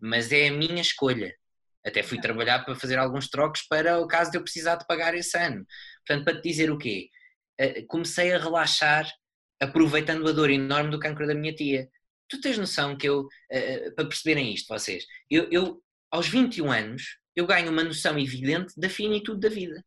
mas 0.00 0.32
é 0.32 0.48
a 0.48 0.52
minha 0.52 0.80
escolha. 0.80 1.34
Até 1.84 2.02
fui 2.02 2.20
trabalhar 2.20 2.64
para 2.64 2.74
fazer 2.74 2.98
alguns 2.98 3.28
trocos 3.28 3.62
para 3.62 3.98
o 3.98 4.06
caso 4.06 4.30
de 4.30 4.38
eu 4.38 4.42
precisar 4.42 4.76
de 4.76 4.86
pagar 4.86 5.14
esse 5.14 5.36
ano. 5.36 5.66
Portanto, 6.06 6.24
para 6.24 6.40
te 6.40 6.48
dizer 6.48 6.70
o 6.70 6.78
quê? 6.78 7.08
Eh, 7.58 7.82
comecei 7.82 8.32
a 8.32 8.38
relaxar 8.38 9.10
aproveitando 9.60 10.28
a 10.28 10.32
dor 10.32 10.50
enorme 10.50 10.90
do 10.90 10.98
cancro 10.98 11.26
da 11.26 11.34
minha 11.34 11.54
tia. 11.54 11.88
Tu 12.28 12.40
tens 12.40 12.58
noção 12.58 12.96
que 12.96 13.08
eu, 13.08 13.26
eh, 13.50 13.90
para 13.92 14.06
perceberem 14.06 14.52
isto 14.52 14.66
vocês, 14.68 15.04
eu, 15.30 15.48
eu 15.50 15.82
aos 16.10 16.28
21 16.28 16.70
anos 16.70 17.18
eu 17.34 17.46
ganho 17.46 17.70
uma 17.70 17.84
noção 17.84 18.18
evidente 18.18 18.74
da 18.76 18.88
finitude 18.88 19.40
da 19.40 19.48
vida. 19.48 19.84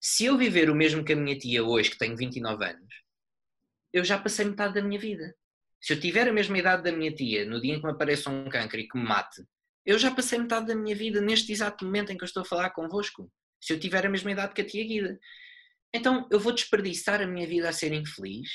Se 0.00 0.26
eu 0.26 0.36
viver 0.36 0.70
o 0.70 0.74
mesmo 0.74 1.04
que 1.04 1.12
a 1.12 1.16
minha 1.16 1.36
tia 1.38 1.64
hoje, 1.64 1.90
que 1.90 1.98
tenho 1.98 2.16
29 2.16 2.64
anos, 2.64 2.94
eu 3.92 4.04
já 4.04 4.18
passei 4.18 4.44
metade 4.44 4.74
da 4.74 4.82
minha 4.82 5.00
vida. 5.00 5.34
Se 5.80 5.92
eu 5.92 6.00
tiver 6.00 6.28
a 6.28 6.32
mesma 6.32 6.58
idade 6.58 6.82
da 6.82 6.92
minha 6.92 7.12
tia, 7.14 7.44
no 7.44 7.60
dia 7.60 7.74
em 7.74 7.80
que 7.80 7.86
me 7.86 7.92
apareça 7.92 8.30
um 8.30 8.48
câncer 8.48 8.80
e 8.80 8.88
que 8.88 8.98
me 8.98 9.04
mate, 9.04 9.42
eu 9.84 9.98
já 9.98 10.10
passei 10.10 10.38
metade 10.38 10.66
da 10.66 10.74
minha 10.74 10.96
vida 10.96 11.20
neste 11.20 11.52
exato 11.52 11.84
momento 11.84 12.10
em 12.10 12.16
que 12.16 12.24
eu 12.24 12.26
estou 12.26 12.42
a 12.42 12.46
falar 12.46 12.70
convosco. 12.70 13.30
Se 13.62 13.72
eu 13.72 13.78
tiver 13.78 14.04
a 14.04 14.10
mesma 14.10 14.32
idade 14.32 14.52
que 14.52 14.60
a 14.60 14.66
tia 14.66 14.84
Guida. 14.84 15.18
Então 15.94 16.28
eu 16.30 16.40
vou 16.40 16.52
desperdiçar 16.52 17.22
a 17.22 17.26
minha 17.26 17.46
vida 17.46 17.68
a 17.68 17.72
ser 17.72 17.92
infeliz? 17.92 18.48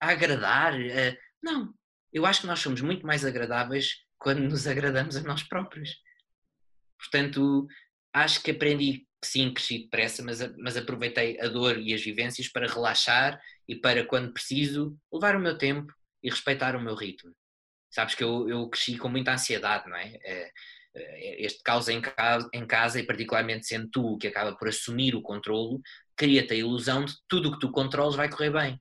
A 0.00 0.10
agradar? 0.10 0.74
A... 0.74 1.16
Não. 1.42 1.72
Eu 2.12 2.26
acho 2.26 2.42
que 2.42 2.46
nós 2.46 2.58
somos 2.58 2.80
muito 2.80 3.06
mais 3.06 3.24
agradáveis 3.24 4.02
quando 4.18 4.40
nos 4.40 4.66
agradamos 4.66 5.16
a 5.16 5.22
nós 5.22 5.44
próprios. 5.44 5.96
Portanto, 6.98 7.66
acho 8.12 8.42
que 8.42 8.50
aprendi, 8.50 9.06
sim, 9.24 9.52
cresci 9.54 9.84
depressa, 9.84 10.22
mas, 10.22 10.40
mas 10.58 10.76
aproveitei 10.76 11.40
a 11.40 11.48
dor 11.48 11.78
e 11.78 11.94
as 11.94 12.02
vivências 12.02 12.48
para 12.48 12.66
relaxar 12.66 13.40
e 13.66 13.76
para, 13.76 14.04
quando 14.04 14.32
preciso, 14.32 14.96
levar 15.12 15.36
o 15.36 15.40
meu 15.40 15.56
tempo 15.56 15.92
e 16.22 16.30
respeitar 16.30 16.76
o 16.76 16.80
meu 16.80 16.94
ritmo. 16.94 17.34
Sabes 17.90 18.14
que 18.14 18.24
eu, 18.24 18.48
eu 18.48 18.68
cresci 18.68 18.96
com 18.96 19.08
muita 19.08 19.32
ansiedade, 19.32 19.88
não 19.88 19.96
é? 19.96 20.18
é, 20.24 20.52
é 20.94 21.44
este 21.44 21.62
caos 21.62 21.88
em 21.88 22.00
casa, 22.00 22.48
em 22.52 22.66
casa, 22.66 23.00
e 23.00 23.06
particularmente 23.06 23.66
sendo 23.66 23.88
tu 23.90 24.18
que 24.18 24.28
acaba 24.28 24.56
por 24.56 24.68
assumir 24.68 25.14
o 25.14 25.22
controlo, 25.22 25.80
cria-te 26.16 26.52
a 26.52 26.56
ilusão 26.56 27.04
de 27.04 27.14
tudo 27.28 27.48
o 27.48 27.52
que 27.52 27.60
tu 27.60 27.70
controles 27.70 28.16
vai 28.16 28.28
correr 28.28 28.50
bem. 28.50 28.80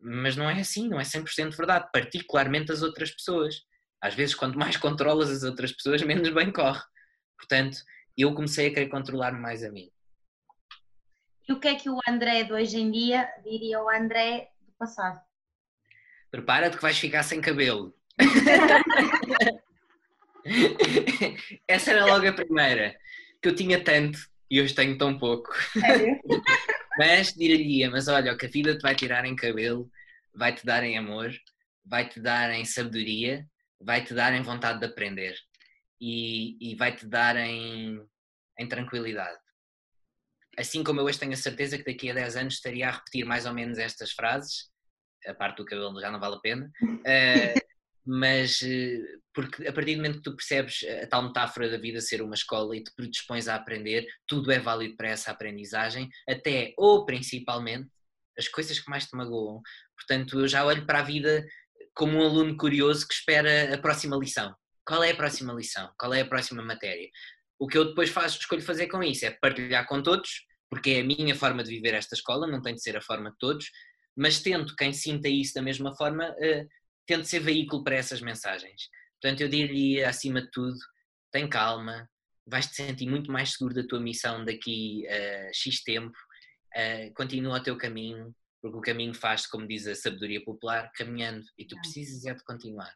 Mas 0.00 0.36
não 0.36 0.48
é 0.48 0.60
assim, 0.60 0.88
não 0.88 1.00
é 1.00 1.04
100% 1.04 1.56
verdade, 1.56 1.88
particularmente 1.92 2.72
as 2.72 2.82
outras 2.82 3.10
pessoas. 3.10 3.62
Às 4.00 4.14
vezes, 4.14 4.34
quanto 4.34 4.58
mais 4.58 4.76
controlas 4.76 5.30
as 5.30 5.42
outras 5.42 5.72
pessoas, 5.72 6.02
menos 6.02 6.30
bem 6.30 6.50
corre. 6.50 6.82
Portanto, 7.36 7.78
eu 8.16 8.34
comecei 8.34 8.68
a 8.68 8.74
querer 8.74 8.88
controlar 8.88 9.32
mais 9.32 9.62
a 9.62 9.70
mim. 9.70 9.90
E 11.48 11.52
o 11.52 11.60
que 11.60 11.68
é 11.68 11.74
que 11.74 11.90
o 11.90 11.98
André 12.08 12.44
de 12.44 12.52
hoje 12.52 12.78
em 12.78 12.90
dia 12.90 13.28
diria 13.44 13.78
ao 13.78 13.90
André 13.90 14.50
do 14.60 14.72
passado? 14.78 15.20
Prepara-te 16.30 16.76
que 16.76 16.82
vais 16.82 16.98
ficar 16.98 17.22
sem 17.22 17.40
cabelo. 17.40 17.94
Essa 21.66 21.90
era 21.90 22.06
logo 22.06 22.26
a 22.28 22.32
primeira, 22.32 22.96
que 23.42 23.48
eu 23.48 23.54
tinha 23.54 23.82
tanto 23.82 24.18
e 24.50 24.60
hoje 24.60 24.74
tenho 24.74 24.96
tão 24.98 25.18
pouco. 25.18 25.52
É. 25.76 26.20
mas 26.98 27.32
diria, 27.34 27.90
mas 27.90 28.08
olha, 28.08 28.32
o 28.32 28.36
que 28.36 28.46
a 28.46 28.50
vida 28.50 28.76
te 28.76 28.82
vai 28.82 28.94
tirar 28.94 29.24
em 29.24 29.36
cabelo, 29.36 29.90
vai-te 30.34 30.64
dar 30.64 30.82
em 30.82 30.96
amor, 30.96 31.32
vai-te 31.84 32.20
dar 32.20 32.50
em 32.52 32.64
sabedoria, 32.64 33.46
vai-te 33.80 34.14
dar 34.14 34.34
em 34.34 34.42
vontade 34.42 34.80
de 34.80 34.86
aprender 34.86 35.36
e, 36.00 36.72
e 36.72 36.74
vai-te 36.74 37.06
dar 37.06 37.36
em, 37.36 38.00
em 38.58 38.68
tranquilidade. 38.68 39.38
Assim 40.56 40.82
como 40.82 41.00
eu 41.00 41.04
hoje 41.04 41.18
tenho 41.18 41.32
a 41.32 41.36
certeza 41.36 41.78
que 41.78 41.84
daqui 41.84 42.10
a 42.10 42.14
10 42.14 42.36
anos 42.36 42.54
estaria 42.54 42.88
a 42.88 42.92
repetir 42.92 43.24
mais 43.24 43.46
ou 43.46 43.54
menos 43.54 43.78
estas 43.78 44.12
frases, 44.12 44.69
a 45.26 45.34
parte 45.34 45.58
do 45.58 45.64
cabelo 45.64 46.00
já 46.00 46.10
não 46.10 46.20
vale 46.20 46.36
a 46.36 46.40
pena, 46.40 46.70
uh, 46.82 47.60
mas 48.06 48.60
uh, 48.62 49.20
porque 49.32 49.66
a 49.66 49.72
partir 49.72 49.94
do 49.94 49.98
momento 49.98 50.16
que 50.16 50.22
tu 50.22 50.36
percebes 50.36 50.80
a 51.02 51.06
tal 51.06 51.22
metáfora 51.22 51.70
da 51.70 51.78
vida 51.78 52.00
ser 52.00 52.22
uma 52.22 52.34
escola 52.34 52.76
e 52.76 52.82
te 52.82 52.92
predispões 52.94 53.48
a 53.48 53.54
aprender, 53.54 54.06
tudo 54.26 54.50
é 54.50 54.58
válido 54.58 54.96
para 54.96 55.08
essa 55.08 55.30
aprendizagem, 55.30 56.08
até 56.28 56.74
ou 56.76 57.04
principalmente 57.06 57.88
as 58.38 58.48
coisas 58.48 58.78
que 58.78 58.90
mais 58.90 59.06
te 59.06 59.16
magoam. 59.16 59.60
Portanto, 59.96 60.40
eu 60.40 60.48
já 60.48 60.64
olho 60.64 60.86
para 60.86 61.00
a 61.00 61.04
vida 61.04 61.44
como 61.94 62.18
um 62.18 62.24
aluno 62.24 62.56
curioso 62.56 63.06
que 63.06 63.14
espera 63.14 63.74
a 63.74 63.78
próxima 63.78 64.16
lição. 64.16 64.54
Qual 64.84 65.04
é 65.04 65.10
a 65.10 65.16
próxima 65.16 65.52
lição? 65.52 65.92
Qual 65.98 66.12
é 66.14 66.22
a 66.22 66.26
próxima 66.26 66.62
matéria? 66.62 67.08
O 67.58 67.66
que 67.66 67.76
eu 67.76 67.84
depois 67.84 68.10
faço, 68.10 68.38
escolho 68.38 68.62
fazer 68.62 68.86
com 68.86 69.02
isso 69.02 69.26
é 69.26 69.30
partilhar 69.30 69.86
com 69.86 70.02
todos, 70.02 70.46
porque 70.70 70.90
é 70.90 71.00
a 71.00 71.04
minha 71.04 71.34
forma 71.34 71.62
de 71.62 71.70
viver 71.70 71.94
esta 71.94 72.14
escola, 72.14 72.46
não 72.46 72.62
tem 72.62 72.74
de 72.74 72.82
ser 72.82 72.96
a 72.96 73.02
forma 73.02 73.30
de 73.30 73.36
todos, 73.38 73.70
mas 74.20 74.42
tento, 74.42 74.76
quem 74.76 74.92
sinta 74.92 75.30
isso 75.30 75.54
da 75.54 75.62
mesma 75.62 75.96
forma, 75.96 76.30
uh, 76.30 76.68
tento 77.06 77.24
ser 77.24 77.40
veículo 77.40 77.82
para 77.82 77.96
essas 77.96 78.20
mensagens. 78.20 78.90
Portanto, 79.18 79.40
eu 79.40 79.48
diria, 79.48 80.10
acima 80.10 80.42
de 80.42 80.50
tudo, 80.50 80.76
tem 81.32 81.48
calma, 81.48 82.06
vais-te 82.46 82.74
sentir 82.74 83.08
muito 83.08 83.32
mais 83.32 83.52
seguro 83.52 83.74
da 83.74 83.86
tua 83.86 83.98
missão 83.98 84.44
daqui 84.44 85.08
a 85.08 85.50
X 85.54 85.82
tempo, 85.82 86.14
uh, 86.76 87.14
continua 87.14 87.56
o 87.56 87.62
teu 87.62 87.78
caminho, 87.78 88.34
porque 88.60 88.76
o 88.76 88.82
caminho 88.82 89.14
faz 89.14 89.46
como 89.46 89.66
diz 89.66 89.86
a 89.86 89.94
sabedoria 89.94 90.44
popular, 90.44 90.92
caminhando, 90.94 91.42
e 91.56 91.64
tu 91.64 91.74
precisas 91.76 92.26
é 92.26 92.34
de 92.34 92.44
continuar. 92.44 92.94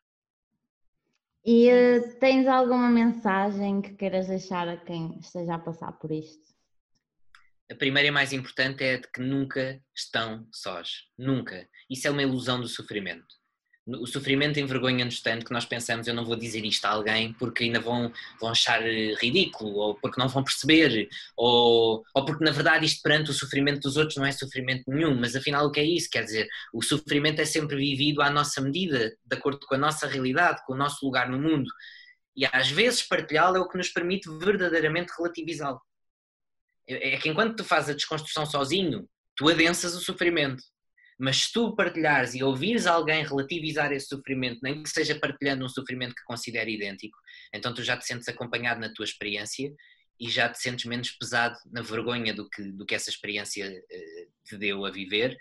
E 1.42 1.70
uh, 1.70 2.18
tens 2.20 2.46
alguma 2.46 2.90
mensagem 2.90 3.80
que 3.80 3.94
queiras 3.94 4.26
deixar 4.26 4.68
a 4.68 4.76
quem 4.76 5.18
esteja 5.20 5.54
a 5.54 5.58
passar 5.58 5.92
por 5.92 6.12
isto? 6.12 6.53
A 7.70 7.74
primeira 7.74 8.08
e 8.08 8.10
mais 8.10 8.32
importante 8.32 8.84
é 8.84 8.98
de 8.98 9.08
que 9.10 9.22
nunca 9.22 9.80
estão 9.96 10.46
sós. 10.52 11.04
Nunca. 11.16 11.66
Isso 11.88 12.06
é 12.06 12.10
uma 12.10 12.22
ilusão 12.22 12.60
do 12.60 12.68
sofrimento. 12.68 13.26
O 13.86 14.06
sofrimento 14.06 14.58
envergonha-nos 14.58 15.20
tanto 15.20 15.44
que 15.44 15.52
nós 15.52 15.66
pensamos 15.66 16.06
eu 16.06 16.14
não 16.14 16.24
vou 16.24 16.36
dizer 16.36 16.64
isto 16.64 16.86
a 16.86 16.90
alguém 16.90 17.34
porque 17.34 17.64
ainda 17.64 17.80
vão, 17.80 18.10
vão 18.40 18.50
achar 18.50 18.82
ridículo, 18.82 19.74
ou 19.76 19.94
porque 19.94 20.18
não 20.18 20.26
vão 20.26 20.42
perceber, 20.42 21.06
ou, 21.36 22.02
ou 22.14 22.24
porque 22.24 22.42
na 22.42 22.50
verdade 22.50 22.86
isto 22.86 23.02
perante 23.02 23.30
o 23.30 23.34
sofrimento 23.34 23.80
dos 23.80 23.98
outros 23.98 24.16
não 24.16 24.24
é 24.24 24.32
sofrimento 24.32 24.84
nenhum, 24.88 25.14
mas 25.14 25.36
afinal 25.36 25.66
o 25.66 25.70
que 25.70 25.80
é 25.80 25.84
isso? 25.84 26.08
Quer 26.10 26.24
dizer, 26.24 26.48
o 26.72 26.82
sofrimento 26.82 27.40
é 27.40 27.44
sempre 27.44 27.76
vivido 27.76 28.22
à 28.22 28.30
nossa 28.30 28.58
medida, 28.62 29.14
de 29.22 29.36
acordo 29.36 29.66
com 29.66 29.74
a 29.74 29.78
nossa 29.78 30.06
realidade, 30.06 30.62
com 30.66 30.72
o 30.72 30.76
nosso 30.78 31.04
lugar 31.04 31.28
no 31.28 31.38
mundo. 31.38 31.70
E 32.34 32.46
às 32.46 32.70
vezes 32.70 33.02
partilhá-lo 33.02 33.58
é 33.58 33.60
o 33.60 33.68
que 33.68 33.76
nos 33.76 33.90
permite 33.90 34.30
verdadeiramente 34.38 35.12
relativizá-lo. 35.16 35.80
É, 36.89 37.14
é 37.14 37.18
que 37.18 37.28
enquanto 37.28 37.57
tu 37.57 37.64
fazes 37.64 37.91
a 37.91 37.95
desconstrução 37.95 38.47
sozinho, 38.47 39.09
tu 39.37 39.49
adensas 39.49 39.95
o 39.95 40.01
sofrimento. 40.01 40.62
Mas 41.18 41.45
se 41.45 41.53
tu 41.53 41.74
partilhares 41.76 42.35
e 42.35 42.43
ouvires 42.43 42.87
alguém 42.87 43.24
relativizar 43.24 43.93
esse 43.93 44.09
sofrimento, 44.09 44.59
nem 44.62 44.82
que 44.82 44.91
seja 44.91 45.18
partilhando 45.18 45.64
um 45.64 45.68
sofrimento 45.68 46.14
que 46.14 46.24
considere 46.24 46.74
idêntico, 46.74 47.16
então 47.53 47.72
tu 47.72 47.82
já 47.82 47.97
te 47.97 48.05
sentes 48.05 48.28
acompanhado 48.28 48.80
na 48.80 48.93
tua 48.93 49.05
experiência 49.05 49.72
e 50.18 50.28
já 50.28 50.49
te 50.49 50.59
sentes 50.59 50.85
menos 50.87 51.11
pesado 51.12 51.57
na 51.70 51.82
vergonha 51.82 52.35
do 52.35 52.49
que, 52.49 52.62
do 52.72 52.85
que 52.85 52.95
essa 52.95 53.11
experiência 53.11 53.70
uh, 53.70 54.32
te 54.45 54.57
deu 54.57 54.85
a 54.85 54.91
viver 54.91 55.37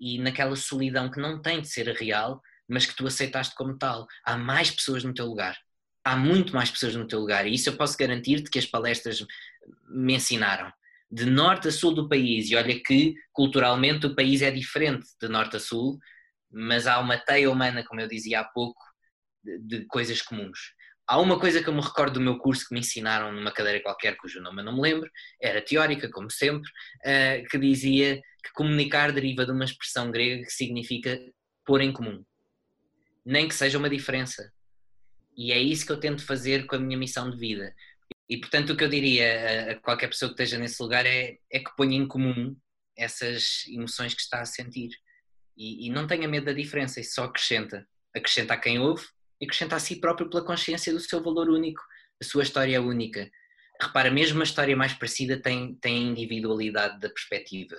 e 0.00 0.18
naquela 0.18 0.56
solidão 0.56 1.10
que 1.10 1.20
não 1.20 1.40
tem 1.42 1.60
de 1.60 1.68
ser 1.68 1.86
real, 1.88 2.40
mas 2.66 2.86
que 2.86 2.94
tu 2.94 3.06
aceitaste 3.06 3.54
como 3.54 3.76
tal. 3.76 4.06
Há 4.24 4.36
mais 4.36 4.70
pessoas 4.70 5.04
no 5.04 5.12
teu 5.12 5.26
lugar. 5.26 5.58
Há 6.04 6.16
muito 6.16 6.54
mais 6.54 6.70
pessoas 6.70 6.94
no 6.96 7.06
teu 7.06 7.20
lugar 7.20 7.46
e 7.46 7.54
isso 7.54 7.68
eu 7.68 7.76
posso 7.76 7.96
garantir-te 7.96 8.50
que 8.50 8.58
as 8.58 8.66
palestras 8.66 9.24
me 9.88 10.14
ensinaram. 10.14 10.72
De 11.10 11.26
norte 11.26 11.68
a 11.68 11.72
sul 11.72 11.92
do 11.92 12.08
país, 12.08 12.50
e 12.50 12.56
olha 12.56 12.80
que 12.80 13.14
culturalmente 13.32 14.06
o 14.06 14.14
país 14.14 14.42
é 14.42 14.50
diferente 14.50 15.06
de 15.20 15.28
norte 15.28 15.56
a 15.56 15.60
sul, 15.60 15.98
mas 16.50 16.86
há 16.86 16.98
uma 17.00 17.18
teia 17.18 17.50
humana, 17.50 17.84
como 17.84 18.00
eu 18.00 18.08
dizia 18.08 18.40
há 18.40 18.44
pouco, 18.44 18.80
de, 19.42 19.58
de 19.58 19.86
coisas 19.86 20.22
comuns. 20.22 20.58
Há 21.06 21.18
uma 21.18 21.40
coisa 21.40 21.60
que 21.60 21.68
eu 21.68 21.74
me 21.74 21.80
recordo 21.80 22.14
do 22.14 22.20
meu 22.20 22.38
curso 22.38 22.68
que 22.68 22.72
me 22.72 22.78
ensinaram 22.78 23.32
numa 23.32 23.50
cadeira 23.50 23.82
qualquer, 23.82 24.16
cujo 24.16 24.40
nome 24.40 24.60
eu 24.60 24.64
não 24.64 24.76
me 24.76 24.80
lembro, 24.80 25.10
era 25.42 25.60
teórica, 25.60 26.08
como 26.08 26.30
sempre, 26.30 26.70
uh, 27.04 27.48
que 27.48 27.58
dizia 27.58 28.16
que 28.16 28.52
comunicar 28.54 29.10
deriva 29.10 29.44
de 29.44 29.50
uma 29.50 29.64
expressão 29.64 30.10
grega 30.10 30.44
que 30.44 30.52
significa 30.52 31.18
pôr 31.64 31.80
em 31.80 31.92
comum. 31.92 32.24
Nem 33.24 33.48
que 33.48 33.54
seja 33.54 33.76
uma 33.76 33.90
diferença. 33.90 34.52
E 35.40 35.52
é 35.52 35.58
isso 35.58 35.86
que 35.86 35.92
eu 35.92 35.98
tento 35.98 36.22
fazer 36.22 36.66
com 36.66 36.76
a 36.76 36.78
minha 36.78 36.98
missão 36.98 37.30
de 37.30 37.38
vida. 37.38 37.74
E 38.28 38.36
portanto 38.36 38.74
o 38.74 38.76
que 38.76 38.84
eu 38.84 38.90
diria 38.90 39.72
a, 39.72 39.74
qualquer 39.76 40.08
pessoa 40.08 40.28
que 40.28 40.34
esteja 40.34 40.58
nesse 40.58 40.82
lugar 40.82 41.06
é, 41.06 41.38
é 41.50 41.58
que 41.60 41.74
ponha 41.78 41.96
em 41.96 42.06
comum 42.06 42.54
essas 42.94 43.64
emoções 43.66 44.12
que 44.12 44.20
está 44.20 44.42
a 44.42 44.44
sentir. 44.44 44.90
E, 45.56 45.86
e 45.86 45.90
não 45.90 46.06
tenha 46.06 46.28
medo 46.28 46.44
da 46.44 46.52
diferença, 46.52 47.00
isso 47.00 47.14
só 47.14 47.24
acrescenta. 47.24 47.88
Acrescenta 48.14 48.52
a 48.52 48.58
quem 48.58 48.78
ouve 48.78 49.02
e 49.40 49.46
acrescenta 49.46 49.76
a 49.76 49.80
si 49.80 49.96
próprio 49.96 50.28
pela 50.28 50.44
consciência 50.44 50.92
do 50.92 51.00
seu 51.00 51.22
valor 51.22 51.48
único. 51.48 51.80
A 52.20 52.24
sua 52.24 52.42
história 52.42 52.76
é 52.76 52.80
única. 52.80 53.30
Repara, 53.80 54.10
mesmo 54.10 54.36
uma 54.36 54.44
história 54.44 54.76
mais 54.76 54.92
parecida 54.92 55.40
tem, 55.40 55.74
tem 55.76 55.96
a 55.96 56.10
individualidade 56.10 57.00
da 57.00 57.08
perspectiva. 57.08 57.76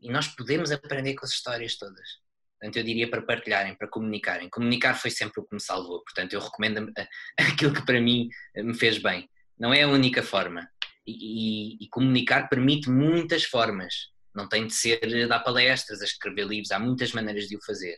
E 0.00 0.10
nós 0.10 0.28
podemos 0.28 0.72
aprender 0.72 1.14
com 1.14 1.26
as 1.26 1.32
histórias 1.32 1.76
todas. 1.76 2.25
Portanto, 2.66 2.78
eu 2.78 2.84
diria 2.84 3.08
para 3.08 3.22
partilharem, 3.22 3.76
para 3.76 3.86
comunicarem. 3.86 4.50
Comunicar 4.50 4.94
foi 4.94 5.10
sempre 5.10 5.40
o 5.40 5.44
que 5.44 5.54
me 5.54 5.60
salvou. 5.60 6.02
Portanto, 6.02 6.32
eu 6.32 6.40
recomendo 6.40 6.92
aquilo 7.38 7.72
que 7.72 7.86
para 7.86 8.00
mim 8.00 8.28
me 8.56 8.74
fez 8.74 8.98
bem 8.98 9.28
não 9.56 9.72
é 9.72 9.82
a 9.82 9.88
única 9.88 10.20
forma. 10.20 10.68
E, 11.06 11.12
e, 11.12 11.84
e, 11.84 11.88
comunicar 11.88 12.48
permite 12.48 12.90
muitas 12.90 13.44
formas. 13.44 14.10
Não 14.34 14.48
tem 14.48 14.66
de 14.66 14.74
ser 14.74 15.28
dar 15.28 15.38
palestras, 15.40 16.02
a 16.02 16.04
escrever 16.04 16.44
livros, 16.44 16.72
há 16.72 16.78
muitas 16.80 17.12
maneiras 17.12 17.46
de 17.46 17.56
o 17.56 17.64
fazer. 17.64 17.96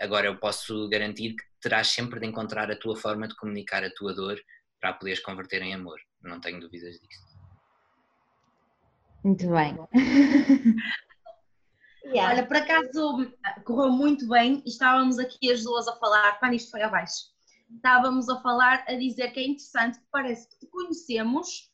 Agora, 0.00 0.26
eu 0.28 0.38
posso 0.38 0.88
garantir 0.88 1.34
que 1.34 1.44
terás 1.60 1.88
sempre 1.88 2.18
de 2.18 2.26
encontrar 2.26 2.70
a 2.70 2.76
tua 2.76 2.96
forma 2.96 3.28
de 3.28 3.36
comunicar 3.36 3.84
a 3.84 3.90
tua 3.90 4.14
dor 4.14 4.40
para 4.80 4.90
a 4.90 4.92
poderes 4.94 5.20
converter 5.20 5.60
em 5.60 5.74
amor. 5.74 6.00
Não 6.22 6.40
tenho 6.40 6.58
dúvidas 6.58 6.98
disso. 6.98 7.36
Muito 9.22 9.46
bem. 9.50 9.76
yeah. 12.12 12.34
Olha, 12.34 12.46
por 12.46 12.56
acaso 12.56 13.32
correu 13.64 13.90
muito 13.90 14.28
bem 14.28 14.62
e 14.64 14.68
estávamos 14.68 15.18
aqui 15.18 15.50
as 15.50 15.62
duas 15.62 15.88
a 15.88 15.96
falar 15.96 16.38
quando 16.38 16.54
isto 16.54 16.70
foi 16.70 16.82
abaixo 16.82 17.36
estávamos 17.74 18.28
a 18.28 18.40
falar, 18.40 18.84
a 18.86 18.94
dizer 18.94 19.30
que 19.32 19.40
é 19.40 19.44
interessante, 19.44 19.98
que 19.98 20.06
parece 20.10 20.48
que 20.48 20.58
te 20.58 20.66
conhecemos 20.66 21.70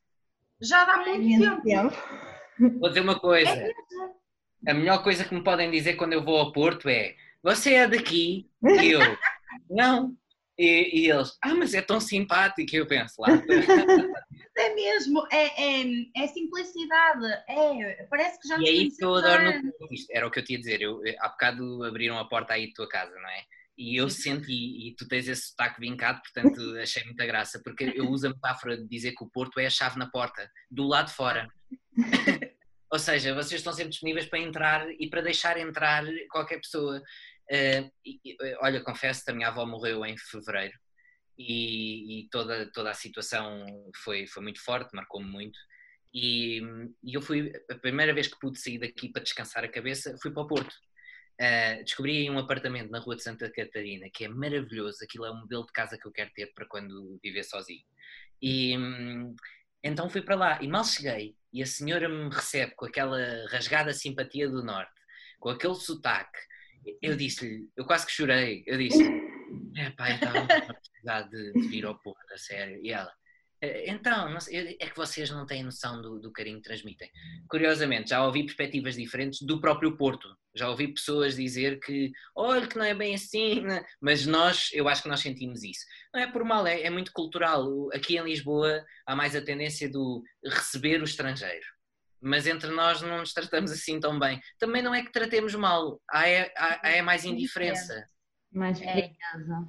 já 0.60 0.82
há 0.82 1.04
muito 1.04 1.62
tempo. 1.62 1.94
Vou 2.78 2.88
dizer 2.88 3.00
uma 3.00 3.18
coisa. 3.18 3.50
É 4.64 4.70
a 4.70 4.74
melhor 4.74 5.02
coisa 5.02 5.24
que 5.24 5.34
me 5.34 5.42
podem 5.42 5.70
dizer 5.70 5.94
quando 5.94 6.12
eu 6.12 6.24
vou 6.24 6.38
ao 6.38 6.52
Porto 6.52 6.88
é 6.88 7.16
você 7.42 7.74
é 7.74 7.88
daqui? 7.88 8.48
E 8.62 8.90
eu, 8.90 9.00
não. 9.68 10.16
E, 10.58 11.00
e, 11.00 11.10
eles, 11.10 11.36
ah, 11.42 11.54
mas 11.54 11.74
é 11.74 11.80
tão 11.80 12.00
simpático. 12.00 12.74
E 12.74 12.78
eu 12.78 12.86
penso 12.86 13.20
lá. 13.20 13.28
É 14.54 14.74
mesmo, 14.74 15.26
é, 15.32 15.46
é, 15.46 15.84
é 16.14 16.26
simplicidade, 16.26 17.26
é, 17.48 18.06
parece 18.10 18.38
que 18.38 18.46
já 18.46 18.58
E 18.58 18.68
é 18.68 18.70
isso 18.70 18.98
que 18.98 19.04
eu 19.04 19.14
adoro 19.14 19.62
no 19.62 19.72
Era 20.10 20.26
o 20.26 20.30
que 20.30 20.40
eu 20.40 20.44
te 20.44 20.52
ia 20.52 20.58
dizer. 20.58 20.82
Eu, 20.82 21.00
há 21.20 21.28
bocado 21.30 21.82
abriram 21.84 22.18
a 22.18 22.28
porta 22.28 22.52
aí 22.52 22.66
de 22.66 22.74
tua 22.74 22.86
casa, 22.86 23.14
não 23.14 23.30
é? 23.30 23.42
E 23.78 23.96
eu 23.96 24.10
senti, 24.10 24.88
e 24.88 24.94
tu 24.94 25.08
tens 25.08 25.26
esse 25.26 25.48
sotaque 25.48 25.80
vincado, 25.80 26.20
portanto 26.20 26.60
achei 26.78 27.02
muita 27.04 27.24
graça, 27.24 27.60
porque 27.64 27.92
eu 27.96 28.08
uso 28.10 28.26
a 28.26 28.30
metáfora 28.30 28.76
de 28.76 28.86
dizer 28.86 29.12
que 29.12 29.24
o 29.24 29.30
Porto 29.30 29.58
é 29.58 29.66
a 29.66 29.70
chave 29.70 29.98
na 29.98 30.10
porta, 30.10 30.50
do 30.70 30.86
lado 30.86 31.06
de 31.06 31.14
fora. 31.14 31.48
Ou 32.92 32.98
seja, 32.98 33.34
vocês 33.34 33.60
estão 33.60 33.72
sempre 33.72 33.88
disponíveis 33.88 34.26
para 34.26 34.38
entrar 34.38 34.86
e 35.00 35.08
para 35.08 35.22
deixar 35.22 35.58
entrar 35.58 36.04
qualquer 36.30 36.58
pessoa. 36.58 37.02
Uh, 37.52 37.92
e, 38.04 38.36
olha, 38.62 38.82
confesso, 38.82 39.24
a 39.28 39.32
minha 39.32 39.48
avó 39.48 39.66
morreu 39.66 40.06
em 40.06 40.16
fevereiro 40.16 40.72
e, 41.38 42.20
e 42.20 42.28
toda, 42.30 42.70
toda 42.72 42.90
a 42.90 42.94
situação 42.94 43.66
foi, 44.02 44.26
foi 44.26 44.42
muito 44.42 44.62
forte, 44.62 44.94
marcou-me 44.94 45.28
muito. 45.28 45.58
E, 46.14 46.62
e, 47.02 47.14
eu 47.14 47.20
fui, 47.20 47.52
a 47.70 47.74
primeira 47.74 48.14
vez 48.14 48.28
que 48.28 48.38
pude 48.38 48.58
sair 48.58 48.78
daqui 48.78 49.10
para 49.10 49.22
descansar 49.22 49.64
a 49.64 49.68
cabeça, 49.68 50.16
fui 50.22 50.30
para 50.30 50.42
o 50.42 50.46
Porto. 50.46 50.74
Uh, 51.40 51.82
descobri 51.84 52.30
um 52.30 52.38
apartamento 52.38 52.90
na 52.90 53.00
Rua 53.00 53.16
de 53.16 53.22
Santa 53.22 53.50
Catarina 53.50 54.06
que 54.12 54.24
é 54.24 54.28
maravilhoso. 54.28 54.98
Aquilo 55.02 55.26
é 55.26 55.30
um 55.30 55.40
modelo 55.40 55.66
de 55.66 55.72
casa 55.72 55.98
que 55.98 56.06
eu 56.06 56.12
quero 56.12 56.30
ter 56.34 56.52
para 56.54 56.66
quando 56.66 57.18
viver 57.22 57.42
sozinho. 57.42 57.84
E 58.40 58.74
então 59.82 60.08
fui 60.08 60.22
para 60.22 60.36
lá 60.36 60.62
e 60.62 60.68
mal 60.68 60.84
cheguei 60.84 61.34
e 61.52 61.62
a 61.62 61.66
senhora 61.66 62.08
me 62.08 62.32
recebe 62.32 62.74
com 62.76 62.86
aquela 62.86 63.18
rasgada 63.50 63.92
simpatia 63.92 64.48
do 64.48 64.62
Norte, 64.62 64.92
com 65.40 65.48
aquele 65.48 65.74
sotaque. 65.74 66.38
Eu 67.00 67.16
disse-lhe, 67.16 67.68
eu 67.76 67.84
quase 67.84 68.06
que 68.06 68.12
chorei. 68.12 68.62
Eu 68.66 68.78
disse: 68.78 69.02
É 69.76 69.90
pá, 69.90 70.10
eu 70.10 70.14
estava 70.16 70.38
a 70.38 70.74
precisar 70.74 71.22
de, 71.22 71.52
de 71.52 71.68
vir 71.68 71.84
ao 71.84 71.98
Porto, 71.98 72.32
a 72.32 72.38
sério. 72.38 72.80
E 72.82 72.90
ela: 72.90 73.12
eh, 73.62 73.84
então, 73.90 74.38
sei, 74.40 74.76
é 74.80 74.90
que 74.90 74.96
vocês 74.96 75.30
não 75.30 75.46
têm 75.46 75.62
noção 75.62 76.02
do, 76.02 76.18
do, 76.18 76.32
carinho 76.32 76.56
que 76.56 76.64
transmitem. 76.64 77.08
Curiosamente, 77.48 78.10
já 78.10 78.24
ouvi 78.26 78.42
perspectivas 78.44 78.96
diferentes 78.96 79.40
do 79.42 79.60
próprio 79.60 79.96
Porto. 79.96 80.28
Já 80.54 80.68
ouvi 80.68 80.88
pessoas 80.88 81.36
dizer 81.36 81.78
que, 81.78 82.10
olha, 82.34 82.66
que 82.66 82.76
não 82.76 82.84
é 82.84 82.94
bem 82.94 83.14
assim, 83.14 83.62
né? 83.62 83.82
mas 84.00 84.26
nós, 84.26 84.68
eu 84.72 84.88
acho 84.88 85.02
que 85.02 85.08
nós 85.08 85.20
sentimos 85.20 85.62
isso. 85.62 85.84
Não 86.12 86.20
é 86.20 86.30
por 86.30 86.44
mal, 86.44 86.66
é, 86.66 86.82
é 86.82 86.90
muito 86.90 87.12
cultural. 87.12 87.88
Aqui 87.94 88.18
em 88.18 88.24
Lisboa 88.24 88.84
há 89.06 89.14
mais 89.14 89.36
a 89.36 89.40
tendência 89.40 89.88
do 89.88 90.22
receber 90.44 91.00
o 91.00 91.04
estrangeiro. 91.04 91.64
Mas 92.22 92.46
entre 92.46 92.70
nós 92.70 93.02
não 93.02 93.18
nos 93.18 93.32
tratamos 93.32 93.72
assim 93.72 93.98
tão 93.98 94.18
bem. 94.18 94.40
Também 94.58 94.80
não 94.80 94.94
é 94.94 95.02
que 95.02 95.10
tratemos 95.10 95.54
mal, 95.54 96.00
há 96.08 96.28
é, 96.28 96.52
há, 96.56 96.86
há 96.86 96.90
é 96.90 97.02
mais 97.02 97.24
indiferença. 97.24 98.06
Mais 98.52 98.78
carinhosa. 98.78 99.68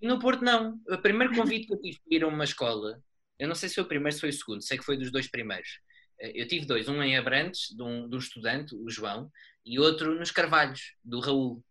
E 0.00 0.08
no 0.08 0.18
Porto 0.18 0.42
não. 0.42 0.80
O 0.88 0.98
primeiro 0.98 1.34
convite 1.34 1.66
que 1.66 1.74
eu 1.74 1.80
tive 1.80 1.98
para 1.98 2.16
ir 2.16 2.24
a 2.24 2.28
uma 2.28 2.44
escola 2.44 3.02
eu 3.40 3.48
não 3.48 3.54
sei 3.54 3.70
se 3.70 3.76
foi 3.76 3.84
o 3.84 3.88
primeiro 3.88 4.14
ou 4.14 4.20
foi 4.20 4.28
o 4.28 4.32
segundo, 4.34 4.62
sei 4.62 4.76
que 4.76 4.84
foi 4.84 4.98
dos 4.98 5.10
dois 5.10 5.26
primeiros. 5.26 5.80
Eh, 6.20 6.42
eu 6.42 6.46
tive 6.46 6.66
dois, 6.66 6.90
um 6.90 7.02
em 7.02 7.16
Abrantes, 7.16 7.74
de 7.74 7.82
um, 7.82 8.06
de 8.06 8.14
um 8.14 8.18
estudante, 8.18 8.74
o 8.74 8.90
João, 8.90 9.32
e 9.64 9.78
outro 9.78 10.14
nos 10.14 10.30
Carvalhos, 10.30 10.94
do 11.02 11.20
Raul. 11.20 11.64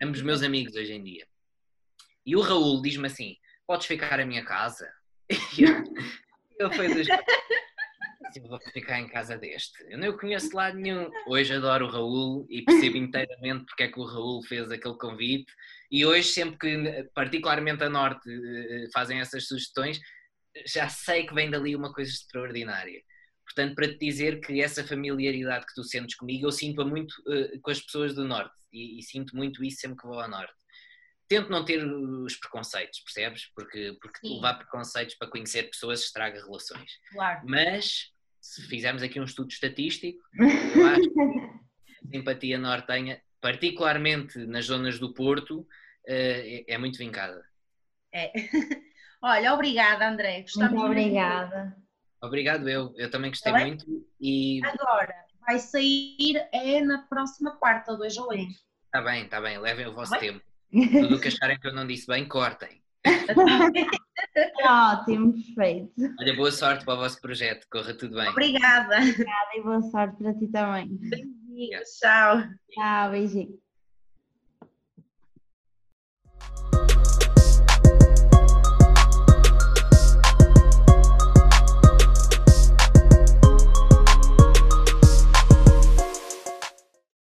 Ambos 0.00 0.22
meus 0.22 0.44
amigos 0.44 0.76
hoje 0.76 0.92
em 0.92 1.02
dia. 1.02 1.26
E 2.24 2.36
o 2.36 2.40
Raul 2.40 2.80
diz-me 2.80 3.08
assim: 3.08 3.36
Podes 3.66 3.88
ficar 3.88 4.20
à 4.20 4.24
minha 4.24 4.44
casa? 4.44 4.88
E 5.58 5.64
eu, 5.64 5.84
eu 6.60 6.72
fui 6.72 6.88
dos. 6.88 7.06
Eu 8.34 8.48
vou 8.48 8.60
ficar 8.60 9.00
em 9.00 9.08
casa 9.08 9.36
deste. 9.36 9.84
Eu 9.88 9.98
não 9.98 10.08
o 10.10 10.18
conheço 10.18 10.50
de 10.50 10.54
lado 10.54 10.76
nenhum. 10.78 11.10
Hoje 11.26 11.54
adoro 11.54 11.86
o 11.86 11.90
Raul 11.90 12.46
e 12.48 12.62
percebo 12.62 12.96
inteiramente 12.98 13.64
porque 13.66 13.84
é 13.84 13.88
que 13.88 13.98
o 13.98 14.04
Raul 14.04 14.42
fez 14.42 14.70
aquele 14.70 14.96
convite. 14.96 15.52
E 15.90 16.04
hoje, 16.04 16.28
sempre 16.28 16.58
que, 16.58 17.10
particularmente 17.14 17.82
a 17.82 17.88
Norte, 17.88 18.28
eh, 18.28 18.86
fazem 18.92 19.20
essas 19.20 19.46
sugestões, 19.46 19.98
já 20.66 20.88
sei 20.88 21.26
que 21.26 21.34
vem 21.34 21.50
dali 21.50 21.74
uma 21.74 21.92
coisa 21.92 22.10
extraordinária. 22.10 23.02
Portanto, 23.44 23.74
para 23.74 23.88
te 23.88 23.98
dizer 23.98 24.40
que 24.40 24.60
essa 24.60 24.86
familiaridade 24.86 25.66
que 25.66 25.74
tu 25.74 25.82
sentes 25.82 26.16
comigo, 26.16 26.46
eu 26.46 26.52
sinto-a 26.52 26.84
muito 26.84 27.12
uh, 27.22 27.60
com 27.62 27.70
as 27.70 27.80
pessoas 27.80 28.14
do 28.14 28.24
Norte 28.24 28.54
e, 28.72 28.98
e, 28.98 29.02
sinto 29.02 29.34
muito 29.34 29.64
isso 29.64 29.80
sempre 29.80 29.96
que 29.96 30.06
vou 30.06 30.20
ao 30.20 30.28
Norte. 30.28 30.52
Tento 31.26 31.50
não 31.50 31.64
ter 31.64 31.82
os 31.84 32.36
preconceitos, 32.36 33.00
percebes? 33.00 33.46
Porque, 33.54 33.96
porque 34.00 34.26
levar 34.26 34.54
preconceitos 34.54 35.14
para 35.14 35.28
conhecer 35.28 35.64
pessoas 35.64 36.02
estraga 36.02 36.42
relações. 36.42 36.90
Claro. 37.10 37.40
Mas, 37.46 38.12
se 38.40 38.62
fizermos 38.62 39.02
aqui 39.02 39.20
um 39.20 39.24
estudo 39.24 39.50
estatístico, 39.50 40.18
eu 40.38 40.86
acho 40.86 41.10
que 41.10 41.20
a 41.20 42.10
simpatia 42.10 42.58
nortenha, 42.58 43.20
particularmente 43.40 44.38
nas 44.46 44.66
zonas 44.66 44.98
do 44.98 45.12
Porto, 45.12 45.60
uh, 45.60 45.66
é, 46.06 46.64
é 46.66 46.78
muito 46.78 46.98
vincada. 46.98 47.44
É. 48.12 48.32
Olha, 49.22 49.52
obrigada, 49.52 50.08
André. 50.08 50.42
Gostamos 50.42 50.72
muito 50.72 50.86
obrigada. 50.86 51.76
Obrigado, 52.22 52.68
eu. 52.68 52.94
Eu 52.96 53.10
também 53.10 53.30
gostei 53.30 53.52
tá 53.52 53.60
muito. 53.60 53.84
E... 54.20 54.60
Agora, 54.64 55.14
vai 55.46 55.58
sair 55.58 56.36
é 56.52 56.80
na 56.80 56.98
próxima 57.02 57.56
quarta, 57.56 57.96
2 57.96 58.16
ou 58.18 58.28
8. 58.28 58.48
Está 58.86 59.02
bem, 59.02 59.24
está 59.24 59.40
bem. 59.40 59.58
Levem 59.58 59.86
o 59.86 59.94
vosso 59.94 60.12
tá 60.12 60.18
tempo. 60.18 60.40
Tudo 60.70 61.16
o 61.16 61.20
que 61.20 61.28
acharem 61.28 61.58
que 61.58 61.66
eu 61.66 61.74
não 61.74 61.86
disse 61.86 62.06
bem, 62.06 62.26
cortem. 62.28 62.82
Ótimo, 64.64 65.32
perfeito. 65.32 65.92
Olha, 66.20 66.36
boa 66.36 66.50
sorte 66.50 66.84
para 66.84 66.94
o 66.94 66.98
vosso 66.98 67.20
projeto, 67.20 67.66
corra 67.70 67.94
tudo 67.94 68.16
bem. 68.16 68.28
Obrigada. 68.28 68.96
Obrigada 68.96 69.56
e 69.56 69.62
boa 69.62 69.82
sorte 69.82 70.16
para 70.16 70.34
ti 70.34 70.48
também. 70.48 70.88
Beijinhos, 70.88 71.88
tchau. 72.00 72.42
Tchau, 72.70 73.10
beijinho. 73.10 73.67